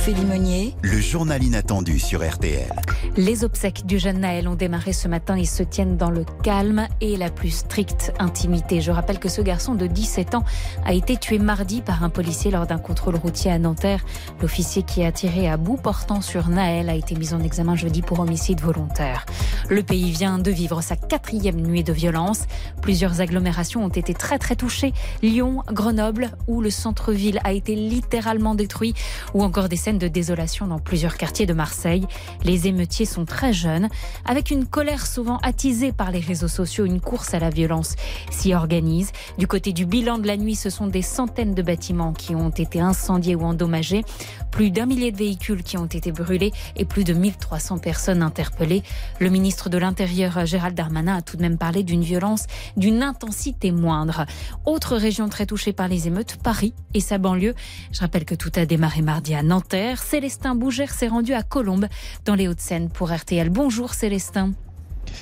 Ophélie 0.00 0.24
Meunier. 0.26 0.74
Le 0.82 1.00
journal 1.00 1.42
inattendu 1.42 1.98
sur 1.98 2.24
RTL. 2.24 2.70
Les 3.16 3.42
obsèques 3.42 3.84
du 3.84 3.98
jeune 3.98 4.20
Naël 4.20 4.46
ont 4.46 4.54
démarré 4.54 4.92
ce 4.92 5.08
matin 5.08 5.34
et 5.34 5.44
se 5.44 5.64
tiennent 5.64 5.96
dans 5.96 6.10
le 6.10 6.24
calme 6.44 6.86
et 7.00 7.16
la 7.16 7.30
plus 7.30 7.50
stricte 7.50 8.12
intimité. 8.20 8.80
Je 8.80 8.92
rappelle 8.92 9.18
que 9.18 9.28
ce 9.28 9.40
garçon 9.40 9.74
de 9.74 9.88
17 9.88 10.36
ans 10.36 10.44
a 10.84 10.92
été 10.92 11.16
tué 11.16 11.40
mardi 11.40 11.80
par 11.80 12.04
un 12.04 12.10
policier 12.10 12.52
lors 12.52 12.68
d'un 12.68 12.78
contrôle 12.78 13.16
routier 13.16 13.50
à 13.50 13.58
Nanterre. 13.58 14.04
L'officier 14.40 14.84
qui 14.84 15.02
a 15.02 15.10
tiré 15.10 15.48
à 15.48 15.56
bout 15.56 15.76
portant 15.76 16.20
sur 16.20 16.48
Naël 16.48 16.90
a 16.90 16.94
été 16.94 17.16
mis 17.16 17.34
en 17.34 17.42
examen 17.42 17.74
jeudi 17.74 18.00
pour 18.00 18.20
homicide 18.20 18.60
volontaire. 18.60 19.26
Le 19.68 19.82
pays 19.82 20.12
vient 20.12 20.38
de 20.38 20.50
vivre 20.52 20.80
sa 20.80 20.94
quatrième 20.94 21.60
nuit 21.60 21.82
de 21.82 21.92
violence. 21.92 22.44
Plusieurs 22.82 23.20
agglomérations 23.20 23.84
ont 23.84 23.88
été 23.88 24.14
très 24.14 24.38
très 24.38 24.54
touchées. 24.54 24.94
Lyon, 25.22 25.64
Grenoble, 25.72 26.30
où 26.46 26.60
le 26.60 26.70
centre-ville 26.70 27.40
a 27.42 27.52
été 27.52 27.74
littéralement 27.74 28.54
détruit, 28.54 28.94
ou 29.34 29.42
encore 29.42 29.68
des 29.68 29.87
de 29.96 30.08
désolation 30.08 30.66
dans 30.66 30.78
plusieurs 30.78 31.16
quartiers 31.16 31.46
de 31.46 31.54
Marseille. 31.54 32.06
Les 32.44 32.66
émeutiers 32.66 33.06
sont 33.06 33.24
très 33.24 33.52
jeunes, 33.52 33.88
avec 34.26 34.50
une 34.50 34.66
colère 34.66 35.06
souvent 35.06 35.38
attisée 35.38 35.92
par 35.92 36.10
les 36.10 36.20
réseaux 36.20 36.48
sociaux. 36.48 36.84
Une 36.84 37.00
course 37.00 37.32
à 37.32 37.38
la 37.38 37.48
violence 37.48 37.94
s'y 38.30 38.52
organise. 38.52 39.12
Du 39.38 39.46
côté 39.46 39.72
du 39.72 39.86
bilan 39.86 40.18
de 40.18 40.26
la 40.26 40.36
nuit, 40.36 40.56
ce 40.56 40.68
sont 40.68 40.88
des 40.88 41.02
centaines 41.02 41.54
de 41.54 41.62
bâtiments 41.62 42.12
qui 42.12 42.34
ont 42.34 42.50
été 42.50 42.80
incendiés 42.80 43.34
ou 43.34 43.44
endommagés, 43.44 44.04
plus 44.50 44.70
d'un 44.70 44.86
millier 44.86 45.12
de 45.12 45.16
véhicules 45.16 45.62
qui 45.62 45.78
ont 45.78 45.86
été 45.86 46.12
brûlés 46.12 46.52
et 46.76 46.84
plus 46.84 47.04
de 47.04 47.14
1300 47.14 47.78
personnes 47.78 48.22
interpellées. 48.22 48.82
Le 49.20 49.30
ministre 49.30 49.70
de 49.70 49.78
l'Intérieur, 49.78 50.44
Gérald 50.44 50.76
Darmanin, 50.76 51.16
a 51.16 51.22
tout 51.22 51.36
de 51.36 51.42
même 51.42 51.58
parlé 51.58 51.82
d'une 51.82 52.02
violence 52.02 52.46
d'une 52.76 53.02
intensité 53.02 53.70
moindre. 53.70 54.26
Autre 54.66 54.96
région 54.96 55.28
très 55.28 55.46
touchée 55.46 55.72
par 55.72 55.88
les 55.88 56.08
émeutes, 56.08 56.36
Paris 56.42 56.74
et 56.94 57.00
sa 57.00 57.18
banlieue. 57.18 57.54
Je 57.92 58.00
rappelle 58.00 58.24
que 58.24 58.34
tout 58.34 58.52
a 58.56 58.66
démarré 58.66 59.02
mardi 59.02 59.34
à 59.34 59.42
Nanterre. 59.42 59.77
Célestin 59.96 60.54
Bougère 60.54 60.92
s'est 60.92 61.08
rendu 61.08 61.34
à 61.34 61.42
Colombes, 61.42 61.86
dans 62.24 62.34
les 62.34 62.48
Hauts-de-Seine, 62.48 62.88
pour 62.88 63.12
RTL. 63.12 63.48
Bonjour 63.50 63.94
Célestin. 63.94 64.52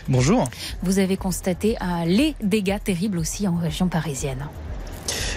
Bonjour. 0.08 0.48
Vous 0.82 0.98
avez 0.98 1.16
constaté 1.16 1.76
euh, 1.80 2.04
les 2.04 2.34
dégâts 2.42 2.78
terribles 2.82 3.18
aussi 3.18 3.46
en 3.46 3.56
région 3.56 3.88
parisienne. 3.88 4.46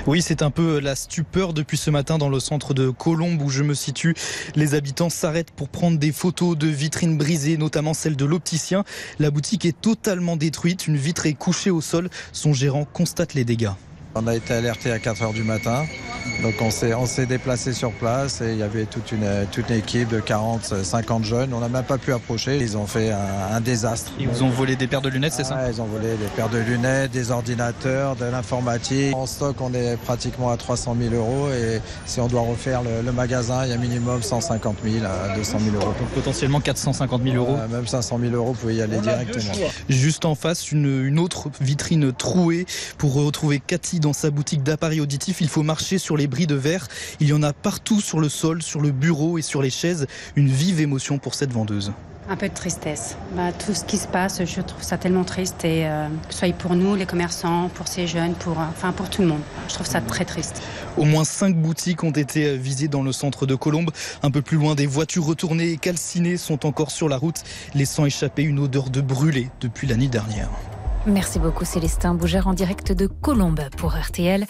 Oui, 0.08 0.22
c'est 0.22 0.42
un 0.42 0.50
peu 0.50 0.80
la 0.80 0.96
stupeur 0.96 1.54
depuis 1.54 1.78
ce 1.78 1.90
matin 1.90 2.18
dans 2.18 2.30
le 2.30 2.40
centre 2.40 2.74
de 2.74 2.90
Colombes 2.90 3.42
où 3.42 3.50
je 3.50 3.64
me 3.64 3.74
situe. 3.74 4.16
Les 4.56 4.74
habitants 4.74 5.10
s'arrêtent 5.10 5.52
pour 5.52 5.70
prendre 5.70 6.00
des 6.00 6.12
photos 6.12 6.58
de 6.58 6.68
vitrines 6.68 7.18
brisées, 7.18 7.58
notamment 7.58 7.94
celle 7.94 8.16
de 8.16 8.26
l'opticien. 8.26 8.84
La 9.20 9.30
boutique 9.30 9.66
est 9.66 9.80
totalement 9.80 10.38
détruite, 10.38 10.88
une 10.88 10.98
vitre 10.98 11.26
est 11.26 11.34
couchée 11.34 11.72
au 11.72 11.82
sol. 11.82 12.10
Son 12.32 12.54
gérant 12.54 12.86
constate 12.86 13.34
les 13.34 13.44
dégâts. 13.44 13.72
On 14.16 14.26
a 14.28 14.36
été 14.36 14.54
alerté 14.54 14.92
à 14.92 15.00
4 15.00 15.22
heures 15.22 15.34
du 15.34 15.44
matin. 15.44 15.86
Donc 16.42 16.56
on 16.62 16.72
s'est, 16.72 16.94
on 16.94 17.06
s'est 17.06 17.26
déplacé 17.26 17.74
sur 17.74 17.92
place 17.92 18.42
et 18.42 18.52
il 18.54 18.58
y 18.58 18.64
avait 18.64 18.86
toute 18.86 19.12
une, 19.12 19.28
toute 19.52 19.70
une 19.70 19.76
équipe 19.76 20.10
de 20.10 20.20
40, 20.20 20.84
50 20.84 21.24
jeunes. 21.24 21.54
On 21.54 21.60
n'a 21.60 21.70
même 21.70 21.84
pas 21.84 21.98
pu 21.98 22.14
approcher. 22.14 22.58
Ils 22.58 22.78
ont 22.78 22.88
fait 22.88 23.12
un, 23.12 23.56
un 23.56 23.62
désastre. 23.62 24.12
Ils 24.20 24.28
vous 24.28 24.44
ont 24.44 24.50
volé 24.50 24.76
des 24.76 24.88
paires 24.88 25.02
de 25.02 25.10
lunettes, 25.10 25.34
c'est 25.34 25.44
ça 25.44 25.70
Ils 25.70 25.82
ont 25.82 25.86
volé 25.86 26.16
des 26.18 26.28
paires 26.36 26.50
de 26.50 26.58
lunettes, 26.58 27.12
des 27.12 27.32
ordinateurs, 27.32 28.16
de 28.16 28.26
l'informatique. 28.26 29.16
En 29.16 29.26
stock, 29.26 29.58
on 29.60 29.74
est 29.74 29.98
pratiquement 29.98 30.50
à 30.50 30.58
300 30.58 30.96
000 31.00 31.14
euros 31.14 31.50
et 31.52 31.82
si 32.06 32.20
on 32.20 32.28
doit 32.28 32.42
refaire 32.42 32.82
le, 32.84 33.02
le 33.06 33.12
magasin, 33.12 33.66
il 33.66 33.72
y 33.72 33.74
a 33.74 33.78
minimum 33.78 34.22
150 34.24 34.78
000 34.84 35.06
à 35.06 35.36
200 35.36 35.60
000 35.60 35.76
euros. 35.76 35.94
Donc 36.00 36.10
potentiellement 36.10 36.62
450 36.62 37.24
000 37.24 37.36
euros. 37.36 37.58
Euh, 37.58 37.68
même 37.68 37.88
500 37.88 38.18
000 38.22 38.34
euros, 38.34 38.54
vous 38.54 38.60
pouvez 38.60 38.76
y 38.76 38.82
aller 38.82 38.98
directement. 39.00 39.54
Juste 39.90 40.26
en 40.26 40.36
face, 40.36 40.72
une, 40.72 41.06
une 41.06 41.20
autre 41.20 41.50
vitrine 41.62 42.12
trouée. 42.14 42.66
Pour 42.98 43.14
retrouver 43.14 43.62
Cathy 43.66 43.99
dans 44.00 44.14
sa 44.14 44.32
boutique 44.32 44.64
d'appareils 44.64 45.02
auditifs, 45.02 45.42
il 45.42 45.50
faut 45.50 45.64
marcher 45.64 45.98
sur 45.98 46.18
les 46.18 46.28
bris 46.28 46.48
de 46.48 46.56
verre. 46.56 46.88
Il 47.20 47.28
y 47.28 47.34
en 47.34 47.44
a 47.44 47.54
partout 47.54 48.02
sur 48.02 48.20
le 48.20 48.30
sol, 48.30 48.62
sur 48.62 48.82
le 48.82 48.92
bureau 48.92 49.38
et 49.38 49.42
sur 49.42 49.62
les 49.62 49.70
chaises. 49.70 50.08
Une 50.36 50.48
vive 50.48 50.82
émotion 50.82 51.18
pour 51.18 51.36
cette 51.36 51.52
vendeuse. 51.52 51.92
Un 52.32 52.36
peu 52.36 52.48
de 52.48 52.54
tristesse. 52.54 53.18
Bah, 53.36 53.52
tout 53.52 53.74
ce 53.74 53.84
qui 53.84 53.98
se 53.98 54.08
passe, 54.08 54.46
je 54.46 54.62
trouve 54.62 54.84
ça 54.84 55.00
tellement 55.00 55.24
triste, 55.24 55.66
et 55.66 55.88
euh, 55.88 56.08
que 56.28 56.34
ce 56.34 56.40
soit 56.40 56.54
pour 56.54 56.76
nous, 56.76 56.94
les 56.94 57.08
commerçants, 57.08 57.72
pour 57.74 57.88
ces 57.88 58.06
jeunes, 58.06 58.36
pour, 58.36 58.60
euh, 58.60 58.66
enfin 58.70 58.92
pour 58.92 59.10
tout 59.10 59.24
le 59.24 59.30
monde. 59.30 59.42
Je 59.68 59.74
trouve 59.74 59.88
ça 59.88 60.00
très 60.00 60.26
triste. 60.26 60.62
Au 60.96 61.06
moins 61.06 61.24
cinq 61.24 61.56
boutiques 61.56 62.04
ont 62.04 62.12
été 62.12 62.56
visées 62.56 62.88
dans 62.88 63.02
le 63.02 63.14
centre 63.14 63.48
de 63.48 63.56
Colombes. 63.56 63.90
Un 64.22 64.30
peu 64.30 64.44
plus 64.44 64.58
loin, 64.58 64.76
des 64.76 64.86
voitures 64.86 65.26
retournées 65.26 65.72
et 65.72 65.78
calcinées 65.78 66.38
sont 66.38 66.68
encore 66.68 66.92
sur 66.92 67.10
la 67.10 67.18
route, 67.18 67.42
laissant 67.74 68.06
échapper 68.06 68.44
une 68.44 68.60
odeur 68.60 68.92
de 68.92 69.02
brûlé 69.02 69.50
depuis 69.60 69.88
la 69.88 69.96
nuit 69.96 70.08
dernière. 70.08 70.50
Merci 71.06 71.40
beaucoup 71.40 71.64
Célestin 71.64 72.14
Bougère 72.14 72.48
en 72.48 72.54
direct 72.54 72.92
de 72.92 73.08
Colombes 73.08 73.62
pour 73.78 73.96
RTL. 73.96 74.46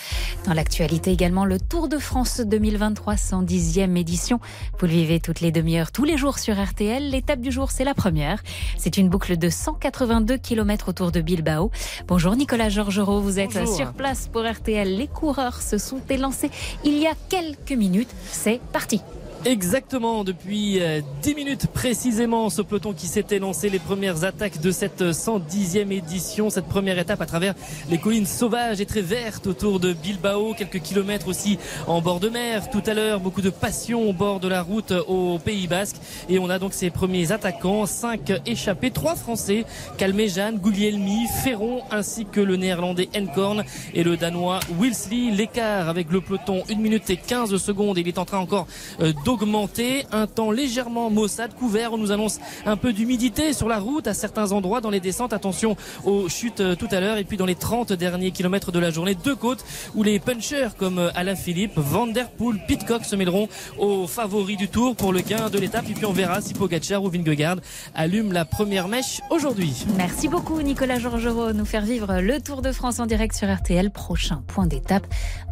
Dans 0.46 0.54
l'actualité 0.54 1.12
également, 1.12 1.46
le 1.46 1.60
Tour 1.60 1.88
de 1.88 2.00
France 2.00 2.42
2023, 2.42 3.14
110e 3.16 3.96
édition. 3.96 4.40
Vous 4.80 4.88
le 4.88 4.92
vivez 4.92 5.20
toutes 5.20 5.42
les 5.42 5.52
demi-heures, 5.52 5.92
tous 5.92 6.06
les 6.06 6.18
jours 6.18 6.40
sur 6.40 6.62
RTL. 6.62 7.12
L'étape 7.12 7.40
du 7.40 7.52
jour, 7.52 7.70
c'est 7.70 7.84
la 7.84 7.94
première. 7.94 8.42
C'est 8.78 8.98
une 8.98 9.10
boucle 9.10 9.38
de 9.38 9.48
182 9.50 10.38
km 10.38 10.90
autour 10.90 11.12
de 11.12 11.22
Bilbao. 11.22 11.70
Bonjour 12.08 12.36
Nicolas 12.36 12.70
Georgerot, 12.70 13.22
vous 13.22 13.40
êtes 13.40 13.54
Bonjour. 13.54 13.76
sur 13.76 13.94
place 13.94 14.28
pour 14.28 14.44
RTL. 14.44 14.98
Les 14.98 15.08
coureurs 15.08 15.62
se 15.62 15.78
sont 15.78 16.02
élancés 16.10 16.50
il 16.84 16.98
y 16.98 17.06
a 17.06 17.14
quelques 17.30 17.74
minutes. 17.74 18.10
C'est 18.32 18.60
parti. 18.74 19.02
Exactement, 19.46 20.26
depuis 20.26 20.82
euh, 20.82 21.00
10 21.22 21.34
minutes 21.34 21.68
précisément, 21.68 22.50
ce 22.50 22.62
peloton 22.62 22.92
qui 22.92 23.08
s'était 23.08 23.40
lancé 23.40 23.70
les 23.70 23.80
premières 23.80 24.26
attaques 24.26 24.60
de 24.60 24.70
cette 24.70 25.02
110e 25.02 25.92
édition, 25.94 26.50
cette 26.50 26.66
première 26.66 27.00
étape 27.00 27.22
à 27.22 27.26
travers 27.26 27.56
les 27.90 28.00
collines 28.00 28.26
sauvages 28.26 28.82
et 28.82 28.86
très 28.86 29.02
vertes 29.02 29.48
autour 29.48 29.80
de 29.80 29.94
Bilbao, 29.94 30.54
quelques 30.56 30.82
kilomètres 30.82 31.30
aussi 31.30 31.58
en 31.88 32.02
bord 32.02 32.20
de 32.20 32.28
mer. 32.28 32.70
Tout 32.70 32.84
à 32.86 32.94
l'heure, 32.94 33.22
beaucoup 33.22 33.42
de 33.42 33.50
passion 33.50 34.10
au 34.10 34.12
bord 34.12 34.42
de 34.42 34.50
la 34.50 34.62
route 34.62 34.92
au 35.08 35.40
Pays 35.40 35.68
Basque. 35.68 35.96
Et 36.28 36.38
on 36.38 36.50
a 36.50 36.60
donc 36.60 36.74
ces 36.74 36.90
premiers 36.90 37.32
attaquants, 37.32 37.86
5 37.86 38.42
échappés, 38.46 38.92
3 38.92 39.16
Français, 39.16 39.64
Calmé-Jeanne, 39.98 40.58
Guglielmi, 40.58 41.28
Ferron, 41.46 41.82
ainsi 41.92 42.26
que 42.26 42.42
le 42.42 42.58
néerlandais 42.58 43.08
Enkorn 43.16 43.64
et 43.94 44.04
le 44.04 44.18
danois 44.18 44.60
Wilsley. 44.78 45.32
L'écart 45.32 45.88
avec 45.88 46.12
le 46.12 46.20
peloton, 46.20 46.64
1 46.70 46.76
minute 46.76 47.10
et 47.10 47.18
15 47.18 47.56
secondes. 47.56 47.98
Il 47.98 48.08
est 48.08 48.18
en 48.18 48.26
train 48.26 48.40
encore 48.40 48.68
euh, 49.00 49.14
d'augmenter. 49.30 50.08
Un 50.12 50.26
temps 50.26 50.50
légèrement 50.50 51.12
maussade, 51.12 51.54
couvert. 51.54 51.94
On 51.94 52.00
nous 52.00 52.12
annonce 52.12 52.40
un 52.66 52.78
peu 52.78 52.94
d'humidité 52.94 53.54
sur 53.54 53.68
la 53.68 53.78
route 53.78 54.08
à 54.08 54.16
certains 54.16 54.52
endroits 54.54 54.82
dans 54.82 54.90
les 54.90 55.00
descentes. 55.00 55.34
Attention 55.34 55.78
aux 56.04 56.28
chutes 56.30 56.62
euh, 56.62 56.76
tout 56.76 56.88
à 56.90 57.00
l'heure. 57.00 57.18
Et 57.18 57.24
puis 57.24 57.38
dans 57.38 57.46
les 57.46 57.54
30 57.54 57.94
derniers 57.94 58.32
kilomètres 58.32 58.72
de 58.72 58.80
la 58.80 58.90
journée, 58.90 59.14
deux 59.14 59.36
côtes 59.36 59.64
où 59.94 60.02
les 60.02 60.20
punchers 60.20 60.70
comme 60.80 60.98
euh, 60.98 61.12
Alain 61.14 61.36
Philippe, 61.36 61.74
Van 61.76 62.08
Der 62.08 62.32
Poel, 62.32 62.60
Pitcock 62.68 63.06
se 63.06 63.16
mêleront 63.16 63.48
aux 63.78 64.08
favoris 64.08 64.58
du 64.58 64.68
tour 64.68 64.96
pour 64.96 65.14
le 65.14 65.22
gain 65.22 65.52
de 65.52 65.60
l'étape. 65.60 65.88
Et 65.88 65.94
puis 65.94 66.06
on 66.08 66.14
verra 66.14 66.42
si 66.42 66.56
Pogacar 66.56 67.04
ou 67.04 67.10
Vingegaard 67.12 67.58
allument 67.94 68.34
la 68.34 68.46
première 68.46 68.88
mèche 68.88 69.22
aujourd'hui. 69.30 69.86
Merci 69.96 70.28
beaucoup 70.28 70.60
Nicolas 70.64 70.98
Georgerot, 70.98 71.54
nous 71.54 71.66
faire 71.66 71.86
vivre 71.86 72.20
le 72.20 72.42
Tour 72.42 72.64
de 72.64 72.72
France 72.72 73.00
en 73.00 73.06
direct 73.06 73.36
sur 73.36 73.54
RTL. 73.54 73.92
Prochain 73.92 74.42
point 74.48 74.66
d'étape 74.66 75.06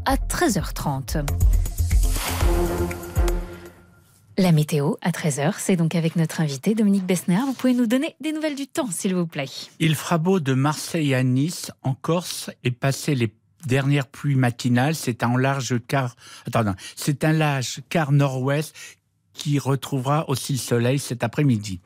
à 0.05 0.15
13h30. 0.15 1.23
La 4.39 4.51
météo 4.51 4.93
à 5.01 5.09
13h, 5.09 5.55
c'est 5.57 5.75
donc 5.75 5.95
avec 5.95 6.15
notre 6.15 6.41
invité 6.41 6.75
Dominique 6.75 7.07
Besner. 7.07 7.39
Vous 7.47 7.53
pouvez 7.53 7.73
nous 7.73 7.87
donner 7.87 8.15
des 8.21 8.31
nouvelles 8.31 8.53
du 8.53 8.67
temps, 8.67 8.91
s'il 8.91 9.15
vous 9.15 9.25
plaît. 9.25 9.49
Il 9.79 9.95
fera 9.95 10.19
beau 10.19 10.39
de 10.39 10.53
Marseille 10.53 11.15
à 11.15 11.23
Nice, 11.23 11.71
en 11.81 11.95
Corse, 11.95 12.51
et 12.63 12.69
passer 12.69 13.15
les 13.15 13.33
dernières 13.65 14.05
pluies 14.05 14.35
matinales. 14.35 14.93
C'est 14.93 15.23
un 15.23 15.35
large 15.39 15.79
quart, 15.87 16.15
attends, 16.45 16.75
c'est 16.95 17.23
un 17.23 17.33
large 17.33 17.81
quart 17.89 18.11
nord-ouest 18.11 18.75
qui 19.37 19.59
retrouvera 19.59 20.29
aussi 20.29 20.53
le 20.53 20.57
soleil 20.59 20.99
cet 20.99 21.23
après-midi. 21.23 21.79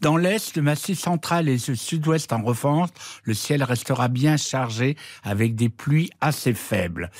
Dans 0.00 0.16
l'est, 0.16 0.56
le 0.56 0.62
massif 0.62 0.98
central 0.98 1.48
et 1.48 1.58
le 1.66 1.74
sud-ouest 1.74 2.32
en 2.32 2.42
revanche, 2.42 2.90
le 3.24 3.34
ciel 3.34 3.62
restera 3.62 4.08
bien 4.08 4.36
chargé 4.36 4.96
avec 5.22 5.54
des 5.54 5.68
pluies 5.68 6.10
assez 6.20 6.54
faibles. 6.54 7.10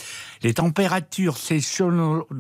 Les 0.42 0.55
températures 0.55 1.37
s'échelonneront, 1.37 2.33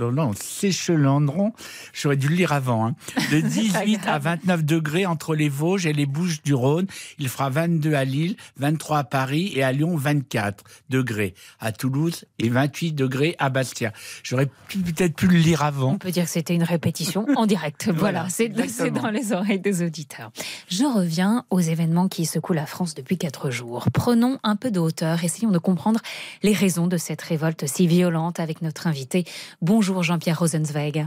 j'aurais 1.92 2.16
dû 2.16 2.28
le 2.28 2.36
lire 2.36 2.52
avant, 2.52 2.86
hein, 2.86 2.94
de 3.32 3.40
18 3.48 4.06
à 4.06 4.18
29 4.18 4.64
degrés 4.64 5.06
entre 5.06 5.34
les 5.34 5.48
Vosges 5.48 5.86
et 5.86 5.92
les 5.92 6.06
Bouches 6.06 6.42
du 6.42 6.54
Rhône. 6.54 6.86
Il 7.18 7.28
fera 7.28 7.50
22 7.50 7.94
à 7.94 8.04
Lille, 8.04 8.36
23 8.58 8.98
à 8.98 9.04
Paris 9.04 9.52
et 9.54 9.62
à 9.62 9.72
Lyon 9.72 9.96
24 9.96 10.64
degrés. 10.90 11.34
À 11.60 11.72
Toulouse 11.72 12.24
et 12.38 12.48
28 12.48 12.92
degrés 12.92 13.34
à 13.38 13.48
Bastia. 13.48 13.92
J'aurais 14.22 14.46
peut-être 14.68 15.14
pu 15.16 15.26
le 15.26 15.38
lire 15.38 15.62
avant. 15.62 15.92
On 15.94 15.98
peut 15.98 16.10
dire 16.10 16.24
que 16.24 16.30
c'était 16.30 16.54
une 16.54 16.62
répétition 16.62 17.26
en 17.38 17.46
direct. 17.46 17.88
Voilà, 17.88 18.26
Voilà, 18.26 18.28
c'est 18.68 18.90
dans 18.90 19.10
les 19.10 19.32
oreilles 19.32 19.60
des 19.60 19.82
auditeurs. 19.82 20.30
Je 20.68 20.84
reviens 20.84 21.44
aux 21.50 21.60
événements 21.60 22.08
qui 22.08 22.26
secouent 22.26 22.52
la 22.52 22.66
France 22.66 22.94
depuis 22.94 23.16
quatre 23.16 23.50
jours. 23.50 23.86
Prenons 23.92 24.38
un 24.42 24.56
peu 24.56 24.70
de 24.70 24.80
hauteur, 24.80 25.22
essayons 25.22 25.50
de 25.50 25.58
comprendre 25.58 26.00
les 26.42 26.52
raisons 26.52 26.88
de 26.88 26.96
cette 26.96 27.22
révolte 27.22 27.66
si 27.66 27.86
violente 27.86 28.40
avec 28.40 28.60
notre 28.60 28.86
invité. 28.86 29.24
Bonjour 29.62 30.02
Jean-Pierre 30.02 30.38
Rosenzweig. 30.38 31.06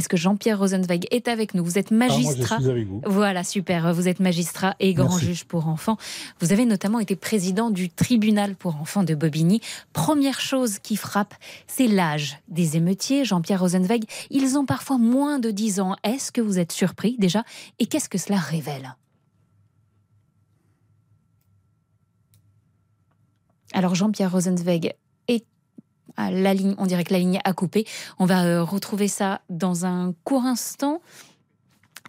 Est-ce 0.00 0.08
que 0.08 0.16
Jean-Pierre 0.16 0.58
Rosenzweig 0.58 1.06
est 1.10 1.28
avec 1.28 1.52
nous? 1.52 1.62
Vous 1.62 1.76
êtes 1.76 1.90
magistrat. 1.90 2.56
Ah, 2.58 2.62
suis 2.62 2.70
avec 2.70 2.86
vous. 2.86 3.02
Voilà, 3.04 3.44
super. 3.44 3.92
Vous 3.92 4.08
êtes 4.08 4.18
magistrat 4.18 4.74
et 4.80 4.94
grand 4.94 5.10
Merci. 5.10 5.26
juge 5.26 5.44
pour 5.44 5.68
enfants. 5.68 5.98
Vous 6.40 6.52
avez 6.52 6.64
notamment 6.64 7.00
été 7.00 7.16
président 7.16 7.68
du 7.68 7.90
tribunal 7.90 8.56
pour 8.56 8.76
enfants 8.76 9.02
de 9.02 9.14
Bobigny. 9.14 9.60
Première 9.92 10.40
chose 10.40 10.78
qui 10.78 10.96
frappe, 10.96 11.34
c'est 11.66 11.86
l'âge 11.86 12.38
des 12.48 12.78
émeutiers. 12.78 13.26
Jean-Pierre 13.26 13.60
Rosenzweig, 13.60 14.06
ils 14.30 14.56
ont 14.56 14.64
parfois 14.64 14.96
moins 14.96 15.38
de 15.38 15.50
10 15.50 15.80
ans. 15.80 15.96
Est-ce 16.02 16.32
que 16.32 16.40
vous 16.40 16.58
êtes 16.58 16.72
surpris 16.72 17.16
déjà? 17.18 17.44
Et 17.78 17.84
qu'est-ce 17.84 18.08
que 18.08 18.16
cela 18.16 18.38
révèle? 18.38 18.96
Alors 23.74 23.94
Jean-Pierre 23.94 24.32
Rosenzweig 24.32 24.94
la 26.28 26.52
ligne, 26.52 26.74
on 26.78 26.86
dirait 26.86 27.04
que 27.04 27.12
la 27.12 27.18
ligne 27.18 27.40
a 27.44 27.52
coupé. 27.52 27.86
On 28.18 28.26
va 28.26 28.44
euh, 28.44 28.62
retrouver 28.62 29.08
ça 29.08 29.40
dans 29.48 29.86
un 29.86 30.12
court 30.24 30.44
instant. 30.44 31.00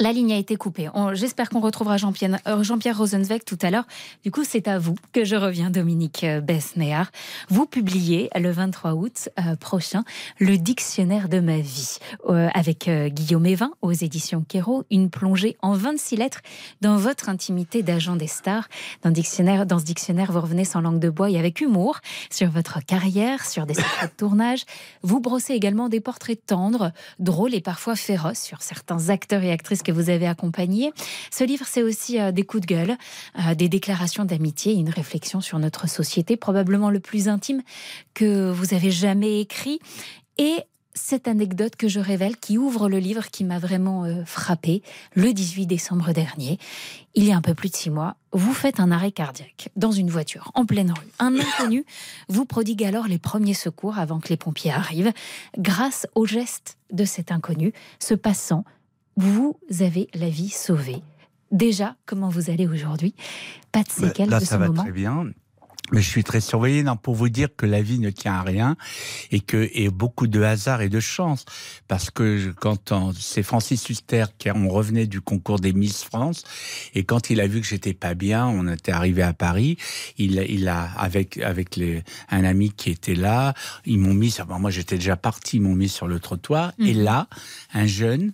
La 0.02 0.14
ligne 0.14 0.34
a 0.34 0.38
été 0.38 0.56
coupée. 0.56 0.90
J'espère 1.14 1.52
qu'on 1.52 1.60
retrouvera 1.60 1.98
Jean-Pierre 1.98 2.40
euh, 2.48 2.64
Jean-Pierre 2.64 2.98
Rosenzweig 2.98 3.42
tout 3.46 3.60
à 3.62 3.70
l'heure. 3.70 3.86
Du 4.24 4.32
coup, 4.32 4.44
c'est 4.44 4.68
à 4.68 4.80
vous 4.80 4.96
que 5.14 5.24
je 5.24 5.36
reviens, 5.36 5.70
Dominique 5.70 6.24
euh, 6.24 6.42
Besnéard. 6.42 7.12
Vous 7.50 7.68
publiez 7.68 8.32
le 8.36 8.50
23 8.50 8.94
août 8.94 9.30
euh, 9.38 9.56
prochain 9.58 10.04
le 10.40 10.58
Dictionnaire 10.58 11.30
de 11.30 11.40
ma 11.40 11.60
vie 11.60 12.00
avec 12.28 12.90
Guillaume 12.90 13.46
Evin 13.46 13.72
aux 13.84 13.92
éditions 13.92 14.44
Quérault. 14.48 14.86
Une 14.90 15.12
plongée 15.12 15.56
en 15.62 15.74
26 15.74 16.16
lettres 16.16 16.42
dans 16.82 16.98
votre 16.98 17.30
intimité 17.30 17.84
d'agent 17.84 18.16
des 18.16 18.26
stars. 18.26 18.70
Dans, 19.04 19.12
dictionnaire, 19.12 19.68
dans 19.68 19.78
ce 19.78 19.86
dictionnaire, 19.86 20.32
vous 20.32 20.42
revenez 20.42 20.66
sans 20.66 20.82
langue 20.82 21.00
de 21.00 21.10
bois 21.12 21.30
et 21.30 21.38
avec 21.38 21.62
humour 21.62 22.00
sur 22.32 22.50
votre 22.50 22.84
carrière, 22.84 23.46
sur 23.46 23.68
des 23.68 23.76
secrets 23.76 24.08
de 24.08 24.14
tournage. 24.18 24.64
Vous 25.04 25.20
brossez 25.20 25.54
également 25.54 25.90
des 25.90 26.00
portraits 26.00 26.44
tendres, 26.44 26.92
drôles 27.20 27.54
et 27.54 27.62
parfois 27.62 27.96
féroces 27.96 28.42
sur 28.42 28.64
certains 28.64 29.10
acteurs 29.10 29.44
et 29.44 29.52
actrices 29.52 29.84
que 29.84 29.91
vous 29.92 30.10
avez 30.10 30.28
accompagnés. 30.28 30.92
Ce 31.32 31.44
livre, 31.44 31.66
c'est 31.68 31.84
aussi 31.84 32.20
euh, 32.20 32.32
des 32.32 32.44
coups 32.44 32.62
de 32.62 32.68
gueule, 32.68 32.98
euh, 33.40 33.56
des 33.56 33.70
déclarations 33.70 34.26
d'amitié, 34.26 34.74
une 34.74 34.90
réflexion 34.90 35.42
sur 35.42 35.60
notre 35.60 35.88
société, 35.88 36.38
probablement 36.38 36.90
le 36.90 37.00
plus 37.00 37.28
intime 37.28 37.62
que 38.14 38.52
vous 38.52 38.74
avez 38.74 38.92
jamais 38.92 39.40
écrit. 39.42 39.80
Et 40.38 40.56
cette 40.94 41.28
anecdote 41.28 41.76
que 41.76 41.88
je 41.88 42.00
révèle 42.00 42.38
qui 42.38 42.58
ouvre 42.58 42.90
le 42.90 43.00
livre 43.00 43.30
qui 43.30 43.44
m'a 43.44 43.60
vraiment 43.60 44.04
euh, 44.04 44.24
frappé 44.26 44.82
le 45.14 45.34
18 45.34 45.66
décembre 45.66 46.12
dernier, 46.12 46.60
il 47.16 47.26
y 47.26 47.32
a 47.32 47.38
un 47.38 47.42
peu 47.42 47.54
plus 47.54 47.70
de 47.70 47.76
six 47.76 47.90
mois, 47.90 48.16
vous 48.34 48.54
faites 48.54 48.80
un 48.80 48.92
arrêt 48.92 49.12
cardiaque 49.12 49.70
dans 49.76 49.92
une 49.92 50.10
voiture 50.10 50.52
en 50.54 50.66
pleine 50.66 50.92
rue. 50.92 51.08
Un 51.20 51.38
inconnu 51.38 51.86
vous 52.28 52.46
prodigue 52.46 52.84
alors 52.84 53.08
les 53.08 53.20
premiers 53.20 53.54
secours 53.54 53.98
avant 53.98 54.20
que 54.20 54.30
les 54.30 54.38
pompiers 54.38 54.72
arrivent. 54.72 55.14
Grâce 55.58 56.08
au 56.16 56.26
geste 56.26 56.78
de 56.92 57.06
cet 57.06 57.32
inconnu, 57.32 57.74
ce 58.00 58.14
passant, 58.14 58.66
vous 59.22 59.56
avez 59.82 60.08
la 60.16 60.30
vie 60.30 60.50
sauvée. 60.50 61.02
Déjà, 61.52 61.96
comment 62.08 62.30
vous 62.30 62.50
allez 62.50 62.66
aujourd'hui? 62.68 63.14
Pas 63.72 63.84
de 63.84 63.90
Bah, 64.00 64.08
séquelles 64.08 64.30
Là, 64.30 64.40
de 64.40 64.46
ça 64.46 64.56
ce 64.56 64.60
va 64.60 64.68
moment? 64.68 64.82
très 64.82 64.92
bien. 64.92 65.28
Mais 65.92 66.02
je 66.02 66.10
suis 66.10 66.24
très 66.24 66.40
surveillé 66.42 66.84
non, 66.84 66.96
pour 66.96 67.16
vous 67.16 67.28
dire 67.28 67.50
que 67.56 67.66
la 67.66 67.82
vie 67.82 68.00
ne 68.00 68.10
tient 68.12 68.34
à 68.36 68.44
rien 68.44 68.78
et 69.30 69.42
que 69.42 69.70
et 69.74 69.90
beaucoup 69.90 70.28
de 70.28 70.42
hasard 70.42 70.82
et 70.82 70.88
de 70.90 71.02
chance 71.02 71.44
parce 71.90 72.10
que 72.10 72.38
je- 72.38 72.50
quand 72.52 72.94
on- 72.94 73.12
c'est 73.14 73.44
Francis 73.44 73.90
Huster 73.90 74.26
qui 74.38 74.50
on 74.52 74.70
revenait 74.70 75.06
du 75.06 75.20
concours 75.20 75.60
des 75.60 75.74
Miss 75.74 76.04
France 76.06 76.44
et 76.94 77.04
quand 77.04 77.30
il 77.30 77.42
a 77.42 77.48
vu 77.48 77.60
que 77.60 77.68
j'étais 77.68 77.94
pas 77.94 78.14
bien, 78.14 78.48
on 78.48 78.70
était 78.70 78.94
arrivé 78.94 79.22
à 79.22 79.34
Paris, 79.34 79.76
il, 80.18 80.36
il 80.50 80.68
a 80.70 80.84
avec 80.98 81.38
avec 81.40 81.76
les, 81.76 82.04
un 82.30 82.46
ami 82.46 82.72
qui 82.72 82.90
était 82.92 83.16
là, 83.16 83.54
ils 83.86 84.00
m'ont 84.00 84.14
mis 84.14 84.32
sur- 84.32 84.46
bon, 84.46 84.60
moi 84.60 84.72
j'étais 84.72 84.96
déjà 84.96 85.18
parti, 85.18 85.58
ils 85.58 85.62
m'ont 85.62 85.76
mis 85.76 85.90
sur 85.90 86.08
le 86.08 86.20
trottoir 86.22 86.72
et 86.80 86.94
Mhm. 86.94 87.04
là 87.04 87.28
un 87.74 87.86
jeune 87.86 88.32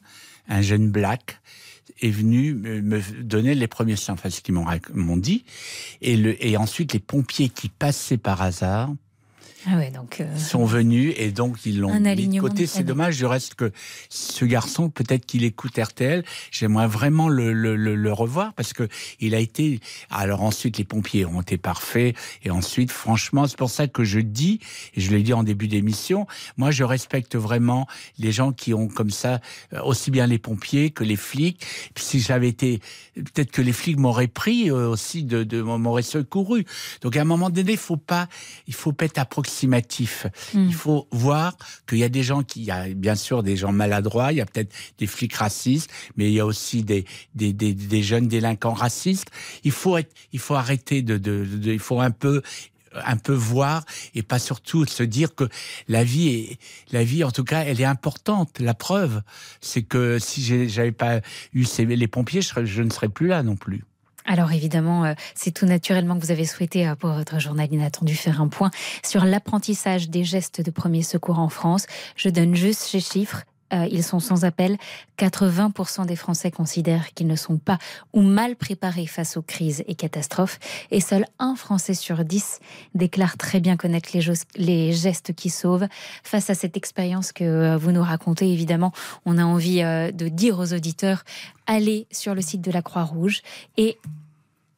un 0.47 0.62
jeune 0.62 0.89
black 0.89 1.41
est 2.01 2.10
venu 2.10 2.53
me 2.53 3.01
donner 3.23 3.55
les 3.55 3.67
premiers 3.67 3.95
enfin 4.10 4.29
ce 4.29 4.41
qu'ils 4.41 4.53
m'ont 4.53 5.17
dit, 5.17 5.45
et, 6.01 6.15
le, 6.15 6.45
et 6.45 6.57
ensuite 6.57 6.93
les 6.93 6.99
pompiers 6.99 7.49
qui 7.49 7.69
passaient 7.69 8.17
par 8.17 8.41
hasard 8.41 8.93
Ah 9.65 9.77
ouais, 9.77 9.89
donc 9.91 10.21
euh, 10.21 10.37
sont 10.37 10.65
venus 10.65 11.13
et 11.17 11.31
donc 11.31 11.65
ils 11.65 11.79
l'ont 11.79 11.99
mis 11.99 12.27
de 12.27 12.39
côté. 12.39 12.67
C'est 12.67 12.83
dommage, 12.83 13.15
je 13.15 13.25
reste 13.25 13.55
que 13.55 13.71
ce 14.09 14.45
garçon, 14.45 14.89
peut-être 14.89 15.25
qu'il 15.25 15.43
écoute 15.43 15.77
RTL, 15.77 16.23
j'aimerais 16.51 16.87
vraiment 16.87 17.27
le, 17.27 17.53
le, 17.53 17.75
le, 17.75 17.95
le 17.95 18.13
revoir 18.13 18.53
parce 18.53 18.73
que 18.73 18.87
il 19.19 19.33
a 19.33 19.39
été. 19.39 19.79
Alors 20.09 20.43
ensuite, 20.43 20.77
les 20.77 20.83
pompiers 20.83 21.25
ont 21.25 21.41
été 21.41 21.57
parfaits 21.57 22.15
et 22.43 22.51
ensuite, 22.51 22.91
franchement, 22.91 23.47
c'est 23.47 23.57
pour 23.57 23.69
ça 23.69 23.87
que 23.87 24.03
je 24.03 24.19
dis, 24.19 24.59
et 24.93 25.01
je 25.01 25.11
l'ai 25.11 25.23
dit 25.23 25.33
en 25.33 25.43
début 25.43 25.67
d'émission, 25.67 26.27
moi 26.57 26.71
je 26.71 26.83
respecte 26.83 27.35
vraiment 27.35 27.87
les 28.19 28.31
gens 28.31 28.51
qui 28.51 28.73
ont 28.73 28.87
comme 28.87 29.11
ça, 29.11 29.41
euh, 29.73 29.81
aussi 29.83 30.11
bien 30.11 30.27
les 30.27 30.39
pompiers 30.39 30.91
que 30.91 31.03
les 31.03 31.15
flics. 31.15 31.65
Si 31.95 32.19
j'avais 32.19 32.49
été, 32.49 32.79
peut-être 33.15 33.51
que 33.51 33.61
les 33.61 33.73
flics 33.73 33.97
m'auraient 33.97 34.27
pris 34.27 34.69
euh, 34.69 34.87
aussi, 34.87 35.23
de, 35.23 35.43
de 35.43 35.61
m'auraient 35.61 36.03
secouru. 36.03 36.65
Donc 37.01 37.15
à 37.17 37.21
un 37.21 37.25
moment 37.25 37.49
donné, 37.49 37.73
il 37.73 37.77
faut 37.77 37.97
pas, 37.97 38.27
il 38.67 38.73
faut 38.73 38.93
pas 38.93 39.05
être 39.05 39.17
approximatif. 39.47 40.27
Il 40.53 40.73
faut 40.73 41.07
voir 41.12 41.55
qu'il 41.88 41.99
y 41.99 42.03
a 42.03 42.10
des 42.10 42.23
gens 42.23 42.43
qui, 42.43 42.62
il 42.62 42.65
y 42.65 42.71
a 42.71 42.88
bien 42.89 43.15
sûr 43.15 43.43
des 43.43 43.55
gens 43.55 43.71
maladroits, 43.71 44.31
il 44.33 44.38
y 44.38 44.41
a 44.41 44.45
peut-être 44.45 44.73
des 44.97 45.07
flics 45.07 45.33
racistes, 45.36 45.89
mais 46.17 46.29
il 46.29 46.33
y 46.33 46.39
a 46.39 46.45
aussi 46.45 46.83
des, 46.83 47.05
des, 47.36 47.53
des, 47.53 47.73
des 47.73 48.03
jeunes 48.03 48.27
délinquants 48.27 48.73
racistes. 48.73 49.29
Il 49.63 49.71
faut 49.71 49.97
être, 49.97 50.13
il 50.33 50.39
faut 50.39 50.55
arrêter 50.55 51.01
de, 51.01 51.17
de, 51.17 51.45
de- 51.45 51.71
il 51.73 51.79
faut 51.79 51.99
un 52.01 52.12
peu 52.12 52.41
un 53.05 53.17
peu 53.17 53.33
voir 53.33 53.83
et 54.15 54.23
pas 54.23 54.39
surtout 54.39 54.86
se 54.86 55.03
dire 55.03 55.36
que 55.36 55.47
la 55.88 56.03
vie 56.03 56.29
est 56.29 56.60
la 56.91 57.03
vie 57.03 57.23
en 57.23 57.29
tout 57.29 57.43
cas 57.43 57.60
elle 57.63 57.79
est 57.79 57.86
importante 57.86 58.60
la 58.60 58.73
preuve 58.73 59.21
c'est 59.62 59.83
que 59.83 60.17
si 60.17 60.67
j'avais 60.67 60.93
pas 60.93 61.19
eu 61.53 61.63
ces, 61.65 61.86
les 61.86 62.07
pompiers 62.07 62.41
je 62.41 62.81
ne 62.81 62.89
serais 62.89 63.10
plus 63.10 63.27
là 63.27 63.43
non 63.43 63.55
plus 63.55 63.83
Alors 64.27 64.51
évidemment, 64.51 65.05
euh, 65.05 65.13
c'est 65.33 65.51
tout 65.51 65.65
naturellement 65.65 66.17
que 66.19 66.23
vous 66.23 66.31
avez 66.31 66.45
souhaité, 66.45 66.87
euh, 66.87 66.95
pour 66.95 67.11
votre 67.11 67.39
journal 67.39 67.71
inattendu, 67.71 68.13
faire 68.13 68.41
un 68.41 68.49
point 68.49 68.71
sur 69.03 69.23
l'apprentissage 69.23 70.09
des 70.09 70.25
gestes 70.25 70.61
de 70.61 70.69
premier 70.69 71.01
secours 71.01 71.39
en 71.39 71.47
France. 71.47 71.87
Je 72.17 72.27
donne 72.27 72.53
juste 72.53 72.81
ces 72.81 72.99
chiffres. 72.99 73.43
Euh, 73.73 73.88
ils 73.91 74.03
sont 74.03 74.19
sans 74.19 74.45
appel. 74.45 74.77
80% 75.17 76.06
des 76.06 76.15
Français 76.15 76.51
considèrent 76.51 77.13
qu'ils 77.13 77.27
ne 77.27 77.36
sont 77.36 77.58
pas 77.58 77.77
ou 78.13 78.21
mal 78.21 78.56
préparés 78.56 79.08
face 79.08 79.38
aux 79.38 79.41
crises 79.41 79.84
et 79.88 79.95
catastrophes. 79.95 80.60
Et 80.91 81.01
seul 81.01 81.25
un 81.39 81.56
Français 81.56 81.93
sur 81.93 82.23
10 82.23 82.60
déclare 82.95 83.38
très 83.38 83.60
bien 83.60 83.77
connaître 83.77 84.10
les 84.56 84.93
gestes 84.93 85.34
qui 85.34 85.49
sauvent. 85.49 85.88
Face 86.23 86.49
à 86.49 86.56
cette 86.56 86.77
expérience 86.77 87.32
que 87.32 87.43
euh, 87.43 87.77
vous 87.77 87.91
nous 87.91 88.03
racontez, 88.03 88.51
évidemment, 88.51 88.91
on 89.25 89.38
a 89.38 89.43
envie 89.43 89.82
euh, 89.82 90.12
de 90.12 90.27
dire 90.27 90.60
aux 90.60 90.73
auditeurs, 90.73 91.23
allez 91.65 92.08
sur 92.12 92.36
le 92.36 92.41
site 92.41 92.62
de 92.62 92.71
la 92.71 92.82
Croix-Rouge 92.82 93.41
et 93.77 93.97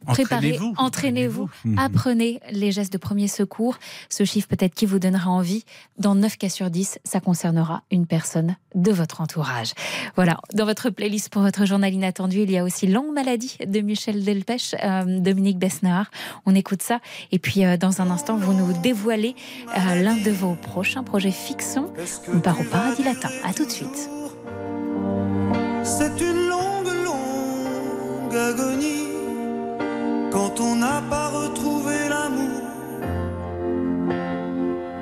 Préparez, 0.08 0.54
Entraînez-vous. 0.54 0.74
entraînez-vous, 0.78 1.50
Mhm. 1.66 1.78
apprenez 1.80 2.40
les 2.52 2.72
gestes 2.72 2.94
de 2.94 2.98
premier 2.98 3.28
secours. 3.28 3.78
Ce 4.10 4.24
chiffre 4.24 4.48
peut-être 4.48 4.74
qui 4.74 4.86
vous 4.86 4.98
donnera 4.98 5.30
envie. 5.30 5.66
Dans 5.98 6.16
9 6.16 6.38
cas 6.38 6.48
sur 6.50 6.70
10, 6.70 7.00
ça 7.04 7.20
concernera 7.20 7.84
une 7.92 8.06
personne 8.08 8.56
de 8.76 8.92
votre 8.94 9.20
entourage. 9.20 9.74
Voilà, 10.16 10.38
dans 10.54 10.66
votre 10.66 10.90
playlist 10.90 11.30
pour 11.30 11.42
votre 11.42 11.66
journal 11.66 11.94
inattendu, 11.94 12.40
il 12.44 12.52
y 12.52 12.58
a 12.58 12.64
aussi 12.64 12.88
Longue 12.88 13.14
maladie 13.14 13.58
de 13.68 13.82
Michel 13.82 14.24
Delpech, 14.24 14.76
euh, 14.84 15.20
Dominique 15.20 15.60
Besnard. 15.60 16.10
On 16.46 16.56
écoute 16.56 16.82
ça. 16.82 17.00
Et 17.34 17.40
puis 17.40 17.66
euh, 17.66 17.76
dans 17.76 18.02
un 18.02 18.10
instant, 18.10 18.38
vous 18.38 18.54
nous 18.54 18.72
dévoilez 18.82 19.36
euh, 19.78 20.02
l'un 20.02 20.16
de 20.16 20.32
vos 20.32 20.56
prochains 20.56 21.04
projets 21.04 21.32
fixons. 21.32 21.92
On 22.34 22.40
part 22.40 22.60
au 22.62 22.64
paradis 22.64 23.04
latin. 23.04 23.30
À 23.44 23.54
tout 23.54 23.66
de 23.66 23.70
suite. 23.72 24.10
C'est 25.84 26.20
une 26.22 26.48
longue, 26.48 26.88
longue 27.06 28.36
agonie 28.36 29.09
quand 30.32 30.60
on 30.60 30.76
n'a 30.76 31.02
pas 31.10 31.30
retrouvé 31.30 31.96
l'amour. 32.10 32.62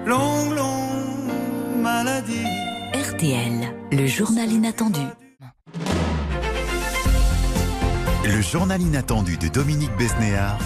Longue, 0.06 0.56
longue 0.56 1.82
maladie. 1.82 2.46
RTL. 2.94 3.74
Le 3.92 4.08
journal 4.08 4.52
inattendu. 4.52 5.02
Le 8.24 8.42
journal 8.42 8.82
inattendu 8.82 9.38
de 9.38 9.48
Dominique 9.48 9.96
Besnéard. 9.98 10.60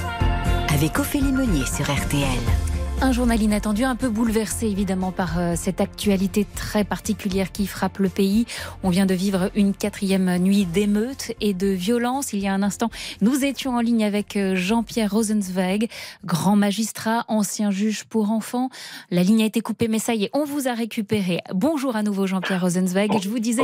Avec 0.73 0.99
Ophélie 0.99 1.31
Meunier 1.31 1.65
sur 1.65 1.85
RTL. 1.85 2.70
Un 3.03 3.13
journal 3.13 3.41
inattendu, 3.41 3.83
un 3.83 3.95
peu 3.95 4.09
bouleversé 4.09 4.67
évidemment 4.67 5.11
par 5.11 5.39
euh, 5.39 5.53
cette 5.55 5.81
actualité 5.81 6.45
très 6.55 6.83
particulière 6.83 7.51
qui 7.51 7.65
frappe 7.65 7.97
le 7.97 8.09
pays. 8.09 8.45
On 8.83 8.91
vient 8.91 9.07
de 9.07 9.15
vivre 9.15 9.49
une 9.55 9.73
quatrième 9.73 10.37
nuit 10.37 10.65
d'émeutes 10.65 11.31
et 11.41 11.55
de 11.55 11.65
violence. 11.65 12.31
Il 12.31 12.39
y 12.41 12.47
a 12.47 12.53
un 12.53 12.61
instant, 12.61 12.91
nous 13.21 13.43
étions 13.43 13.75
en 13.75 13.79
ligne 13.79 14.03
avec 14.03 14.37
euh, 14.37 14.55
Jean-Pierre 14.55 15.11
Rosenzweig, 15.11 15.87
grand 16.25 16.55
magistrat, 16.55 17.25
ancien 17.27 17.71
juge 17.71 18.03
pour 18.03 18.29
enfants. 18.29 18.69
La 19.09 19.23
ligne 19.23 19.41
a 19.41 19.45
été 19.45 19.61
coupée, 19.61 19.87
mais 19.87 19.97
ça 19.99 20.13
y 20.13 20.25
est, 20.25 20.29
on 20.33 20.45
vous 20.45 20.67
a 20.67 20.73
récupéré. 20.73 21.39
Bonjour 21.55 21.95
à 21.95 22.03
nouveau 22.03 22.27
Jean-Pierre 22.27 22.61
Rosenzweig. 22.61 23.17
Je 23.19 23.29
vous 23.29 23.39
disais... 23.39 23.63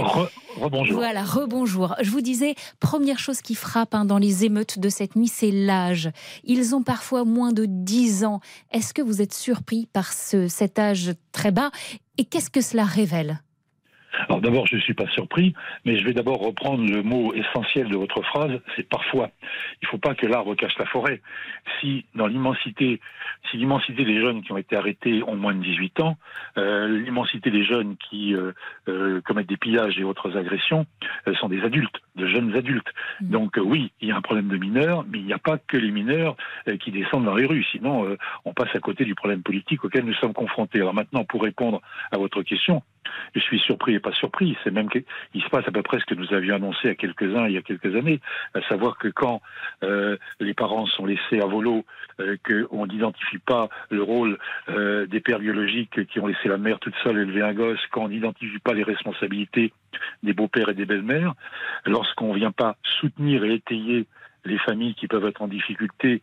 rebonjour. 0.59 0.95
Voilà, 0.97 1.23
rebonjour. 1.23 1.95
Je 2.01 2.09
vous 2.09 2.21
disais, 2.21 2.55
première 2.79 3.19
chose 3.19 3.41
qui 3.41 3.53
frappe 3.53 3.93
hein, 3.93 4.03
dans 4.03 4.17
les 4.17 4.45
émeutes 4.45 4.79
de 4.79 4.89
cette 4.89 5.15
nuit, 5.15 5.27
c'est 5.27 5.51
l'âge. 5.51 6.09
Ils 6.43 6.73
ont 6.73 6.81
parfois 6.81 7.23
moins 7.23 7.53
de 7.53 7.65
10 7.67 8.25
ans. 8.25 8.39
Est-ce 8.71 8.95
que 8.95 9.03
vous 9.03 9.21
êtes 9.21 9.26
surpris 9.33 9.87
par 9.93 10.13
ce, 10.13 10.47
cet 10.47 10.79
âge 10.79 11.13
très 11.31 11.51
bas. 11.51 11.71
Et 12.17 12.25
qu'est-ce 12.25 12.49
que 12.49 12.61
cela 12.61 12.83
révèle? 12.83 13.41
Alors 14.27 14.41
d'abord, 14.41 14.65
je 14.67 14.75
ne 14.75 14.81
suis 14.81 14.93
pas 14.93 15.07
surpris, 15.09 15.53
mais 15.85 15.97
je 15.97 16.05
vais 16.05 16.13
d'abord 16.13 16.39
reprendre 16.39 16.83
le 16.89 17.03
mot 17.03 17.33
essentiel 17.33 17.89
de 17.89 17.97
votre 17.97 18.21
phrase, 18.23 18.59
c'est 18.75 18.87
parfois. 18.87 19.29
Il 19.81 19.85
ne 19.85 19.87
faut 19.89 19.97
pas 19.97 20.15
que 20.15 20.25
l'arbre 20.25 20.55
cache 20.55 20.77
la 20.79 20.85
forêt. 20.85 21.21
Si 21.79 22.05
dans 22.15 22.27
l'immensité, 22.27 22.99
si 23.49 23.57
l'immensité 23.57 24.05
des 24.05 24.19
jeunes 24.19 24.41
qui 24.43 24.51
ont 24.51 24.57
été 24.57 24.75
arrêtés 24.75 25.23
ont 25.23 25.35
moins 25.35 25.53
de 25.53 25.61
18 25.61 25.99
ans, 25.99 26.17
euh, 26.57 26.87
l'immensité 26.87 27.51
des 27.51 27.63
jeunes 27.63 27.95
qui 28.09 28.33
euh, 28.33 28.53
euh, 28.87 29.21
commettent 29.21 29.49
des 29.49 29.57
pillages 29.57 29.97
et 29.99 30.03
autres 30.03 30.37
agressions 30.37 30.85
sont 31.39 31.49
des 31.49 31.61
adultes, 31.61 31.97
de 32.15 32.27
jeunes 32.27 32.55
adultes. 32.55 32.91
Mmh. 33.21 33.29
Donc 33.29 33.59
oui, 33.61 33.91
il 34.01 34.09
y 34.09 34.11
a 34.11 34.15
un 34.15 34.21
problème 34.21 34.47
de 34.47 34.57
mineurs, 34.57 35.05
mais 35.09 35.19
il 35.19 35.25
n'y 35.25 35.33
a 35.33 35.37
pas 35.37 35.57
que 35.57 35.77
les 35.77 35.91
mineurs 35.91 36.35
qui 36.79 36.91
descendent 36.91 37.25
dans 37.25 37.35
les 37.35 37.45
rues. 37.45 37.65
Sinon, 37.71 38.17
on 38.45 38.53
passe 38.53 38.73
à 38.75 38.79
côté 38.79 39.05
du 39.05 39.15
problème 39.15 39.43
politique 39.43 39.83
auquel 39.83 40.05
nous 40.05 40.13
sommes 40.15 40.33
confrontés. 40.33 40.79
Alors 40.79 40.93
maintenant, 40.93 41.23
pour 41.25 41.43
répondre 41.43 41.81
à 42.11 42.17
votre 42.17 42.41
question, 42.41 42.81
je 43.35 43.39
suis 43.39 43.59
surpris 43.59 43.95
et 43.95 43.99
pas 43.99 44.11
surpris. 44.13 44.57
C'est 44.63 44.71
même 44.71 44.89
qu'il 44.89 45.43
se 45.43 45.49
passe 45.49 45.67
à 45.67 45.71
peu 45.71 45.83
près 45.83 45.99
ce 45.99 46.05
que 46.05 46.15
nous 46.15 46.33
avions 46.33 46.55
annoncé 46.55 46.89
à 46.89 46.95
quelques-uns 46.95 47.47
il 47.47 47.53
y 47.53 47.57
a 47.57 47.61
quelques 47.61 47.95
années, 47.95 48.19
à 48.53 48.61
savoir 48.63 48.97
que 48.97 49.07
quand 49.07 49.41
euh, 49.83 50.17
les 50.39 50.53
parents 50.53 50.85
sont 50.85 51.05
laissés 51.05 51.41
à 51.41 51.45
volo, 51.45 51.85
euh, 52.19 52.37
qu'on 52.45 52.87
n'identifie 52.87 53.39
pas 53.39 53.69
le 53.89 54.03
rôle 54.03 54.37
euh, 54.69 55.05
des 55.05 55.19
pères 55.19 55.39
biologiques 55.39 56.05
qui 56.07 56.19
ont 56.19 56.27
laissé 56.27 56.47
la 56.47 56.57
mère 56.57 56.79
toute 56.79 56.95
seule 57.03 57.17
élever 57.19 57.41
un 57.41 57.53
gosse, 57.53 57.79
quand 57.91 58.03
on 58.03 58.09
n'identifie 58.09 58.59
pas 58.59 58.73
les 58.73 58.83
responsabilités 58.83 59.73
des 60.23 60.33
beaux-pères 60.33 60.69
et 60.69 60.73
des 60.73 60.85
belles-mères, 60.85 61.33
lorsqu'on 61.85 62.33
ne 62.33 62.39
vient 62.39 62.51
pas 62.51 62.77
soutenir 62.99 63.43
et 63.43 63.55
étayer 63.55 64.05
les 64.45 64.57
familles 64.59 64.95
qui 64.95 65.07
peuvent 65.07 65.25
être 65.25 65.41
en 65.41 65.47
difficulté, 65.47 66.21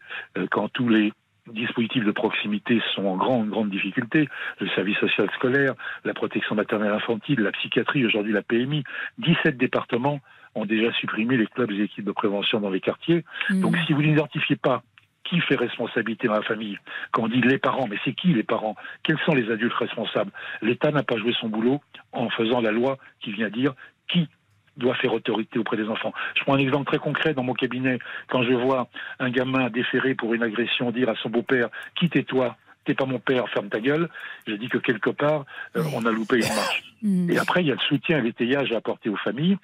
quand 0.51 0.69
tous 0.69 0.89
les 0.89 1.13
dispositifs 1.53 2.05
de 2.05 2.11
proximité 2.11 2.81
sont 2.95 3.07
en 3.07 3.17
grande, 3.17 3.49
grande 3.51 3.71
difficulté. 3.71 4.29
Le 4.61 4.69
service 4.69 4.97
social 4.99 5.29
scolaire, 5.35 5.75
la 6.05 6.15
protection 6.15 6.55
maternelle 6.55 6.93
infantile, 6.93 7.41
la 7.41 7.53
psychiatrie, 7.53 8.05
aujourd'hui 8.07 8.33
la 8.33 8.43
PMI. 8.43 8.85
17 9.19 9.57
départements 9.57 10.21
ont 10.55 10.65
déjà 10.65 10.93
supprimé 10.93 11.37
les 11.37 11.47
clubs 11.47 11.71
et 11.71 11.75
les 11.75 11.85
équipes 11.85 12.05
de 12.05 12.13
prévention 12.13 12.61
dans 12.61 12.71
les 12.71 12.81
quartiers. 12.81 13.25
Mmh. 13.51 13.61
Donc 13.61 13.77
si 13.87 13.93
vous 13.93 14.03
n'identifiez 14.03 14.57
pas 14.57 14.83
qui 15.25 15.41
fait 15.41 15.57
responsabilité 15.57 16.29
dans 16.29 16.35
la 16.35 16.43
famille 16.43 16.79
Quand 17.11 17.25
on 17.25 17.29
dit 17.29 17.41
les 17.41 17.59
parents, 17.59 17.87
mais 17.89 17.97
c'est 18.05 18.13
qui 18.13 18.29
les 18.35 18.43
parents 18.43 18.77
Quels 19.03 19.19
sont 19.25 19.35
les 19.35 19.51
adultes 19.51 19.75
responsables 19.75 20.31
L'État 20.63 20.91
n'a 20.91 21.03
pas 21.03 21.17
joué 21.17 21.33
son 21.41 21.49
boulot 21.49 21.81
en 22.13 22.29
faisant 22.31 22.61
la 22.61 22.71
loi 22.71 22.99
qui 23.21 23.33
vient 23.33 23.49
dire 23.49 23.75
qui 24.09 24.29
doit 24.77 24.95
faire 24.95 25.13
autorité 25.13 25.59
auprès 25.59 25.77
des 25.77 25.89
enfants. 25.89 26.13
Je 26.35 26.43
prends 26.43 26.55
un 26.55 26.59
exemple 26.59 26.87
très 26.87 26.99
concret 26.99 27.35
dans 27.35 27.43
mon 27.43 27.55
cabinet. 27.55 27.99
Quand 28.29 28.43
je 28.43 28.53
vois 28.53 28.89
un 29.19 29.31
gamin 29.31 29.71
déféré 29.71 30.15
pour 30.15 30.35
une 30.35 30.43
agression 30.43 30.91
dire 30.91 31.09
à 31.09 31.15
son 31.17 31.31
beau-père 31.31 31.69
Quittez-toi, 31.95 32.57
t'es 32.85 32.95
pas 32.95 33.07
mon 33.07 33.19
père, 33.19 33.49
ferme 33.51 33.69
ta 33.69 33.81
gueule. 33.81 34.09
Je 34.47 34.55
dis 34.55 34.69
que 34.69 34.79
quelque 34.79 35.11
part, 35.11 35.45
euh, 35.77 35.83
on 35.95 36.05
a 36.07 36.11
loupé 36.11 36.37
une 36.37 36.55
marche. 36.55 36.83
Mm. 37.05 37.31
Et 37.33 37.37
après, 37.37 37.61
il 37.61 37.67
y 37.67 37.71
a 37.71 37.75
le 37.75 37.81
soutien 37.81 38.17
et 38.17 38.23
l'étayage 38.23 38.73
à 38.73 38.77
apporter 38.77 39.11
aux 39.11 39.17
familles. 39.19 39.59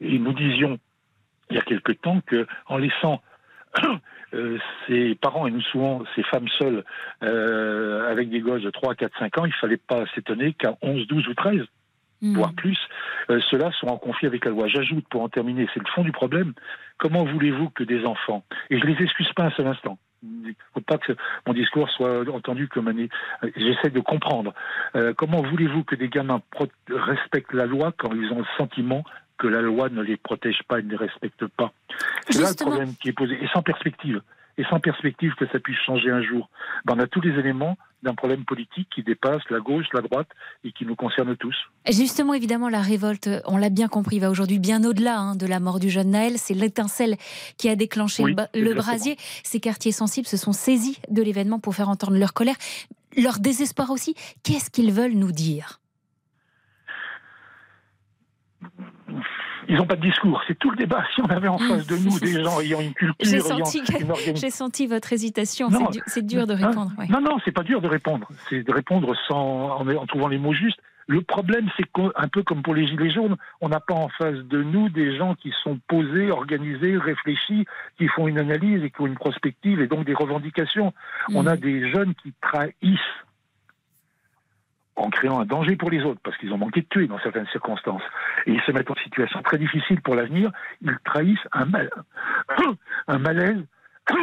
Et 0.00 0.16
nous 0.16 0.32
disions, 0.32 0.78
il 1.50 1.56
y 1.56 1.58
a 1.58 1.62
quelque 1.62 1.90
temps, 1.90 2.20
que 2.24 2.46
en 2.66 2.76
laissant 2.76 3.20
euh, 4.34 4.58
ses 4.86 5.16
parents, 5.16 5.48
et 5.48 5.50
nous 5.50 5.60
souvent 5.62 6.04
ces 6.14 6.22
femmes 6.22 6.46
seules, 6.56 6.84
euh, 7.24 8.08
avec 8.08 8.30
des 8.30 8.38
gosses 8.38 8.62
de 8.62 8.70
3, 8.70 8.94
4, 8.94 9.18
5 9.18 9.38
ans, 9.38 9.44
il 9.44 9.52
fallait 9.54 9.76
pas 9.76 10.04
s'étonner 10.14 10.52
qu'à 10.52 10.76
11, 10.82 11.08
12 11.08 11.26
ou 11.26 11.34
13, 11.34 11.62
Hmm. 12.24 12.36
voire 12.36 12.54
plus, 12.54 12.78
euh, 13.28 13.38
ceux-là 13.50 13.70
sont 13.78 13.88
en 13.88 13.98
conflit 13.98 14.26
avec 14.26 14.46
la 14.46 14.50
loi. 14.50 14.66
J'ajoute, 14.66 15.06
pour 15.10 15.20
en 15.20 15.28
terminer, 15.28 15.68
c'est 15.74 15.80
le 15.80 15.90
fond 15.94 16.02
du 16.02 16.10
problème, 16.10 16.54
comment 16.96 17.22
voulez-vous 17.22 17.68
que 17.68 17.84
des 17.84 18.06
enfants, 18.06 18.44
et 18.70 18.78
je 18.78 18.86
les 18.86 19.02
excuse 19.02 19.30
pas 19.36 19.44
un 19.44 19.50
seul 19.50 19.66
instant, 19.66 19.98
il 20.22 20.48
ne 20.48 20.52
faut 20.72 20.80
pas 20.80 20.96
que 20.96 21.12
mon 21.46 21.52
discours 21.52 21.90
soit 21.90 22.26
entendu 22.30 22.66
comme 22.66 22.88
un... 22.88 22.94
J'essaie 23.56 23.90
de 23.90 24.00
comprendre. 24.00 24.54
Euh, 24.96 25.12
comment 25.14 25.42
voulez-vous 25.42 25.84
que 25.84 25.96
des 25.96 26.08
gamins 26.08 26.40
respectent 26.88 27.52
la 27.52 27.66
loi 27.66 27.92
quand 27.98 28.10
ils 28.14 28.32
ont 28.32 28.38
le 28.38 28.46
sentiment 28.56 29.04
que 29.36 29.46
la 29.46 29.60
loi 29.60 29.90
ne 29.90 30.00
les 30.00 30.16
protège 30.16 30.62
pas 30.66 30.78
et 30.78 30.82
ne 30.82 30.88
les 30.88 30.96
respecte 30.96 31.46
pas? 31.46 31.72
C'est 32.30 32.40
là 32.40 32.48
le 32.58 32.64
problème 32.64 32.94
qui 32.96 33.10
est 33.10 33.12
posé, 33.12 33.34
et 33.34 33.48
sans 33.48 33.62
perspective 33.62 34.22
et 34.58 34.64
sans 34.64 34.80
perspective 34.80 35.32
que 35.34 35.46
ça 35.48 35.58
puisse 35.58 35.78
changer 35.86 36.10
un 36.10 36.22
jour. 36.22 36.48
Ben, 36.84 36.94
on 36.96 37.00
a 37.00 37.06
tous 37.06 37.20
les 37.20 37.38
éléments 37.38 37.76
d'un 38.02 38.14
problème 38.14 38.44
politique 38.44 38.88
qui 38.94 39.02
dépasse 39.02 39.42
la 39.50 39.60
gauche, 39.60 39.86
la 39.94 40.02
droite 40.02 40.28
et 40.62 40.72
qui 40.72 40.84
nous 40.84 40.94
concerne 40.94 41.36
tous. 41.36 41.56
Justement, 41.90 42.34
évidemment, 42.34 42.68
la 42.68 42.82
révolte, 42.82 43.28
on 43.46 43.56
l'a 43.56 43.70
bien 43.70 43.88
compris, 43.88 44.18
va 44.18 44.30
aujourd'hui 44.30 44.58
bien 44.58 44.84
au-delà 44.84 45.18
hein, 45.18 45.36
de 45.36 45.46
la 45.46 45.58
mort 45.58 45.80
du 45.80 45.88
jeune 45.90 46.10
Naël. 46.10 46.34
C'est 46.36 46.54
l'étincelle 46.54 47.16
qui 47.56 47.68
a 47.68 47.76
déclenché 47.76 48.22
le, 48.22 48.74
brasier. 48.74 49.16
Ces 49.42 49.58
quartiers 49.58 49.92
sensibles 49.92 50.26
se 50.26 50.36
sont 50.36 50.52
saisis 50.52 51.00
de 51.08 51.22
l'événement 51.22 51.58
pour 51.58 51.74
faire 51.74 51.88
entendre 51.88 52.16
leur 52.16 52.34
colère, 52.34 52.56
leur 53.16 53.38
désespoir 53.38 53.90
aussi. 53.90 54.14
Qu'est-ce 54.42 54.70
qu'ils 54.70 54.92
veulent 54.92 55.14
nous 55.14 55.32
dire? 55.32 55.80
Ils 59.74 59.78
n'ont 59.78 59.86
pas 59.86 59.96
de 59.96 60.02
discours. 60.02 60.40
C'est 60.46 60.58
tout 60.58 60.70
le 60.70 60.76
débat. 60.76 61.04
Si 61.14 61.20
on 61.20 61.26
avait 61.26 61.48
en 61.48 61.58
face 61.58 61.86
de 61.86 61.96
nous 61.96 62.18
des 62.18 62.42
gens 62.42 62.60
ayant 62.60 62.80
une 62.80 62.94
culture, 62.94 63.14
j'ai 63.20 63.40
senti, 63.40 63.82
j'ai 64.34 64.50
senti 64.50 64.86
votre 64.86 65.12
hésitation. 65.12 65.68
C'est 66.06 66.26
dur 66.26 66.46
de 66.46 66.54
répondre. 66.54 66.92
Non, 67.08 67.20
non, 67.20 67.38
c'est 67.44 67.52
pas 67.52 67.62
dur 67.62 67.80
de 67.80 67.88
répondre. 67.88 68.28
C'est 68.48 68.62
de 68.62 68.72
répondre 68.72 69.14
sans 69.28 69.80
en, 69.80 70.06
trouvant 70.06 70.28
les 70.28 70.38
mots 70.38 70.54
justes. 70.54 70.78
Le 71.06 71.20
problème, 71.20 71.68
c'est 71.76 71.84
qu'un 71.92 72.28
peu 72.28 72.42
comme 72.42 72.62
pour 72.62 72.74
les 72.74 72.86
Gilets 72.86 73.10
jaunes, 73.10 73.36
on 73.60 73.68
n'a 73.68 73.80
pas 73.80 73.94
en 73.94 74.08
face 74.08 74.38
de 74.38 74.62
nous 74.62 74.88
des 74.88 75.16
gens 75.16 75.34
qui 75.34 75.52
sont 75.62 75.78
posés, 75.86 76.30
organisés, 76.30 76.96
réfléchis, 76.96 77.66
qui 77.98 78.08
font 78.08 78.26
une 78.26 78.38
analyse 78.38 78.82
et 78.82 78.90
qui 78.90 79.02
ont 79.02 79.06
une 79.06 79.16
prospective 79.16 79.80
et 79.80 79.86
donc 79.86 80.06
des 80.06 80.14
revendications. 80.14 80.94
On 81.34 81.42
mm. 81.42 81.48
a 81.48 81.56
des 81.56 81.92
jeunes 81.92 82.14
qui 82.14 82.32
trahissent 82.40 82.98
en 84.96 85.10
créant 85.10 85.40
un 85.40 85.44
danger 85.44 85.76
pour 85.76 85.90
les 85.90 86.02
autres, 86.02 86.20
parce 86.22 86.36
qu'ils 86.38 86.52
ont 86.52 86.58
manqué 86.58 86.82
de 86.82 86.86
tuer 86.86 87.06
dans 87.06 87.18
certaines 87.18 87.46
circonstances. 87.48 88.02
Et 88.46 88.52
ils 88.52 88.60
se 88.62 88.72
mettent 88.72 88.90
en 88.90 88.96
situation 88.96 89.42
très 89.42 89.58
difficile 89.58 90.00
pour 90.00 90.14
l'avenir, 90.14 90.50
ils 90.82 90.96
trahissent 91.04 91.48
un, 91.52 91.64
mal, 91.64 91.90
un 93.08 93.18
malaise 93.18 93.64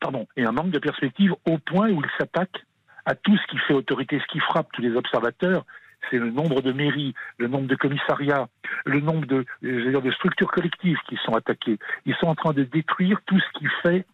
pardon, 0.00 0.26
et 0.36 0.44
un 0.44 0.52
manque 0.52 0.70
de 0.70 0.78
perspective 0.78 1.34
au 1.46 1.58
point 1.58 1.90
où 1.90 2.00
ils 2.02 2.10
s'attaquent 2.18 2.64
à 3.04 3.14
tout 3.14 3.36
ce 3.36 3.46
qui 3.46 3.58
fait 3.58 3.74
autorité, 3.74 4.20
ce 4.20 4.32
qui 4.32 4.40
frappe 4.40 4.68
tous 4.72 4.82
les 4.82 4.94
observateurs, 4.94 5.64
c'est 6.10 6.18
le 6.18 6.30
nombre 6.30 6.60
de 6.60 6.72
mairies, 6.72 7.14
le 7.38 7.48
nombre 7.48 7.66
de 7.66 7.74
commissariats, 7.74 8.48
le 8.84 9.00
nombre 9.00 9.26
de, 9.26 9.44
de 9.62 10.10
structures 10.12 10.50
collectives 10.50 10.98
qui 11.08 11.16
sont 11.24 11.34
attaquées. 11.34 11.78
Ils 12.04 12.14
sont 12.16 12.26
en 12.26 12.34
train 12.34 12.52
de 12.52 12.64
détruire 12.64 13.20
tout 13.26 13.38
ce 13.40 13.58
qui 13.58 13.66
fait 13.82 14.06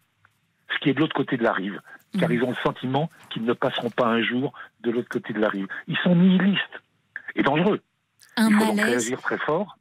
ce 0.72 0.78
qui 0.78 0.90
est 0.90 0.94
de 0.94 1.00
l'autre 1.00 1.14
côté 1.14 1.36
de 1.36 1.42
la 1.42 1.52
rive, 1.52 1.80
car 2.18 2.28
mhm. 2.28 2.36
ils 2.36 2.42
ont 2.44 2.50
le 2.50 2.56
sentiment 2.64 3.10
qu'ils 3.30 3.44
ne 3.44 3.52
passeront 3.52 3.90
pas 3.90 4.06
un 4.06 4.22
jour 4.22 4.52
de 4.82 4.90
l'autre 4.90 5.08
côté 5.08 5.32
de 5.32 5.40
la 5.40 5.48
rive. 5.48 5.66
Ils 5.88 5.96
sont 5.98 6.14
nihilistes 6.14 6.82
et 7.34 7.42
dangereux. 7.42 7.80
il 8.38 8.54
faut 8.54 8.72
réagir 8.72 9.20
très 9.20 9.38
fort. 9.38 9.76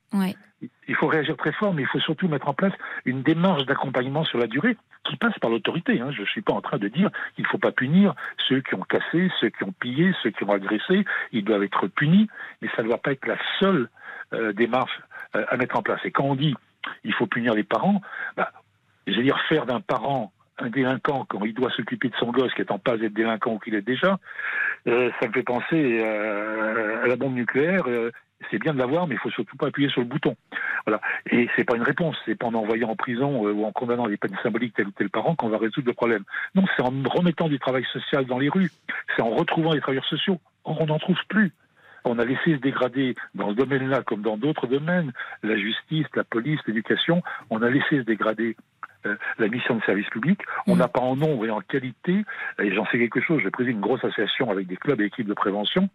Il 0.88 0.95
faut 0.95 1.07
réagir 1.07 1.38
très 1.38 1.51
fort, 1.53 1.73
mais 1.73 1.82
il 1.82 1.88
faut 1.88 1.99
surtout 1.99 2.27
mettre 2.27 2.47
en 2.47 2.53
place 2.53 2.73
une 3.05 3.23
démarche 3.23 3.65
d'accompagnement 3.65 4.23
sur 4.25 4.38
la 4.38 4.47
durée 4.47 4.77
qui 5.03 5.15
passe 5.15 5.38
par 5.39 5.49
l'autorité. 5.49 5.99
Hein. 5.99 6.11
Je 6.11 6.21
ne 6.21 6.27
suis 6.27 6.41
pas 6.41 6.53
en 6.53 6.61
train 6.61 6.77
de 6.77 6.88
dire 6.88 7.09
qu'il 7.36 7.43
ne 7.43 7.49
faut 7.49 7.57
pas 7.57 7.71
punir 7.71 8.13
ceux 8.47 8.61
qui 8.61 8.75
ont 8.75 8.84
cassé, 8.84 9.32
ceux 9.39 9.49
qui 9.49 9.63
ont 9.63 9.71
pillé, 9.71 10.13
ceux 10.21 10.29
qui 10.29 10.43
ont 10.43 10.51
agressé. 10.51 11.05
Ils 11.32 11.43
doivent 11.43 11.63
être 11.63 11.88
punis, 11.88 12.27
mais 12.61 12.69
ça 12.75 12.84
ne 12.84 12.88
doit 12.88 12.99
pas 12.99 13.13
être 13.13 13.25
la 13.25 13.38
seule 13.59 13.89
euh, 14.34 14.53
démarche 14.53 15.01
euh, 15.36 15.45
à 15.49 15.57
mettre 15.57 15.77
en 15.77 15.82
place. 15.82 16.01
Et 16.03 16.11
quand 16.11 16.25
on 16.25 16.36
dit 16.36 16.55
il 17.03 17.13
faut 17.13 17.27
punir 17.27 17.53
les 17.53 17.63
parents, 17.63 18.01
bah, 18.36 18.51
je 19.07 19.15
veux 19.15 19.23
dire 19.23 19.39
faire 19.49 19.65
d'un 19.65 19.82
parent 19.82 20.32
un 20.62 20.70
délinquant 20.70 21.26
quand 21.28 21.43
il 21.43 21.53
doit 21.53 21.72
s'occuper 21.72 22.09
de 22.09 22.16
son 22.16 22.32
gosse 22.32 22.53
qui 22.53 22.62
est 22.62 22.72
en 22.72 22.80
passe 22.80 22.99
d'être 22.99 23.14
délinquant 23.14 23.53
ou 23.53 23.59
qu'il 23.59 23.76
est 23.76 23.82
déjà, 23.82 24.18
euh, 24.88 25.09
ça 25.20 25.28
me 25.28 25.34
fait 25.34 25.43
penser 25.43 25.99
euh, 26.01 27.03
à 27.03 27.07
la 27.07 27.16
bombe 27.16 27.34
nucléaire. 27.34 27.84
Euh, 27.88 28.12
c'est 28.49 28.57
bien 28.57 28.74
de 28.74 28.80
l'avoir, 28.80 29.07
mais 29.07 29.16
il 29.16 29.20
faut 29.20 29.30
surtout 29.30 29.55
pas 29.55 29.68
appuyer 29.68 29.89
sur 29.89 30.01
le 30.01 30.07
bouton. 30.07 30.36
Voilà. 30.86 30.99
Et 31.30 31.47
c'est 31.55 31.64
pas 31.64 31.76
une 31.76 31.84
réponse. 31.84 32.16
C'est 32.26 32.36
pas 32.36 32.47
en 32.47 32.53
envoyant 32.55 32.89
en 32.89 32.95
prison 32.95 33.41
ou 33.41 33.66
en 33.66 33.72
condamnant 33.72 34.07
les 34.07 34.18
peines 34.18 34.38
symboliques 34.41 34.74
tel 34.76 34.88
ou 34.88 34.91
tel 34.91 35.09
parent 35.09 35.36
qu'on 35.36 35.49
va 35.49 35.59
résoudre 35.59 35.88
le 35.88 35.93
problème. 35.93 36.24
Non, 36.55 36.64
c'est 36.76 36.82
en 36.82 36.91
remettant 37.05 37.49
du 37.49 37.59
travail 37.59 37.86
social 37.93 38.26
dans 38.26 38.39
les 38.39 38.49
rues. 38.49 38.72
C'est 39.16 39.22
en 39.22 39.30
retrouvant 39.30 39.74
les 39.74 39.80
travailleurs 39.80 40.05
sociaux. 40.05 40.39
On 40.66 40.86
n'en 40.88 40.97
trouve 40.97 41.20
plus. 41.30 41.51
On 42.03 42.18
a 42.18 42.26
laissé 42.26 42.55
se 42.55 42.62
dégrader 42.62 43.16
dans 43.36 43.49
ce 43.49 43.55
domaine-là 43.55 44.01
comme 44.01 44.24
dans 44.24 44.38
d'autres 44.38 44.66
domaines, 44.68 45.12
la 45.43 45.55
justice, 45.55 46.07
la 46.16 46.24
police, 46.24 46.59
l'éducation, 46.66 47.22
on 47.49 47.62
a 47.62 47.70
laissé 47.70 47.99
se 47.99 48.05
dégrader 48.05 48.55
la 49.38 49.47
mission 49.47 49.76
de 49.76 49.84
service 49.84 50.10
public. 50.10 50.39
On 50.68 50.76
n'a 50.76 50.88
pas 50.88 51.02
en 51.02 51.16
nombre 51.16 51.45
et 51.45 51.49
en 51.49 51.62
qualité, 51.62 52.24
et 52.60 52.74
j'en 52.74 52.86
sais 52.88 52.97
quelque 52.97 53.22
chose, 53.22 53.41
j'ai 53.43 53.52
présidé 53.52 53.74
une 53.74 53.82
grosse 53.82 54.04
association 54.04 54.49
avec 54.49 54.68
des 54.68 54.78
clubs 54.78 54.99
et 55.02 55.06
équipes 55.06 55.28
de 55.28 55.34
prévention, 55.34 55.89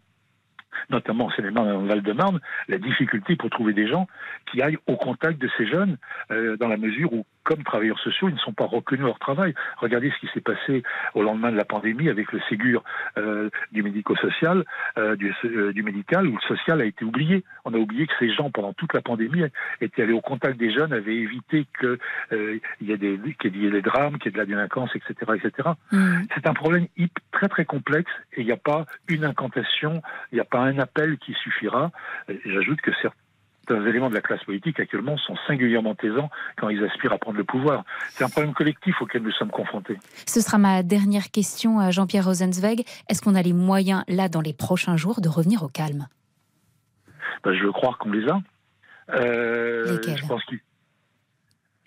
notamment 0.89 1.29
dans 1.51 1.81
le 1.81 1.87
Val-de-Marne, 1.87 2.39
la 2.67 2.77
difficulté 2.77 3.35
pour 3.35 3.49
trouver 3.49 3.73
des 3.73 3.87
gens 3.87 4.07
qui 4.51 4.61
aillent 4.61 4.77
au 4.87 4.95
contact 4.95 5.39
de 5.39 5.49
ces 5.57 5.67
jeunes, 5.67 5.97
euh, 6.31 6.57
dans 6.57 6.67
la 6.67 6.77
mesure 6.77 7.13
où, 7.13 7.25
comme 7.47 7.63
travailleurs 7.63 7.99
sociaux, 7.99 8.27
ils 8.27 8.35
ne 8.35 8.39
sont 8.39 8.51
pas 8.51 8.65
reconnus 8.65 9.05
leur 9.05 9.19
travail. 9.19 9.53
Regardez 9.77 10.11
ce 10.11 10.19
qui 10.19 10.27
s'est 10.33 10.41
passé 10.41 10.83
au 11.13 11.23
lendemain 11.23 11.49
de 11.49 11.55
la 11.55 11.63
pandémie 11.63 12.09
avec 12.09 12.33
le 12.33 12.41
Ségur 12.49 12.83
euh, 13.17 13.49
du 13.71 13.83
médico-social, 13.83 14.65
euh, 14.97 15.15
du, 15.15 15.33
euh, 15.45 15.71
du 15.71 15.81
médical, 15.81 16.27
où 16.27 16.35
le 16.35 16.41
social 16.41 16.81
a 16.81 16.83
été 16.83 17.05
oublié. 17.05 17.45
On 17.63 17.73
a 17.73 17.77
oublié 17.77 18.05
que 18.05 18.13
ces 18.19 18.33
gens, 18.33 18.51
pendant 18.51 18.73
toute 18.73 18.93
la 18.93 18.99
pandémie, 18.99 19.43
étaient 19.79 20.03
allés 20.03 20.11
au 20.11 20.19
contact 20.19 20.59
des 20.59 20.73
jeunes, 20.73 20.91
avaient 20.91 21.15
évité 21.15 21.65
qu'il 21.79 21.97
euh, 22.33 22.59
y 22.81 22.91
ait 22.91 22.97
des, 22.97 23.17
qu'il 23.39 23.55
y 23.55 23.65
ait 23.65 23.71
des 23.71 23.81
drames, 23.81 24.17
qu'il 24.17 24.25
y 24.25 24.29
ait 24.29 24.33
de 24.33 24.39
la 24.39 24.45
délinquance, 24.45 24.89
etc. 24.93 25.13
etc. 25.35 25.69
C'est 26.35 26.47
un 26.47 26.53
problème 26.53 26.87
très 27.31 27.47
très 27.47 27.63
complexe 27.63 28.11
et 28.33 28.41
il 28.41 28.45
n'y 28.45 28.51
a 28.51 28.57
pas 28.57 28.85
une 29.07 29.23
incantation, 29.23 30.01
il 30.33 30.35
n'y 30.35 30.41
a 30.41 30.45
pas 30.45 30.59
un 30.59 30.79
appel 30.79 31.17
qui 31.19 31.31
suffira. 31.33 31.91
J'ajoute 32.45 32.81
que 32.81 32.91
certains 33.01 33.26
éléments 33.69 34.09
de 34.09 34.15
la 34.15 34.21
classe 34.21 34.43
politique 34.43 34.79
actuellement 34.79 35.17
sont 35.17 35.35
singulièrement 35.47 35.95
taisants 35.95 36.29
quand 36.57 36.69
ils 36.69 36.83
aspirent 36.83 37.13
à 37.13 37.17
prendre 37.17 37.37
le 37.37 37.43
pouvoir. 37.43 37.83
C'est 38.09 38.23
un 38.23 38.29
problème 38.29 38.53
collectif 38.53 39.01
auquel 39.01 39.23
nous 39.23 39.31
sommes 39.31 39.51
confrontés. 39.51 39.97
Ce 40.25 40.41
sera 40.41 40.57
ma 40.57 40.83
dernière 40.83 41.31
question 41.31 41.79
à 41.79 41.91
Jean-Pierre 41.91 42.25
Rosenzweig. 42.25 42.83
Est-ce 43.09 43.21
qu'on 43.21 43.35
a 43.35 43.41
les 43.41 43.53
moyens, 43.53 44.03
là, 44.07 44.29
dans 44.29 44.41
les 44.41 44.53
prochains 44.53 44.97
jours, 44.97 45.21
de 45.21 45.29
revenir 45.29 45.63
au 45.63 45.67
calme? 45.67 46.07
Ben, 47.43 47.53
je 47.53 47.63
veux 47.63 47.71
croire 47.71 47.97
qu'on 47.97 48.11
les 48.11 48.27
a. 48.27 48.39
Euh, 49.09 49.97
je 50.03 50.27
pense 50.27 50.43
qu'il 50.45 50.59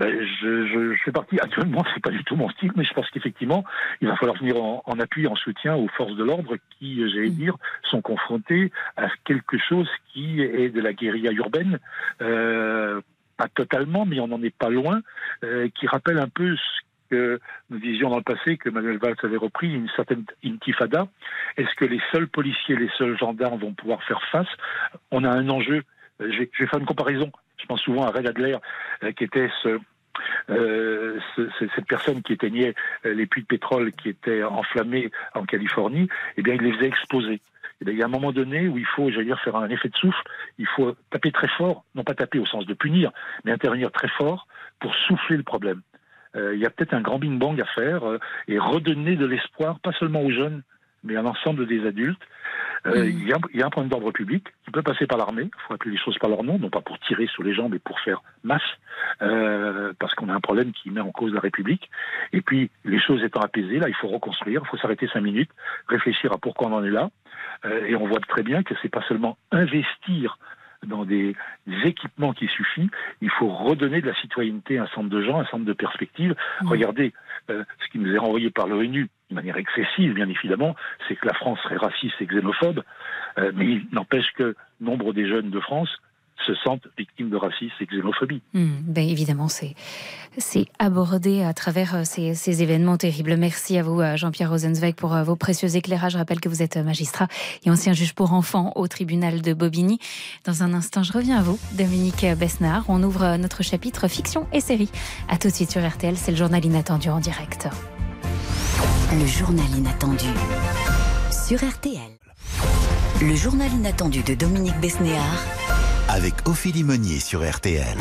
je, 0.08 0.66
je, 0.66 0.94
je 0.94 1.02
fais 1.04 1.12
partie, 1.12 1.38
actuellement, 1.40 1.84
c'est 1.92 2.02
pas 2.02 2.10
du 2.10 2.24
tout 2.24 2.36
mon 2.36 2.48
style, 2.50 2.72
mais 2.76 2.84
je 2.84 2.92
pense 2.94 3.08
qu'effectivement, 3.10 3.64
il 4.00 4.08
va 4.08 4.16
falloir 4.16 4.38
venir 4.38 4.56
en, 4.56 4.82
en 4.86 4.98
appui, 4.98 5.26
en 5.26 5.36
soutien 5.36 5.74
aux 5.76 5.88
forces 5.88 6.16
de 6.16 6.24
l'ordre 6.24 6.56
qui, 6.78 7.08
j'allais 7.10 7.30
dire, 7.30 7.56
sont 7.84 8.00
confrontées 8.00 8.72
à 8.96 9.08
quelque 9.24 9.58
chose 9.58 9.88
qui 10.12 10.40
est 10.40 10.70
de 10.70 10.80
la 10.80 10.92
guérilla 10.92 11.32
urbaine, 11.32 11.78
euh, 12.22 13.00
pas 13.36 13.48
totalement, 13.48 14.06
mais 14.06 14.20
on 14.20 14.28
n'en 14.28 14.42
est 14.42 14.54
pas 14.56 14.70
loin, 14.70 15.00
euh, 15.44 15.68
qui 15.74 15.86
rappelle 15.86 16.18
un 16.18 16.28
peu 16.28 16.56
ce 16.56 16.80
que 17.10 17.40
nous 17.70 17.78
disions 17.78 18.08
dans 18.08 18.18
le 18.18 18.22
passé, 18.22 18.56
que 18.56 18.70
Manuel 18.70 18.98
Valls 18.98 19.16
avait 19.22 19.36
repris, 19.36 19.72
une 19.74 19.88
certaine 19.96 20.24
intifada. 20.44 21.08
Est-ce 21.56 21.74
que 21.74 21.84
les 21.84 22.00
seuls 22.12 22.28
policiers, 22.28 22.76
les 22.76 22.90
seuls 22.96 23.18
gendarmes 23.18 23.58
vont 23.58 23.74
pouvoir 23.74 24.02
faire 24.04 24.22
face? 24.30 24.48
On 25.10 25.24
a 25.24 25.30
un 25.30 25.48
enjeu. 25.48 25.82
Euh, 26.20 26.30
Je 26.30 26.38
vais, 26.38 26.50
je 26.52 26.62
vais 26.62 26.68
faire 26.70 26.78
une 26.78 26.86
comparaison. 26.86 27.30
Je 27.58 27.66
pense 27.66 27.80
souvent 27.82 28.04
à 28.04 28.10
Red 28.10 28.26
Adler, 28.26 28.56
euh, 29.02 29.12
qui 29.12 29.24
était 29.24 29.50
ce, 29.62 29.78
euh, 30.50 31.18
ce- 31.36 31.48
ce- 31.58 31.64
cette 31.74 31.86
personne 31.86 32.22
qui 32.22 32.32
éteignait 32.32 32.74
euh, 33.06 33.14
les 33.14 33.26
puits 33.26 33.42
de 33.42 33.46
pétrole 33.46 33.92
qui 33.92 34.08
étaient 34.08 34.42
enflammés 34.42 35.10
en 35.34 35.44
Californie, 35.44 36.08
eh 36.36 36.42
bien, 36.42 36.54
il 36.54 36.62
les 36.62 36.72
faisait 36.72 36.88
exploser. 36.88 37.40
Eh 37.80 37.84
bien, 37.84 37.94
il 37.94 37.98
y 37.98 38.02
a 38.02 38.06
un 38.06 38.08
moment 38.08 38.32
donné 38.32 38.68
où 38.68 38.76
il 38.76 38.86
faut, 38.86 39.10
j'allais 39.10 39.24
dire, 39.24 39.40
faire 39.40 39.56
un 39.56 39.70
effet 39.70 39.88
de 39.88 39.96
souffle. 39.96 40.22
Il 40.58 40.66
faut 40.66 40.94
taper 41.10 41.32
très 41.32 41.48
fort, 41.48 41.84
non 41.94 42.04
pas 42.04 42.14
taper 42.14 42.38
au 42.38 42.46
sens 42.46 42.66
de 42.66 42.74
punir, 42.74 43.10
mais 43.44 43.52
intervenir 43.52 43.90
très 43.90 44.08
fort 44.08 44.46
pour 44.80 44.94
souffler 44.94 45.36
le 45.38 45.42
problème. 45.42 45.80
Euh, 46.36 46.54
il 46.54 46.60
y 46.60 46.66
a 46.66 46.70
peut-être 46.70 46.94
un 46.94 47.00
grand 47.00 47.18
bing-bang 47.18 47.60
à 47.60 47.64
faire 47.64 48.02
et 48.48 48.58
redonner 48.58 49.16
de 49.16 49.26
l'espoir, 49.26 49.80
pas 49.80 49.92
seulement 49.92 50.22
aux 50.22 50.30
jeunes, 50.30 50.62
mais 51.04 51.16
à 51.16 51.22
l'ensemble 51.22 51.66
des 51.66 51.86
adultes. 51.86 52.22
Euh, 52.86 53.06
il, 53.06 53.28
y 53.28 53.32
a, 53.32 53.38
il 53.52 53.60
y 53.60 53.62
a 53.62 53.66
un 53.66 53.70
point 53.70 53.84
d'ordre 53.84 54.10
public 54.10 54.46
qui 54.64 54.70
peut 54.70 54.82
passer 54.82 55.06
par 55.06 55.18
l'armée. 55.18 55.44
Il 55.44 55.60
faut 55.66 55.74
appeler 55.74 55.90
les 55.92 55.98
choses 55.98 56.18
par 56.18 56.30
leur 56.30 56.42
nom, 56.42 56.58
non 56.58 56.70
pas 56.70 56.80
pour 56.80 56.98
tirer 57.00 57.26
sur 57.26 57.42
les 57.42 57.52
gens, 57.52 57.68
mais 57.68 57.78
pour 57.78 58.00
faire 58.00 58.22
masse, 58.42 58.62
euh, 59.22 59.92
parce 59.98 60.14
qu'on 60.14 60.28
a 60.28 60.34
un 60.34 60.40
problème 60.40 60.72
qui 60.72 60.90
met 60.90 61.00
en 61.00 61.10
cause 61.10 61.32
la 61.32 61.40
République. 61.40 61.90
Et 62.32 62.40
puis, 62.40 62.70
les 62.84 63.00
choses 63.00 63.22
étant 63.22 63.40
apaisées, 63.40 63.78
là, 63.78 63.88
il 63.88 63.94
faut 63.94 64.08
reconstruire, 64.08 64.62
il 64.64 64.68
faut 64.68 64.78
s'arrêter 64.78 65.08
cinq 65.12 65.20
minutes, 65.20 65.50
réfléchir 65.88 66.32
à 66.32 66.38
pourquoi 66.38 66.68
on 66.68 66.74
en 66.74 66.84
est 66.84 66.90
là. 66.90 67.10
Euh, 67.66 67.84
et 67.84 67.96
on 67.96 68.06
voit 68.06 68.20
très 68.20 68.42
bien 68.42 68.62
que 68.62 68.74
c'est 68.80 68.88
pas 68.88 69.02
seulement 69.02 69.36
investir 69.50 70.38
dans 70.86 71.04
des, 71.04 71.36
des 71.66 71.88
équipements 71.88 72.32
qui 72.32 72.46
suffit, 72.46 72.88
il 73.20 73.30
faut 73.30 73.48
redonner 73.48 74.00
de 74.00 74.06
la 74.06 74.14
citoyenneté 74.14 74.78
à 74.78 74.84
un 74.84 74.86
centre 74.88 75.10
de 75.10 75.22
gens, 75.22 75.38
un 75.38 75.44
centre 75.46 75.64
de 75.64 75.72
perspectives. 75.72 76.34
Regardez, 76.64 77.12
euh, 77.50 77.64
ce 77.84 77.88
qui 77.90 77.98
nous 77.98 78.14
est 78.14 78.18
renvoyé 78.18 78.50
par 78.50 78.66
l'ONU, 78.66 79.08
de 79.30 79.34
manière 79.34 79.56
excessive 79.56 80.14
bien 80.14 80.28
évidemment, 80.28 80.74
c'est 81.08 81.16
que 81.16 81.26
la 81.26 81.34
France 81.34 81.58
serait 81.62 81.76
raciste 81.76 82.14
et 82.20 82.26
xénophobe, 82.26 82.82
euh, 83.38 83.52
mais 83.54 83.66
il 83.66 83.86
n'empêche 83.92 84.32
que 84.36 84.56
nombre 84.80 85.12
des 85.12 85.28
jeunes 85.28 85.50
de 85.50 85.60
France 85.60 85.90
se 86.46 86.54
sentent 86.54 86.88
victimes 86.96 87.28
de 87.28 87.36
racisme 87.36 87.74
et 87.80 87.86
xénophobie. 87.86 88.40
Hmm, 88.54 88.80
ben 88.86 89.06
évidemment, 89.06 89.48
c'est 89.48 89.74
abordé 90.78 91.42
à 91.42 91.52
travers 91.52 91.96
euh, 91.96 92.00
ces, 92.04 92.34
ces 92.34 92.62
événements 92.62 92.96
terribles. 92.96 93.36
Merci 93.36 93.76
à 93.76 93.82
vous, 93.82 94.00
euh, 94.00 94.16
Jean-Pierre 94.16 94.50
Rosenzweig, 94.50 94.94
pour 94.94 95.14
vos 95.16 95.36
précieux 95.36 95.76
éclairages. 95.76 96.12
Je 96.12 96.18
rappelle 96.18 96.40
que 96.40 96.48
vous 96.48 96.62
êtes 96.62 96.78
magistrat 96.78 97.28
et 97.64 97.70
ancien 97.70 97.92
juge 97.92 98.14
pour 98.14 98.32
enfants 98.32 98.72
au 98.74 98.88
tribunal 98.88 99.42
de 99.42 99.52
Bobigny. 99.52 99.98
Dans 100.46 100.62
un 100.62 100.72
instant, 100.72 101.02
je 101.02 101.12
reviens 101.12 101.38
à 101.38 101.42
vous, 101.42 101.58
Dominique 101.76 102.24
Besnard. 102.38 102.84
On 102.88 103.02
ouvre 103.02 103.36
notre 103.36 103.62
chapitre 103.62 104.08
fiction 104.08 104.46
et 104.54 104.60
série. 104.60 104.90
À 105.28 105.36
tout 105.36 105.48
de 105.48 105.52
suite 105.52 105.70
sur 105.70 105.86
RTL, 105.86 106.16
c'est 106.16 106.30
le 106.30 106.38
journal 106.38 106.64
inattendu 106.64 107.10
en 107.10 107.20
direct. 107.20 107.68
Le 109.12 109.26
journal 109.26 109.66
inattendu 109.76 110.26
sur 111.30 111.58
RTL. 111.58 111.98
Le 113.20 113.34
journal 113.34 113.68
inattendu 113.72 114.22
de 114.22 114.34
Dominique 114.34 114.78
Besnéard 114.80 115.44
Avec 116.08 116.34
Ophélie 116.46 116.84
Meunier 116.84 117.18
sur 117.18 117.48
RTL. 117.48 117.96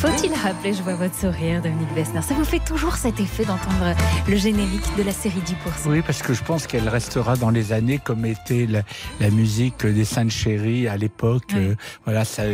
Faut-il 0.00 0.32
rappeler, 0.32 0.74
je 0.74 0.82
vois 0.82 0.94
votre 0.94 1.14
sourire, 1.16 1.60
Dominique 1.60 1.92
Besnard. 1.92 2.22
Ça 2.22 2.34
vous 2.34 2.44
fait 2.44 2.64
toujours 2.64 2.94
cet 2.96 3.18
effet 3.18 3.44
d'entendre 3.44 3.94
le 4.28 4.36
générique 4.36 4.86
de 4.96 5.02
la 5.02 5.10
série 5.10 5.40
10%. 5.40 5.88
Oui, 5.88 6.02
parce 6.02 6.22
que 6.22 6.34
je 6.34 6.44
pense 6.44 6.68
qu'elle 6.68 6.88
restera 6.88 7.34
dans 7.36 7.50
les 7.50 7.72
années 7.72 7.98
comme 7.98 8.24
était 8.24 8.66
la, 8.66 8.82
la 9.20 9.30
musique 9.30 9.84
des 9.84 10.04
Saintes 10.04 10.30
Chéries 10.30 10.86
à 10.86 10.96
l'époque. 10.96 11.52
Euh, 11.54 11.74
voilà, 12.04 12.24
ça, 12.24 12.44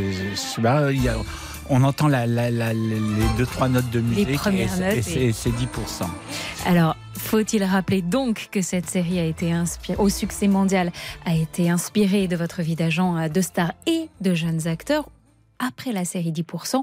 bah, 0.58 0.90
il 0.90 1.02
y 1.02 1.08
a- 1.08 1.16
on 1.68 1.82
entend 1.84 2.08
la, 2.08 2.26
la- 2.26 2.50
la- 2.50 2.72
les 2.72 2.98
deux 3.36 3.46
trois 3.46 3.68
notes 3.68 3.90
de 3.90 4.00
musique 4.00 4.30
et, 4.30 4.34
premières 4.34 4.70
c'est- 4.70 4.80
notes 4.88 4.96
et 4.96 5.02
c'est 5.02 5.20
et- 5.26 5.32
c'est 5.32 5.50
10%. 5.50 6.08
Alors, 6.64 6.96
faut-il 7.18 7.62
rappeler 7.64 8.00
donc 8.00 8.48
que 8.52 8.62
cette 8.62 8.88
série 8.88 9.18
a 9.18 9.24
été 9.24 9.52
inspirée, 9.52 9.98
au 9.98 10.08
succès 10.08 10.48
mondial, 10.48 10.92
a 11.26 11.34
été 11.34 11.68
inspirée 11.70 12.26
de 12.26 12.36
votre 12.36 12.62
vie 12.62 12.74
d'agent, 12.76 13.28
de 13.28 13.40
stars 13.42 13.72
et 13.86 14.08
de 14.22 14.34
jeunes 14.34 14.66
acteurs 14.66 15.04
après 15.66 15.92
la 15.92 16.04
série 16.04 16.32
10%, 16.32 16.82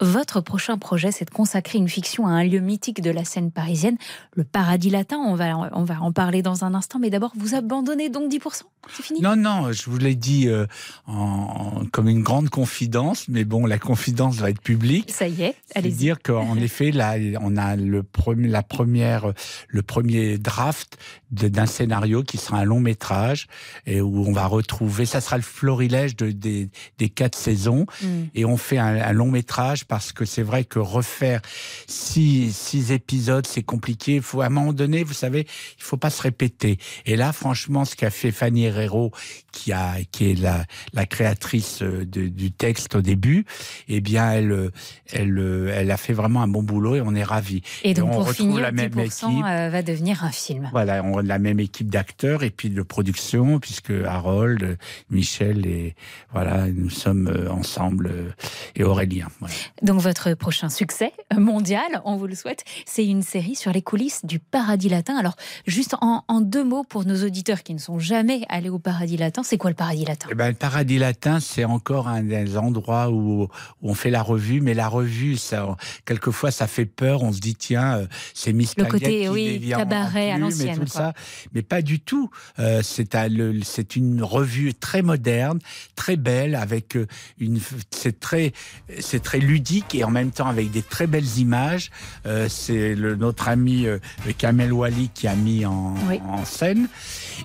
votre 0.00 0.40
prochain 0.40 0.78
projet, 0.78 1.10
c'est 1.12 1.24
de 1.24 1.30
consacrer 1.30 1.78
une 1.78 1.88
fiction 1.88 2.26
à 2.26 2.30
un 2.30 2.44
lieu 2.44 2.60
mythique 2.60 3.00
de 3.02 3.10
la 3.10 3.24
scène 3.24 3.50
parisienne, 3.50 3.96
le 4.34 4.44
Paradis 4.44 4.90
Latin. 4.90 5.18
On 5.18 5.34
va, 5.34 5.70
on 5.72 5.84
va 5.84 6.00
en 6.00 6.12
parler 6.12 6.42
dans 6.42 6.64
un 6.64 6.74
instant, 6.74 6.98
mais 6.98 7.10
d'abord, 7.10 7.32
vous 7.36 7.54
abandonnez 7.54 8.08
donc 8.08 8.30
10%. 8.30 8.62
C'est 8.90 9.02
fini? 9.02 9.20
Non, 9.20 9.36
non, 9.36 9.72
je 9.72 9.90
vous 9.90 9.98
l'ai 9.98 10.14
dit 10.14 10.48
euh, 10.48 10.66
en, 11.06 11.82
comme 11.92 12.08
une 12.08 12.22
grande 12.22 12.48
confidence, 12.48 13.28
mais 13.28 13.44
bon, 13.44 13.66
la 13.66 13.78
confidence 13.78 14.36
va 14.36 14.50
être 14.50 14.62
publique. 14.62 15.10
Ça 15.10 15.28
y 15.28 15.42
est, 15.42 15.56
allez-y. 15.74 15.94
dire 15.94 16.22
qu'en 16.22 16.56
effet, 16.56 16.90
là, 16.90 17.16
on 17.40 17.56
a 17.56 17.76
le 17.76 18.02
premier, 18.02 18.48
la 18.48 18.62
première, 18.62 19.32
le 19.68 19.82
premier 19.82 20.38
draft 20.38 20.96
d'un 21.30 21.66
scénario 21.66 22.22
qui 22.22 22.38
sera 22.38 22.58
un 22.58 22.64
long 22.64 22.80
métrage 22.80 23.46
et 23.86 24.00
où 24.00 24.24
on 24.26 24.32
va 24.32 24.46
retrouver, 24.46 25.04
ça 25.06 25.20
sera 25.20 25.36
le 25.36 25.42
florilège 25.42 26.16
de, 26.16 26.30
des, 26.30 26.70
des 26.98 27.08
quatre 27.10 27.36
saisons 27.36 27.86
Mm. 28.02 28.06
et 28.34 28.44
on 28.44 28.56
fait 28.56 28.78
un, 28.78 28.96
un 28.96 29.12
long 29.12 29.30
métrage 29.30 29.84
parce 29.84 30.12
que 30.12 30.24
c'est 30.24 30.42
vrai 30.42 30.64
que 30.64 30.78
refaire 30.78 31.40
six, 31.86 32.52
six 32.54 32.92
épisodes, 32.92 33.46
c'est 33.46 33.62
compliqué. 33.62 34.16
Il 34.16 34.22
faut 34.22 34.40
à 34.40 34.46
un 34.46 34.50
moment 34.50 34.72
donné, 34.72 35.04
vous 35.04 35.12
savez, 35.14 35.46
il 35.78 35.82
faut 35.82 35.96
pas 35.96 36.10
se 36.10 36.22
répéter. 36.22 36.78
Et 37.06 37.16
là, 37.16 37.32
franchement, 37.32 37.84
ce 37.84 37.96
qu'a 37.96 38.10
fait 38.10 38.30
Fanny 38.30 38.64
Herrero, 38.64 39.12
qui 39.52 39.72
a, 39.72 39.96
qui 40.12 40.30
est 40.30 40.34
la, 40.40 40.64
la 40.92 41.06
créatrice 41.06 41.82
euh, 41.82 42.04
de- 42.04 42.28
du 42.28 42.52
texte 42.52 42.94
au 42.94 43.02
début, 43.02 43.44
eh 43.88 44.00
bien, 44.00 44.30
elle, 44.32 44.70
elle, 45.12 45.70
elle 45.74 45.90
a 45.90 45.96
fait 45.96 46.12
vraiment 46.12 46.42
un 46.42 46.48
bon 46.48 46.62
boulot 46.62 46.96
et 46.96 47.00
on 47.00 47.14
est 47.14 47.24
ravis. 47.24 47.62
Et 47.84 47.94
donc, 47.94 48.10
on 48.10 48.12
pour 48.14 48.26
retrouve 48.28 48.46
finir, 48.48 48.60
la 48.62 48.72
même 48.72 48.90
10% 48.92 49.04
équipe. 49.04 49.44
euh, 49.46 49.68
va 49.70 49.82
devenir 49.82 50.24
un 50.24 50.30
film. 50.30 50.68
Voilà, 50.72 51.02
on 51.04 51.17
a 51.18 51.22
la 51.22 51.38
même 51.38 51.60
équipe 51.60 51.90
d'acteurs 51.90 52.42
et 52.42 52.50
puis 52.50 52.70
de 52.70 52.82
production, 52.82 53.58
puisque 53.58 53.92
Harold, 54.06 54.78
Michel 55.10 55.66
et 55.66 55.94
voilà, 56.32 56.66
nous 56.68 56.90
sommes 56.90 57.28
euh, 57.28 57.50
ensemble 57.50 58.10
euh, 58.12 58.30
et 58.76 58.84
Aurélien. 58.84 59.28
Voilà. 59.40 59.54
Donc 59.82 60.00
votre 60.00 60.34
prochain 60.34 60.68
succès 60.68 61.12
mondial, 61.36 62.00
on 62.04 62.16
vous 62.16 62.26
le 62.26 62.34
souhaite, 62.34 62.64
c'est 62.86 63.06
une 63.06 63.22
série 63.22 63.54
sur 63.54 63.72
les 63.72 63.82
coulisses 63.82 64.24
du 64.24 64.38
paradis 64.38 64.88
latin. 64.88 65.16
Alors 65.16 65.36
juste 65.66 65.94
en, 66.00 66.24
en 66.28 66.40
deux 66.40 66.64
mots 66.64 66.84
pour 66.84 67.04
nos 67.04 67.24
auditeurs 67.24 67.62
qui 67.62 67.74
ne 67.74 67.78
sont 67.78 67.98
jamais 67.98 68.44
allés 68.48 68.70
au 68.70 68.78
paradis 68.78 69.16
latin. 69.16 69.42
C'est 69.42 69.58
quoi 69.58 69.70
le 69.70 69.76
paradis 69.76 70.04
latin? 70.04 70.28
Eh 70.30 70.34
ben, 70.34 70.48
le 70.48 70.54
paradis 70.54 70.98
latin, 70.98 71.40
c'est 71.40 71.64
encore 71.64 72.08
un 72.08 72.22
des 72.22 72.56
endroits 72.56 73.10
où, 73.10 73.42
où 73.42 73.48
on 73.82 73.94
fait 73.94 74.10
la 74.10 74.22
revue, 74.22 74.60
mais 74.60 74.74
la 74.74 74.88
revue, 74.88 75.36
ça, 75.36 75.76
quelquefois, 76.04 76.50
ça 76.50 76.66
fait 76.66 76.86
peur. 76.86 77.22
On 77.22 77.32
se 77.32 77.40
dit, 77.40 77.54
tiens, 77.54 77.98
euh, 77.98 78.06
c'est 78.34 78.52
Miss 78.52 78.74
Le 78.76 78.84
côté, 78.84 79.22
qui 79.22 79.28
oui, 79.28 79.68
cabaret 79.70 80.30
à 80.30 80.38
l'ancienne, 80.38 80.74
tout 80.74 80.80
quoi. 80.80 80.88
ça. 80.88 81.07
Mais 81.52 81.62
pas 81.62 81.82
du 81.82 82.00
tout. 82.00 82.30
Euh, 82.58 82.80
c'est 82.82 83.14
un- 83.14 83.28
c'est 83.64 83.96
une 83.96 84.22
revue 84.22 84.74
très 84.74 85.02
moderne, 85.02 85.58
très 85.96 86.16
belle, 86.16 86.54
avec 86.54 86.96
euh, 86.96 87.06
une, 87.38 87.60
c'est 87.90 88.18
très, 88.20 88.52
c'est 89.00 89.22
très 89.22 89.38
ludique 89.38 89.94
et 89.94 90.04
en 90.04 90.10
même 90.10 90.30
temps 90.30 90.46
avec 90.48 90.70
des 90.70 90.82
très 90.82 91.06
belles 91.06 91.38
images. 91.38 91.90
Euh, 92.26 92.48
c'est 92.48 92.94
le, 92.94 93.16
notre 93.16 93.48
ami 93.48 93.86
euh, 93.86 93.98
Kamel 94.38 94.72
Wally 94.72 95.10
qui 95.14 95.26
a 95.28 95.34
mis 95.34 95.64
en, 95.66 95.94
Oui. 96.08 96.20
en 96.28 96.44
scène. 96.44 96.88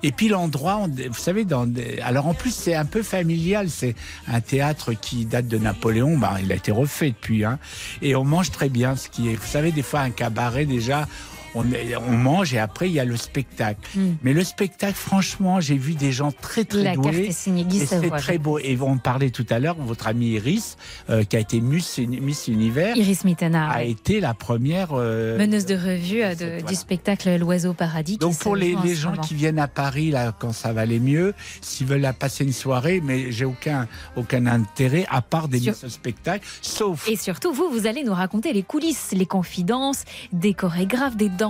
Et 0.03 0.11
puis 0.11 0.27
l'endroit, 0.27 0.77
on- 0.77 0.87
vous 0.87 1.13
savez, 1.19 1.45
dans 1.45 1.65
des- 1.65 1.99
alors 2.01 2.27
en 2.27 2.33
plus 2.33 2.53
c'est 2.53 2.75
un 2.75 2.85
peu 2.85 3.03
familial. 3.03 3.69
C'est 3.69 3.95
un 4.27 4.41
théâtre 4.41 4.93
qui 4.93 5.25
date 5.25 5.47
de 5.47 5.57
Napoléon. 5.57 6.17
Bah, 6.17 6.37
il 6.41 6.51
a 6.51 6.55
été 6.55 6.71
refait 6.71 7.09
depuis. 7.09 7.43
Hein, 7.45 7.59
et 8.01 8.15
on 8.15 8.23
mange 8.23 8.51
très 8.51 8.69
bien. 8.69 8.95
Ce 8.95 9.09
qui 9.09 9.29
est, 9.29 9.35
vous 9.35 9.47
savez, 9.47 9.71
des 9.71 9.81
fois 9.83 10.01
un 10.01 10.11
cabaret 10.11 10.65
déjà. 10.65 11.07
On, 11.55 11.63
est- 11.71 11.95
on 11.95 12.11
mange 12.11 12.53
et 12.53 12.59
après 12.59 12.89
il 12.89 12.93
y 12.93 12.99
a 12.99 13.05
le 13.05 13.15
spectacle. 13.17 13.79
Mm. 13.95 14.01
Mais 14.23 14.33
le 14.33 14.43
spectacle, 14.43 14.95
franchement, 14.95 15.59
j'ai 15.61 15.77
vu 15.77 15.93
des 15.93 16.11
gens 16.11 16.31
très 16.31 16.63
très 16.65 16.83
La 16.83 16.93
carte 16.95 17.01
doués. 17.13 17.27
est 17.27 17.31
signée 17.31 17.63
Guy 17.63 17.81
et 17.81 17.85
c'est 17.85 18.09
très 18.09 18.37
beau. 18.37 18.59
Et 18.59 18.77
on 18.81 18.97
parlait 18.97 19.29
tout 19.29 19.45
à 19.49 19.59
l'heure, 19.59 19.75
votre 19.79 20.07
amie 20.07 20.31
Iris, 20.31 20.77
euh, 21.09 21.23
qui 21.23 21.35
a 21.35 21.39
été 21.39 21.61
Miss, 21.61 21.97
Miss 21.99 22.47
Univers, 22.47 22.95
Iris 22.97 23.23
Mittenard, 23.23 23.71
a 23.71 23.83
été 23.83 24.19
la 24.19 24.33
première. 24.33 24.89
euh, 24.93 25.37
meneuse 25.37 25.65
de 25.65 25.75
revue 25.75 26.23
euh, 26.23 26.61
du 26.61 26.75
spectacle 26.75 27.35
L'Oiseau 27.37 27.73
Paradis. 27.73 28.17
donc 28.17 28.37
pour 28.39 28.55
les, 28.55 28.75
les 28.83 28.95
gens 28.95 29.13
qui 29.13 29.35
viennent 29.35 29.59
à 29.59 29.67
Paris 29.67 30.11
là 30.11 30.33
quand 30.37 30.53
ça 30.53 30.73
va 30.73 30.81
aller 30.81 30.99
mieux, 30.99 31.33
s'ils 31.61 31.87
veulent 31.87 32.01
la 32.01 32.13
passer 32.13 32.43
une 32.43 32.53
soirée, 32.53 33.01
mais 33.03 33.31
j'ai 33.31 33.45
aucun 33.45 33.87
aucun 34.15 34.45
intérêt 34.47 35.05
à 35.09 35.21
part 35.21 35.47
d'aimer 35.47 35.63
Sur- 35.65 35.75
ce 35.75 35.89
spectacle, 35.89 36.45
sauf 36.61 37.07
Et 37.07 37.15
surtout, 37.15 37.53
vous, 37.53 37.69
vous 37.69 37.87
allez 37.87 38.03
nous 38.03 38.13
raconter 38.13 38.53
les 38.53 38.63
coulisses, 38.63 39.09
les 39.13 39.25
confidences, 39.25 40.03
des 40.31 40.53
chorégraphes, 40.53 41.15
des 41.15 41.29
danseurs, 41.29 41.42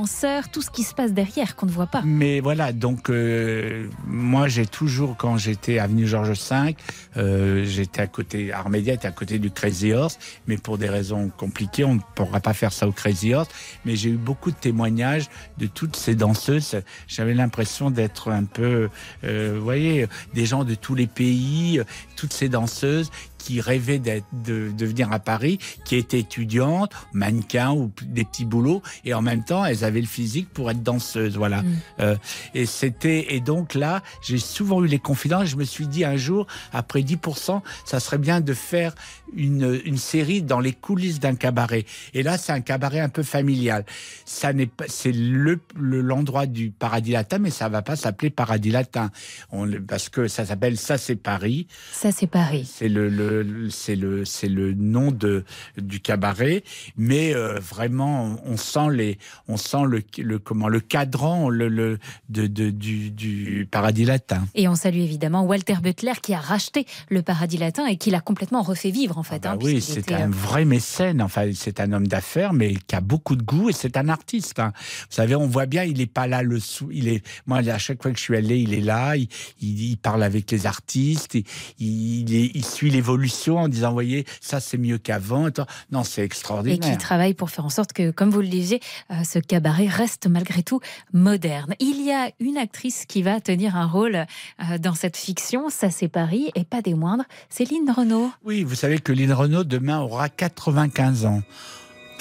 tout 0.51 0.61
ce 0.61 0.71
qui 0.71 0.83
se 0.83 0.93
passe 0.93 1.13
derrière 1.13 1.55
qu'on 1.55 1.65
ne 1.65 1.71
voit 1.71 1.87
pas. 1.87 2.01
Mais 2.03 2.39
voilà, 2.39 2.73
donc 2.73 3.09
euh, 3.09 3.87
moi 4.07 4.47
j'ai 4.47 4.65
toujours, 4.65 5.15
quand 5.17 5.37
j'étais 5.37 5.77
avenue 5.79 6.07
Georges 6.07 6.31
V, 6.31 6.75
euh, 7.17 7.63
j'étais 7.65 8.01
à 8.01 8.07
côté, 8.07 8.51
Armédia 8.51 8.93
était 8.93 9.07
à 9.07 9.11
côté 9.11 9.39
du 9.39 9.51
Crazy 9.51 9.93
Horse, 9.93 10.17
mais 10.47 10.57
pour 10.57 10.77
des 10.77 10.89
raisons 10.89 11.29
compliquées, 11.29 11.83
on 11.83 11.95
ne 11.95 11.99
pourra 12.15 12.39
pas 12.39 12.53
faire 12.53 12.71
ça 12.71 12.87
au 12.87 12.91
Crazy 12.91 13.33
Horse. 13.33 13.49
Mais 13.85 13.95
j'ai 13.95 14.09
eu 14.09 14.17
beaucoup 14.17 14.51
de 14.51 14.55
témoignages 14.55 15.29
de 15.57 15.67
toutes 15.67 15.95
ces 15.95 16.15
danseuses. 16.15 16.81
J'avais 17.07 17.33
l'impression 17.33 17.91
d'être 17.91 18.31
un 18.31 18.45
peu, 18.45 18.89
euh, 19.23 19.53
vous 19.55 19.63
voyez, 19.63 20.07
des 20.33 20.45
gens 20.45 20.63
de 20.63 20.75
tous 20.75 20.95
les 20.95 21.07
pays, 21.07 21.81
toutes 22.15 22.33
ces 22.33 22.49
danseuses 22.49 23.11
qui 23.43 23.59
rêvaient 23.61 23.99
d'être, 23.99 24.25
de, 24.31 24.71
de 24.71 24.85
venir 24.85 25.11
à 25.11 25.19
Paris, 25.19 25.59
qui 25.85 25.95
étaient 25.97 26.19
étudiantes, 26.19 26.91
mannequins 27.11 27.71
ou 27.73 27.91
des 28.03 28.23
petits 28.23 28.45
boulots, 28.45 28.81
et 29.03 29.13
en 29.13 29.21
même 29.21 29.43
temps, 29.43 29.65
elles 29.65 29.83
avaient 29.83 29.99
le 30.01 30.07
physique 30.07 30.47
pour 30.53 30.71
être 30.71 30.81
danseuses, 30.81 31.35
voilà. 31.35 31.61
Mm. 31.61 31.75
Euh, 31.99 32.15
et 32.53 32.65
c'était, 32.65 33.35
et 33.35 33.41
donc 33.41 33.73
là, 33.73 34.01
j'ai 34.21 34.37
souvent 34.37 34.81
eu 34.83 34.87
les 34.87 34.99
confidences. 34.99 35.47
Je 35.47 35.57
me 35.57 35.65
suis 35.65 35.87
dit 35.87 36.05
un 36.05 36.15
jour, 36.15 36.47
après 36.71 37.01
10%, 37.01 37.61
ça 37.85 37.99
serait 37.99 38.17
bien 38.17 38.39
de 38.39 38.53
faire 38.53 38.95
une, 39.35 39.81
une 39.83 39.97
série 39.97 40.41
dans 40.41 40.59
les 40.59 40.73
coulisses 40.73 41.19
d'un 41.19 41.35
cabaret. 41.35 41.85
Et 42.13 42.23
là, 42.23 42.37
c'est 42.37 42.51
un 42.51 42.61
cabaret 42.61 42.99
un 42.99 43.09
peu 43.09 43.23
familial. 43.23 43.83
Ça 44.25 44.53
n'est 44.53 44.67
pas, 44.67 44.85
c'est 44.87 45.11
le, 45.11 45.59
le- 45.75 46.01
l'endroit 46.01 46.45
du 46.45 46.69
paradis 46.71 47.11
latin, 47.11 47.39
mais 47.39 47.49
ça 47.49 47.67
va 47.67 47.81
pas 47.81 47.95
s'appeler 47.95 48.29
paradis 48.29 48.69
latin. 48.69 49.09
On, 49.51 49.69
parce 49.87 50.07
que 50.09 50.27
ça 50.27 50.45
s'appelle 50.45 50.77
ça, 50.77 50.97
c'est 50.97 51.15
Paris. 51.15 51.67
Ça, 51.91 52.11
c'est 52.11 52.27
Paris. 52.27 52.69
C'est 52.71 52.89
le, 52.89 53.09
le- 53.09 53.32
c'est 53.69 53.95
le, 53.95 54.25
c'est 54.25 54.49
le 54.49 54.73
nom 54.73 55.11
de 55.11 55.43
du 55.77 55.99
cabaret, 55.99 56.63
mais 56.97 57.33
euh, 57.33 57.59
vraiment, 57.59 58.37
on 58.45 58.57
sent 58.57 58.89
les, 58.91 59.17
on 59.47 59.57
sent 59.57 59.83
le, 59.87 60.03
le 60.17 60.39
comment, 60.39 60.67
le 60.67 60.79
cadran, 60.79 61.49
le, 61.49 61.67
le 61.69 61.97
de, 62.29 62.47
de- 62.47 62.69
du, 62.69 63.09
du 63.11 63.67
paradis 63.69 64.05
latin. 64.05 64.45
Et 64.55 64.67
on 64.67 64.75
salue 64.75 64.99
évidemment 64.99 65.43
Walter 65.45 65.75
Butler 65.81 66.13
qui 66.21 66.33
a 66.33 66.39
racheté 66.39 66.85
le 67.09 67.21
Paradis 67.21 67.57
Latin 67.57 67.85
et 67.87 67.97
qui 67.97 68.09
l'a 68.11 68.21
complètement 68.21 68.61
refait 68.61 68.91
vivre 68.91 69.17
en 69.17 69.23
fait. 69.23 69.45
hein, 69.45 69.51
Ah 69.53 69.57
oui, 69.61 69.81
c'est 69.81 69.99
était, 69.99 70.13
un 70.15 70.29
euh, 70.29 70.33
vrai 70.33 70.65
mécène. 70.65 71.21
Enfin, 71.21 71.49
c'est 71.53 71.79
un 71.79 71.91
homme 71.93 72.07
d'affaires, 72.07 72.53
mais 72.53 72.73
qui 72.87 72.95
a 72.95 73.01
beaucoup 73.01 73.35
de 73.35 73.43
goût 73.43 73.69
et 73.69 73.73
c'est 73.73 73.97
un 73.97 74.09
artiste. 74.09 74.59
hein. 74.59 74.71
Vous 75.09 75.15
savez, 75.15 75.35
on 75.35 75.47
voit 75.47 75.65
bien, 75.65 75.83
il 75.83 76.01
est 76.01 76.05
pas 76.05 76.27
là 76.27 76.43
le 76.43 76.59
sou. 76.59 76.89
Il 76.91 77.07
est, 77.07 77.25
moi, 77.45 77.59
à 77.59 77.77
chaque 77.77 78.01
fois 78.01 78.11
que 78.11 78.17
je 78.17 78.23
suis 78.23 78.35
allé, 78.35 78.57
il 78.59 78.73
est 78.73 78.81
là. 78.81 79.15
Il, 79.15 79.27
il, 79.61 79.91
il 79.91 79.97
parle 79.97 80.23
avec 80.23 80.49
les 80.51 80.65
artistes. 80.65 81.35
Il, 81.35 81.45
il, 81.79 82.31
il 82.55 82.65
suit 82.65 82.89
l'évolution 82.89 83.22
en 83.57 83.67
disant, 83.67 83.91
voyez, 83.91 84.25
ça 84.41 84.59
c'est 84.59 84.77
mieux 84.77 84.97
qu'avant. 84.97 85.47
et. 85.47 85.51
Non, 85.91 86.03
c'est 86.03 86.21
et 86.21 86.25
extraordinaire. 86.25 86.79
qui 86.79 86.97
travaille 86.97 87.33
pour 87.33 87.49
faire 87.49 87.65
en 87.65 87.69
sorte 87.69 87.93
que, 87.93 88.11
comme 88.11 88.29
vous 88.29 88.41
le 88.41 88.47
disiez, 88.47 88.79
euh, 89.11 89.23
ce 89.23 89.39
cabaret 89.39 89.87
reste 89.87 90.27
malgré 90.27 90.63
tout 90.63 90.79
moderne. 91.13 91.75
Il 91.79 92.01
y 92.01 92.11
a 92.11 92.29
une 92.39 92.57
actrice 92.57 93.05
qui 93.05 93.23
va 93.23 93.41
tenir 93.41 93.75
un 93.75 93.87
rôle 93.87 94.15
euh, 94.15 94.77
dans 94.77 94.93
cette 94.93 95.17
fiction, 95.17 95.69
ça 95.69 95.89
c'est 95.89 96.07
Paris, 96.07 96.51
et 96.55 96.63
pas 96.63 96.81
des 96.81 96.93
moindres, 96.93 97.25
Céline 97.49 97.89
Renaud. 97.89 98.31
Oui, 98.43 98.63
vous 98.63 98.75
savez 98.75 98.99
que 98.99 99.11
Lynn 99.11 99.33
Renault 99.33 99.63
demain 99.63 99.99
aura 99.99 100.29
95 100.29 101.25
ans. 101.25 101.41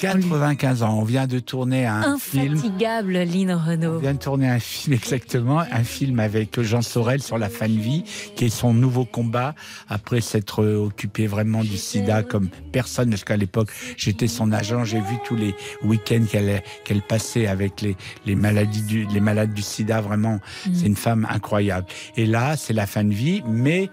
95 0.07 0.83
ans. 0.83 0.97
On 0.99 1.03
vient 1.03 1.27
de 1.27 1.39
tourner 1.39 1.85
un 1.85 2.17
film. 2.17 2.53
Infatigable 2.55 3.13
Lynn 3.13 3.51
On 3.51 3.69
Renaud. 3.69 3.99
vient 3.99 4.13
de 4.13 4.19
tourner 4.19 4.49
un 4.49 4.59
film 4.59 4.93
exactement, 4.93 5.59
un 5.59 5.83
film 5.83 6.19
avec 6.19 6.59
Jean 6.61 6.81
Sorel 6.81 7.21
sur 7.21 7.37
la 7.37 7.49
fin 7.49 7.67
de 7.69 7.79
vie, 7.79 8.03
qui 8.35 8.45
est 8.45 8.49
son 8.49 8.73
nouveau 8.73 9.05
combat 9.05 9.55
après 9.87 10.21
s'être 10.21 10.63
occupé 10.65 11.27
vraiment 11.27 11.63
du 11.63 11.77
sida 11.77 12.21
comme 12.23 12.49
personne, 12.71 13.09
parce 13.11 13.23
qu'à 13.23 13.37
l'époque 13.37 13.69
j'étais 13.97 14.27
son 14.27 14.51
agent, 14.51 14.83
j'ai 14.83 14.99
vu 14.99 15.15
tous 15.25 15.35
les 15.35 15.55
week-ends 15.83 16.25
qu'elle 16.29 16.61
qu'elle 16.83 17.01
passait 17.01 17.47
avec 17.47 17.81
les, 17.81 17.95
les 18.25 18.35
maladies 18.35 18.81
du, 18.83 19.05
les 19.05 19.19
malades 19.21 19.53
du 19.53 19.61
sida, 19.61 20.01
vraiment, 20.01 20.39
Mhm. 20.67 20.75
c'est 20.75 20.85
une 20.87 20.95
femme 20.95 21.27
incroyable. 21.29 21.87
Et 22.17 22.25
là, 22.25 22.55
c'est 22.57 22.73
la 22.73 22.85
fin 22.87 23.03
de 23.03 23.13
vie, 23.13 23.41
mais 23.47 23.89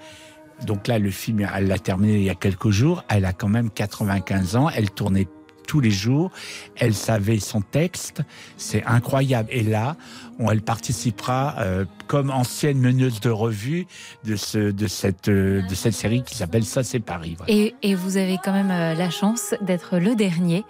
donc 0.67 0.89
là, 0.89 0.99
le 0.99 1.11
film, 1.11 1.47
elle 1.57 1.69
l'a 1.69 1.79
terminé 1.79 2.17
il 2.19 2.23
y 2.25 2.31
a 2.31 2.35
quelques 2.35 2.69
jours. 2.71 3.03
Elle 3.09 3.25
a 3.25 3.33
quand 3.33 3.49
même 3.49 3.71
95 3.71 4.57
ans. 4.57 4.69
Elle 4.69 4.91
tournait 4.91 5.27
tous 5.71 5.79
les 5.79 5.93
jours. 5.93 6.33
Elle 6.75 6.95
savait 6.95 7.39
son 7.39 7.61
texte. 7.61 8.23
C'est 8.57 8.85
incroyable. 8.87 9.49
Et 9.53 9.63
là, 9.63 9.97
on, 10.41 10.51
elle 10.51 10.63
participera 10.63 11.55
euh, 11.61 11.85
comme 12.09 12.31
ancienne 12.31 12.79
meneuse 12.79 13.21
de 13.21 13.31
revue 13.31 13.87
de, 14.25 14.35
ce, 14.35 14.73
de, 14.73 14.89
cette, 14.89 15.29
euh, 15.29 15.63
série 15.93 16.25
qui 16.25 16.35
s'appelle 16.35 16.65
Ça, 16.65 16.83
c'est 16.83 16.99
Paris. 16.99 17.37
Et 17.47 17.95
vous 17.95 18.17
avez 18.17 18.39
quand 18.45 18.53
même 18.53 18.73
euh, 18.73 18.95
la 18.95 19.11
chance 19.11 19.55
d'être 19.61 19.99
le 19.99 20.17
dernier 20.17 20.65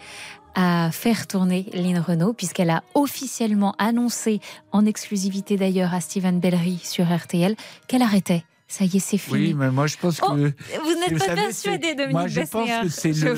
à 0.54 0.90
faire 0.92 1.26
tourner 1.26 1.70
Lynn 1.72 1.98
Renault, 1.98 2.34
puisqu'elle 2.34 2.70
a 2.70 2.82
officiellement 2.94 3.74
annoncé, 3.78 4.40
en 4.70 4.84
exclusivité 4.84 5.56
d'ailleurs 5.56 5.94
à 5.94 6.02
Steven 6.02 6.40
Bellery 6.40 6.78
sur 6.82 7.06
RTL, 7.06 7.54
qu'elle 7.86 8.02
arrêtait. 8.02 8.44
Ça 8.70 8.84
y 8.84 8.96
est, 8.96 9.00
c'est 9.00 9.18
fini. 9.18 9.48
Oui, 9.48 9.54
mais 9.54 9.70
moi 9.72 9.88
je 9.88 9.96
pense 9.96 10.20
que. 10.20 10.26
Oh, 10.28 10.34
vous 10.36 10.94
n'êtes 11.00 11.18
pas 11.18 11.34
persuadé, 11.34 11.94
Dominique 11.96 12.12
Moi 12.12 12.28
je 12.28 12.40
pense 12.42 12.68
que 12.82 12.88
c'est 12.88 13.12
le- 13.12 13.36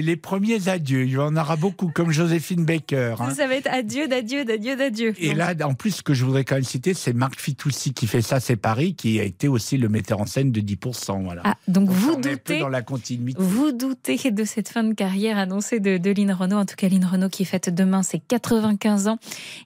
les 0.00 0.16
premiers 0.16 0.68
adieux. 0.68 1.04
Il 1.04 1.10
y 1.12 1.18
en 1.18 1.36
aura 1.36 1.54
beaucoup, 1.54 1.88
comme 1.94 2.10
Joséphine 2.10 2.64
Baker. 2.64 3.14
hein. 3.20 3.30
Ça 3.34 3.46
va 3.46 3.54
être 3.54 3.68
adieu, 3.70 4.08
d'adieu, 4.08 4.44
d'adieu, 4.44 4.74
d'adieu. 4.74 5.14
Et 5.18 5.34
là, 5.34 5.54
en 5.64 5.74
plus, 5.74 5.92
ce 5.92 6.02
que 6.02 6.14
je 6.14 6.24
voudrais 6.24 6.44
quand 6.44 6.56
même 6.56 6.64
citer, 6.64 6.94
c'est 6.94 7.12
Marc 7.12 7.40
Fitoussi 7.40 7.94
qui 7.94 8.08
fait 8.08 8.22
ça, 8.22 8.40
c'est 8.40 8.56
Paris, 8.56 8.94
qui 8.96 9.20
a 9.20 9.22
été 9.22 9.46
aussi 9.46 9.76
le 9.78 9.88
metteur 9.88 10.20
en 10.20 10.26
scène 10.26 10.50
de 10.50 10.60
10%. 10.60 11.22
Voilà. 11.22 11.42
Ah, 11.44 11.54
donc 11.68 11.88
vous 11.88 12.14
on 12.14 12.20
peu 12.20 12.30
doutez 12.30 12.58
dans 12.58 12.68
la 12.68 12.82
continuité. 12.82 13.40
Vous 13.40 13.70
doutez 13.70 14.16
de 14.32 14.44
cette 14.44 14.68
fin 14.68 14.82
de 14.84 14.94
carrière 14.94 15.38
annoncée 15.38 15.78
de, 15.78 15.96
de 15.96 16.10
Lynn 16.10 16.32
Renault. 16.32 16.56
En 16.58 16.66
tout 16.66 16.74
cas, 16.76 16.88
Lynn 16.88 17.04
Renault 17.04 17.28
qui 17.28 17.44
fête 17.44 17.72
demain 17.72 18.02
ses 18.02 18.18
95 18.18 19.06
ans 19.08 19.18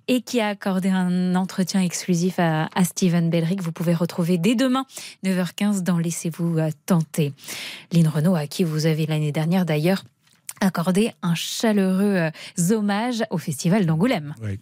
et 0.08 0.20
qui 0.20 0.40
a 0.40 0.48
accordé 0.48 0.88
un 0.90 1.34
entretien 1.34 1.80
exclusif 1.80 2.38
à, 2.38 2.68
à 2.74 2.84
Steven 2.84 3.30
Belric. 3.30 3.62
Vous 3.62 3.72
pouvez 3.72 3.94
retrouver 3.94 4.38
dès 4.38 4.54
demain, 4.54 4.84
9h15, 5.24 5.82
dans 5.82 5.98
Laissez-vous 5.98 6.58
euh, 6.58 6.70
tenter. 6.86 7.32
Lynn 7.92 8.08
Renault, 8.08 8.34
à 8.34 8.46
qui 8.46 8.64
vous 8.64 8.86
avez 8.86 9.06
l'année 9.06 9.32
dernière 9.32 9.64
d'ailleurs 9.64 10.04
accordé 10.60 11.12
un 11.22 11.34
chaleureux 11.34 12.16
euh, 12.16 12.74
hommage 12.74 13.24
au 13.30 13.38
Festival 13.38 13.84
d'Angoulême. 13.86 14.34
Oui. 14.42 14.58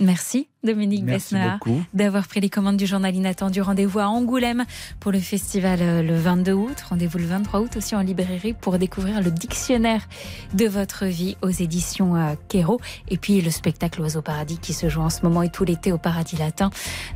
Merci 0.00 0.49
Dominique 0.62 1.06
Besnard 1.06 1.58
d'avoir 1.94 2.28
pris 2.28 2.40
les 2.40 2.50
commandes 2.50 2.76
du 2.76 2.86
journal 2.86 3.14
inattendu. 3.14 3.62
Rendez-vous 3.62 3.98
à 3.98 4.08
Angoulême 4.08 4.64
pour 4.98 5.10
le 5.10 5.18
festival 5.18 5.78
euh, 5.80 6.02
le 6.02 6.14
22 6.18 6.52
août. 6.52 6.76
Rendez-vous 6.88 7.16
le 7.16 7.24
23 7.24 7.60
août 7.60 7.76
aussi 7.76 7.96
en 7.96 8.00
librairie 8.00 8.52
pour 8.52 8.78
découvrir 8.78 9.22
le 9.22 9.30
dictionnaire 9.30 10.06
de 10.52 10.66
votre 10.66 11.06
vie 11.06 11.38
aux 11.42 11.48
éditions 11.48 12.14
euh, 12.14 12.34
Quéro. 12.48 12.78
Et 13.08 13.16
puis 13.16 13.40
le 13.40 13.50
spectacle 13.50 14.02
Oiseau 14.02 14.20
Paradis 14.20 14.58
qui 14.58 14.74
se 14.74 14.90
joue 14.90 15.00
en 15.00 15.08
ce 15.08 15.22
moment 15.22 15.42
et 15.42 15.48
tout 15.48 15.64
l'été 15.64 15.92
au 15.92 15.98
Paradis 15.98 16.36
Latin. 16.36 16.70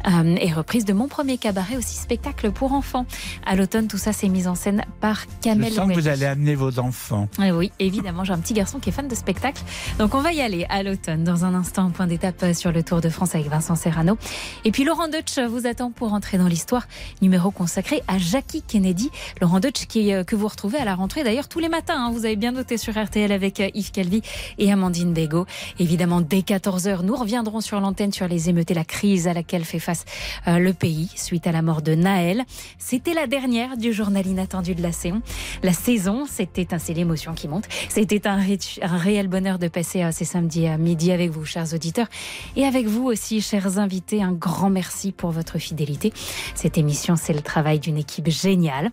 Euh, 0.09 0.37
et 0.41 0.51
reprise 0.51 0.87
de 0.87 0.95
mon 0.95 1.09
premier 1.09 1.37
cabaret, 1.37 1.77
aussi 1.77 1.97
spectacle 1.97 2.51
pour 2.51 2.73
enfants. 2.73 3.05
À 3.45 3.57
l'automne, 3.57 3.89
tout 3.89 3.99
ça 3.99 4.15
c'est 4.15 4.31
mis 4.31 4.47
en 4.47 4.55
scène 4.55 4.85
par 5.03 5.21
Je 5.21 5.51
Kamel 5.51 5.73
sens 5.73 5.91
que 5.91 5.95
vous 5.95 6.09
allez 6.09 6.25
amener 6.25 6.55
vos 6.55 6.79
enfants. 6.79 7.29
Eh 7.43 7.53
oui, 7.53 7.73
évidemment, 7.79 8.25
j'ai 8.25 8.33
un 8.33 8.39
petit 8.39 8.55
garçon 8.55 8.79
qui 8.79 8.89
est 8.89 8.93
fan 8.93 9.07
de 9.07 9.15
spectacle. 9.15 9.63
Donc 9.99 10.15
on 10.15 10.21
va 10.21 10.33
y 10.33 10.41
aller 10.41 10.65
à 10.71 10.83
l'automne. 10.83 11.25
Dans 11.25 11.45
un 11.45 11.55
instant, 11.55 11.91
point 11.91 12.07
d'étape 12.07 12.55
sur 12.55 12.73
le 12.73 12.83
Tour 12.83 13.03
de 13.03 13.11
France 13.11 13.34
Avec 13.35 13.49
Vincent 13.49 13.75
Serrano. 13.75 14.17
Et 14.65 14.71
puis 14.71 14.85
Laurent 14.85 15.09
Deutsch 15.09 15.39
vous 15.39 15.67
attend 15.67 15.91
pour 15.91 16.13
entrer 16.13 16.39
dans 16.39 16.47
l'histoire, 16.47 16.87
numéro 17.21 17.51
consacré 17.51 18.03
à 18.07 18.19
Jackie 18.19 18.63
Kennedy. 18.63 19.11
Laurent 19.41 19.61
Deutsch 19.61 19.87
qui, 19.87 20.13
euh, 20.13 20.25
que 20.25 20.37
vous 20.37 20.47
retrouvez 20.47 20.79
à 20.79 20.85
la 20.85 20.95
rentrée 20.95 21.25
d'ailleurs 21.25 21.49
tous 21.49 21.59
les 21.59 21.69
matins. 21.69 21.97
Hein. 21.97 22.11
vous 22.13 22.27
avez 22.27 22.37
bien 22.37 22.53
noté 22.53 22.79
sur 22.79 22.95
RTL 22.97 23.33
avec 23.33 23.61
euh, 23.61 23.69
Yves 23.75 23.91
Calvi 23.91 24.23
et 24.59 24.71
Amandine 24.71 25.13
Bego. 25.13 25.47
Évidemment, 25.79 26.21
dès 26.21 26.41
14h, 26.41 27.03
nous 27.03 27.17
reviendrons 27.17 27.61
sur 27.61 27.81
l'antenne 27.81 28.13
sur 28.13 28.29
les 28.29 28.49
émeutes 28.49 28.71
et 28.71 28.75
la 28.75 28.85
crise 28.85 29.27
à 29.27 29.33
laquelle 29.33 29.65
fait 29.65 29.79
face 29.79 30.05
euh, 30.47 30.59
le 30.59 30.73
pays 30.73 31.11
suite 31.17 31.47
à 31.47 31.53
la 31.53 31.63
mort 31.63 31.83
de 31.83 31.95
Naël. 31.95 32.45
C'était 32.79 33.15
la 33.15 33.27
dernière 33.27 33.77
du 33.77 33.93
journal 33.93 34.27
inattendu 34.27 34.75
de 34.75 34.83
la 34.83 34.93
saison. 34.93 35.23
La 35.63 35.73
saison, 35.73 36.27
c'était 36.29 36.73
un, 36.73 36.79
c'est 36.79 36.95
l'émotion 36.95 37.35
qui 37.35 37.49
monte. 37.49 37.65
C'était 37.89 38.29
un, 38.29 38.39
un, 38.39 38.97
réel 38.97 39.29
bonheur 39.29 39.59
de 39.59 39.69
passer 39.69 40.09
ces 40.13 40.25
samedis 40.25 40.67
à 40.67 40.79
midi 40.79 41.11
avec 41.11 41.31
vous, 41.31 41.45
chers 41.45 41.75
auditeurs, 41.75 42.09
et 42.57 42.65
avec 42.65 42.87
vous 42.87 43.05
aussi, 43.05 43.24
chers 43.25 43.79
invités. 43.79 44.23
Un 44.23 44.33
grand 44.33 44.71
merci 44.71 45.11
pour 45.11 45.31
votre 45.31 45.59
fidélité. 45.59 46.13
Cette 46.55 46.77
émission, 46.77 47.17
c'est 47.17 47.33
le 47.33 47.41
travail 47.41 47.79
d'une 47.79 47.97
équipe 47.97 48.29
géniale. 48.29 48.91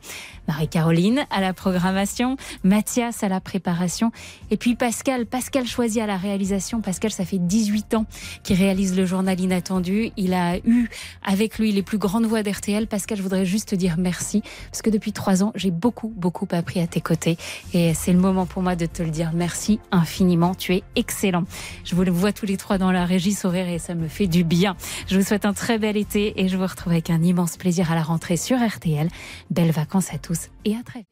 Marie-Caroline 0.48 1.26
à 1.30 1.40
la 1.40 1.54
programmation, 1.54 2.36
Mathias 2.64 3.24
à 3.24 3.30
la 3.30 3.40
préparation, 3.40 4.12
et 4.50 4.58
puis 4.58 4.76
Pascal, 4.76 5.26
Pascal 5.26 5.68
choisi 5.68 6.02
à 6.02 6.08
la 6.08 6.18
réalisation. 6.18 6.82
Pascal, 6.82 7.12
ça 7.12 7.26
fait 7.26 7.38
18 7.38 7.94
ans 7.94 8.06
qu'il 8.44 8.58
réalise 8.58 8.98
le 8.98 9.06
journal 9.06 9.40
inattendu. 9.40 10.12
Il 10.18 10.34
a 10.34 10.58
eu 10.58 10.90
avec 11.24 11.60
lui 11.60 11.72
les 11.72 11.84
plus 11.84 11.98
grandes 11.98 12.26
voix 12.26 12.44
d'RTL. 12.44 12.88
Pascal, 12.88 13.18
je 13.18 13.24
voudrais 13.24 13.46
juste 13.46 13.70
te 13.70 13.76
dire 13.76 13.96
merci, 13.98 14.42
parce 14.72 14.82
que 14.82 14.90
depuis 14.90 15.14
trois 15.14 15.44
ans, 15.44 15.52
j'ai 15.56 15.72
beaucoup, 15.72 16.12
beaucoup 16.16 16.48
appris 16.52 16.80
à 16.80 16.88
tes 16.88 17.02
côtés. 17.02 17.38
Et 17.74 17.94
c'est 17.94 18.14
le 18.14 18.20
moment 18.20 18.46
pour 18.46 18.62
moi 18.62 18.76
de 18.76 18.86
te 18.86 19.04
le 19.04 19.12
dire 19.12 19.32
merci 19.34 19.80
infiniment. 19.92 20.56
Tu 20.56 20.76
es 20.76 20.84
excellent. 20.96 21.44
Je 21.84 21.96
vous 21.96 22.04
le 22.04 22.12
vois 22.12 22.34
tous 22.34 22.46
les 22.46 22.58
trois 22.58 22.78
dans 22.78 22.92
la 22.92 23.06
régie 23.06 23.34
sourire 23.34 23.70
et 23.70 23.80
ça 23.80 23.96
me 23.96 24.08
fait 24.08 24.21
du 24.28 24.44
bien. 24.44 24.76
Je 25.08 25.18
vous 25.18 25.26
souhaite 25.26 25.46
un 25.46 25.54
très 25.54 25.78
bel 25.78 25.98
été 25.98 26.42
et 26.42 26.48
je 26.48 26.58
vous 26.58 26.66
retrouve 26.66 26.94
avec 26.94 27.10
un 27.10 27.22
immense 27.22 27.58
plaisir 27.58 27.92
à 27.92 27.96
la 27.96 28.04
rentrée 28.04 28.38
sur 28.38 28.58
RTL. 28.58 29.10
Belles 29.50 29.72
vacances 29.72 30.14
à 30.14 30.18
tous 30.18 30.50
et 30.66 30.76
à 30.76 30.84
très 30.84 31.00
vite. 31.00 31.08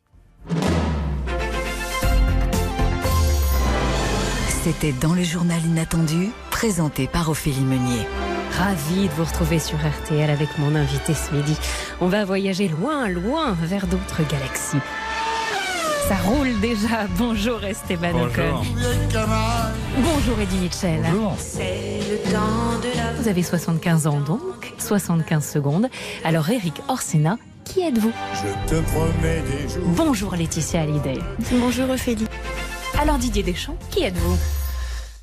C'était 4.64 4.92
dans 4.92 5.14
le 5.14 5.24
journal 5.24 5.60
inattendu, 5.66 6.30
présenté 6.52 7.08
par 7.08 7.30
Ophélie 7.30 7.62
Meunier. 7.62 8.06
Ravi 8.52 9.08
de 9.08 9.14
vous 9.14 9.24
retrouver 9.24 9.58
sur 9.58 9.78
RTL 9.78 10.30
avec 10.30 10.58
mon 10.58 10.76
invité 10.76 11.14
ce 11.14 11.34
midi. 11.34 11.56
On 12.02 12.08
va 12.08 12.26
voyager 12.26 12.68
loin, 12.68 13.08
loin 13.08 13.56
vers 13.62 13.88
d'autres 13.88 14.28
galaxies. 14.30 14.78
Ça 16.10 16.16
roule 16.16 16.60
déjà. 16.60 17.06
Bonjour 17.20 17.64
Esteban 17.64 18.10
Ocon. 18.20 18.64
Bonjour 20.00 20.40
Eddie 20.40 20.58
Mitchell. 20.58 21.02
Bonjour. 21.04 21.36
Vous 23.20 23.28
avez 23.28 23.44
75 23.44 24.08
ans 24.08 24.20
donc, 24.20 24.74
75 24.80 25.48
secondes. 25.48 25.88
Alors 26.24 26.50
Eric 26.50 26.82
Orsena, 26.88 27.38
qui 27.64 27.82
êtes-vous? 27.82 28.12
Je 28.34 28.72
te 28.72 28.82
promets 28.90 29.44
des 29.52 29.70
jours. 29.70 29.84
Bonjour 29.86 30.36
Laetitia 30.36 30.82
Hallyday. 30.82 31.20
Bonjour 31.52 31.88
Ophélie. 31.92 32.28
Alors 33.00 33.20
Didier 33.20 33.44
Deschamps, 33.44 33.78
qui 33.92 34.02
êtes-vous? 34.02 34.36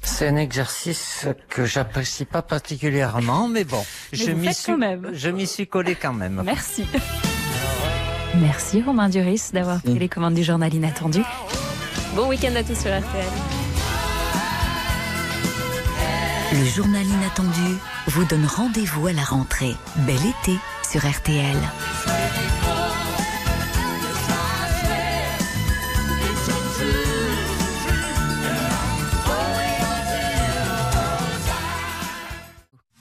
C'est 0.03 0.29
un 0.29 0.37
exercice 0.37 1.27
que 1.49 1.65
j'apprécie 1.65 2.27
pas 2.27 2.43
particulièrement, 2.43 3.49
mais 3.49 3.65
bon, 3.65 3.85
mais 4.13 4.19
je 4.19 4.31
m'y 4.31 4.55
suis, 4.55 4.77
même. 4.77 5.11
je 5.13 5.31
m'y 5.31 5.49
suis 5.49 5.67
collé 5.67 5.97
quand 5.97 6.13
même. 6.13 6.43
Merci. 6.47 6.85
Merci 8.41 8.83
Romain 8.83 9.09
Duris 9.09 9.51
d'avoir 9.53 9.81
pris 9.81 9.99
les 9.99 10.09
commandes 10.09 10.35
du 10.35 10.45
journal 10.45 10.73
inattendu. 10.73 11.21
Bon 12.15 12.29
week-end 12.29 12.55
à 12.55 12.63
tous 12.63 12.79
sur 12.79 12.91
RTL. 12.91 13.25
Le 16.53 16.65
journal 16.65 17.05
inattendu 17.05 17.77
vous 18.09 18.25
donne 18.25 18.47
rendez-vous 18.47 19.07
à 19.07 19.13
la 19.13 19.23
rentrée. 19.23 19.75
Bel 19.99 20.17
été 20.17 20.59
sur 20.89 21.01
RTL. 21.01 21.57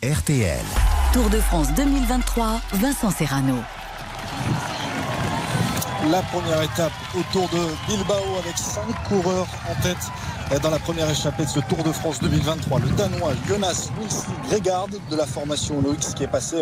RTL. 0.03 0.59
Tour 1.13 1.29
de 1.29 1.39
France 1.39 1.73
2023, 1.75 2.61
Vincent 2.73 3.09
Serrano. 3.09 3.55
La 6.12 6.22
première 6.22 6.62
étape 6.62 6.91
au 7.18 7.22
Tour 7.32 7.49
de 7.49 7.88
Bilbao 7.88 8.38
avec 8.39 8.56
cinq 8.58 8.86
coureurs 9.08 9.47
en 9.70 9.82
tête 9.82 10.62
dans 10.62 10.70
la 10.70 10.78
première 10.78 11.10
échappée 11.10 11.45
de 11.45 11.49
ce 11.49 11.60
Tour 11.62 11.84
de 11.84 11.91
France 11.91 12.20
2023. 12.22 12.80
Le 12.80 12.89
Danois 12.89 13.34
Jonas 13.47 13.89
Wilsli 13.99 14.34
Gregard 14.47 14.88
de 14.88 15.16
la 15.16 15.26
formation 15.26 15.82
Loix 15.82 15.95
qui 16.16 16.24
est 16.24 16.28
passé 16.28 16.58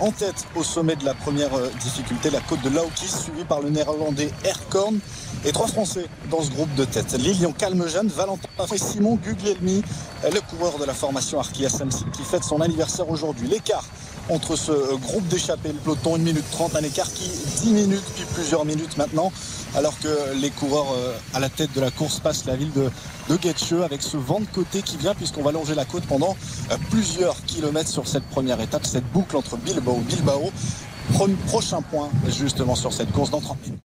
en 0.00 0.10
tête 0.10 0.44
au 0.56 0.64
sommet 0.64 0.96
de 0.96 1.04
la 1.04 1.14
première 1.14 1.50
difficulté, 1.80 2.30
la 2.30 2.40
côte 2.40 2.62
de 2.62 2.70
Laukis, 2.70 3.06
suivi 3.08 3.44
par 3.44 3.60
le 3.60 3.70
néerlandais 3.70 4.30
Erkorn 4.44 4.98
et 5.44 5.52
trois 5.52 5.68
Français 5.68 6.06
dans 6.28 6.42
ce 6.42 6.50
groupe 6.50 6.74
de 6.74 6.84
tête. 6.84 7.12
Lilian 7.12 7.52
Calmejane, 7.52 8.08
Valentin 8.08 8.48
et 8.74 8.78
Simon 8.78 9.16
Guglielmi, 9.16 9.82
le 10.24 10.40
coureur 10.50 10.78
de 10.78 10.84
la 10.84 10.94
formation 10.94 11.38
Arki 11.38 11.68
SMC 11.68 12.10
qui 12.12 12.22
fête 12.24 12.42
son 12.42 12.60
anniversaire 12.60 13.08
aujourd'hui. 13.08 13.46
L'écart 13.46 13.84
entre 14.30 14.56
ce 14.56 14.94
groupe 14.96 15.26
d'échappés, 15.28 15.72
le 15.72 15.78
peloton, 15.78 16.14
1 16.14 16.18
minute 16.18 16.44
30, 16.52 16.76
un 16.76 16.82
écart 16.82 17.12
qui 17.12 17.30
10 17.62 17.72
minutes, 17.72 18.04
puis 18.14 18.24
plusieurs 18.34 18.64
minutes 18.64 18.96
maintenant, 18.96 19.32
alors 19.74 19.98
que 20.00 20.34
les 20.40 20.50
coureurs 20.50 20.94
à 21.34 21.40
la 21.40 21.48
tête 21.48 21.72
de 21.74 21.80
la 21.80 21.90
course 21.90 22.20
passent 22.20 22.44
la 22.46 22.56
ville 22.56 22.72
de, 22.72 22.90
de 23.28 23.82
avec 23.82 24.02
ce 24.02 24.16
vent 24.16 24.40
de 24.40 24.46
côté 24.46 24.82
qui 24.82 24.96
vient 24.96 25.14
puisqu'on 25.14 25.42
va 25.42 25.52
longer 25.52 25.74
la 25.74 25.84
côte 25.84 26.04
pendant 26.04 26.36
plusieurs 26.90 27.40
kilomètres 27.44 27.90
sur 27.90 28.08
cette 28.08 28.24
première 28.24 28.60
étape, 28.60 28.86
cette 28.86 29.06
boucle 29.12 29.36
entre 29.36 29.56
Bilbao 29.56 30.00
et 30.00 30.14
Bilbao. 30.14 30.50
Prochain 31.46 31.82
point 31.82 32.08
justement 32.28 32.74
sur 32.74 32.92
cette 32.92 33.12
course 33.12 33.30
dans 33.30 33.40
30 33.40 33.62
minutes. 33.66 33.89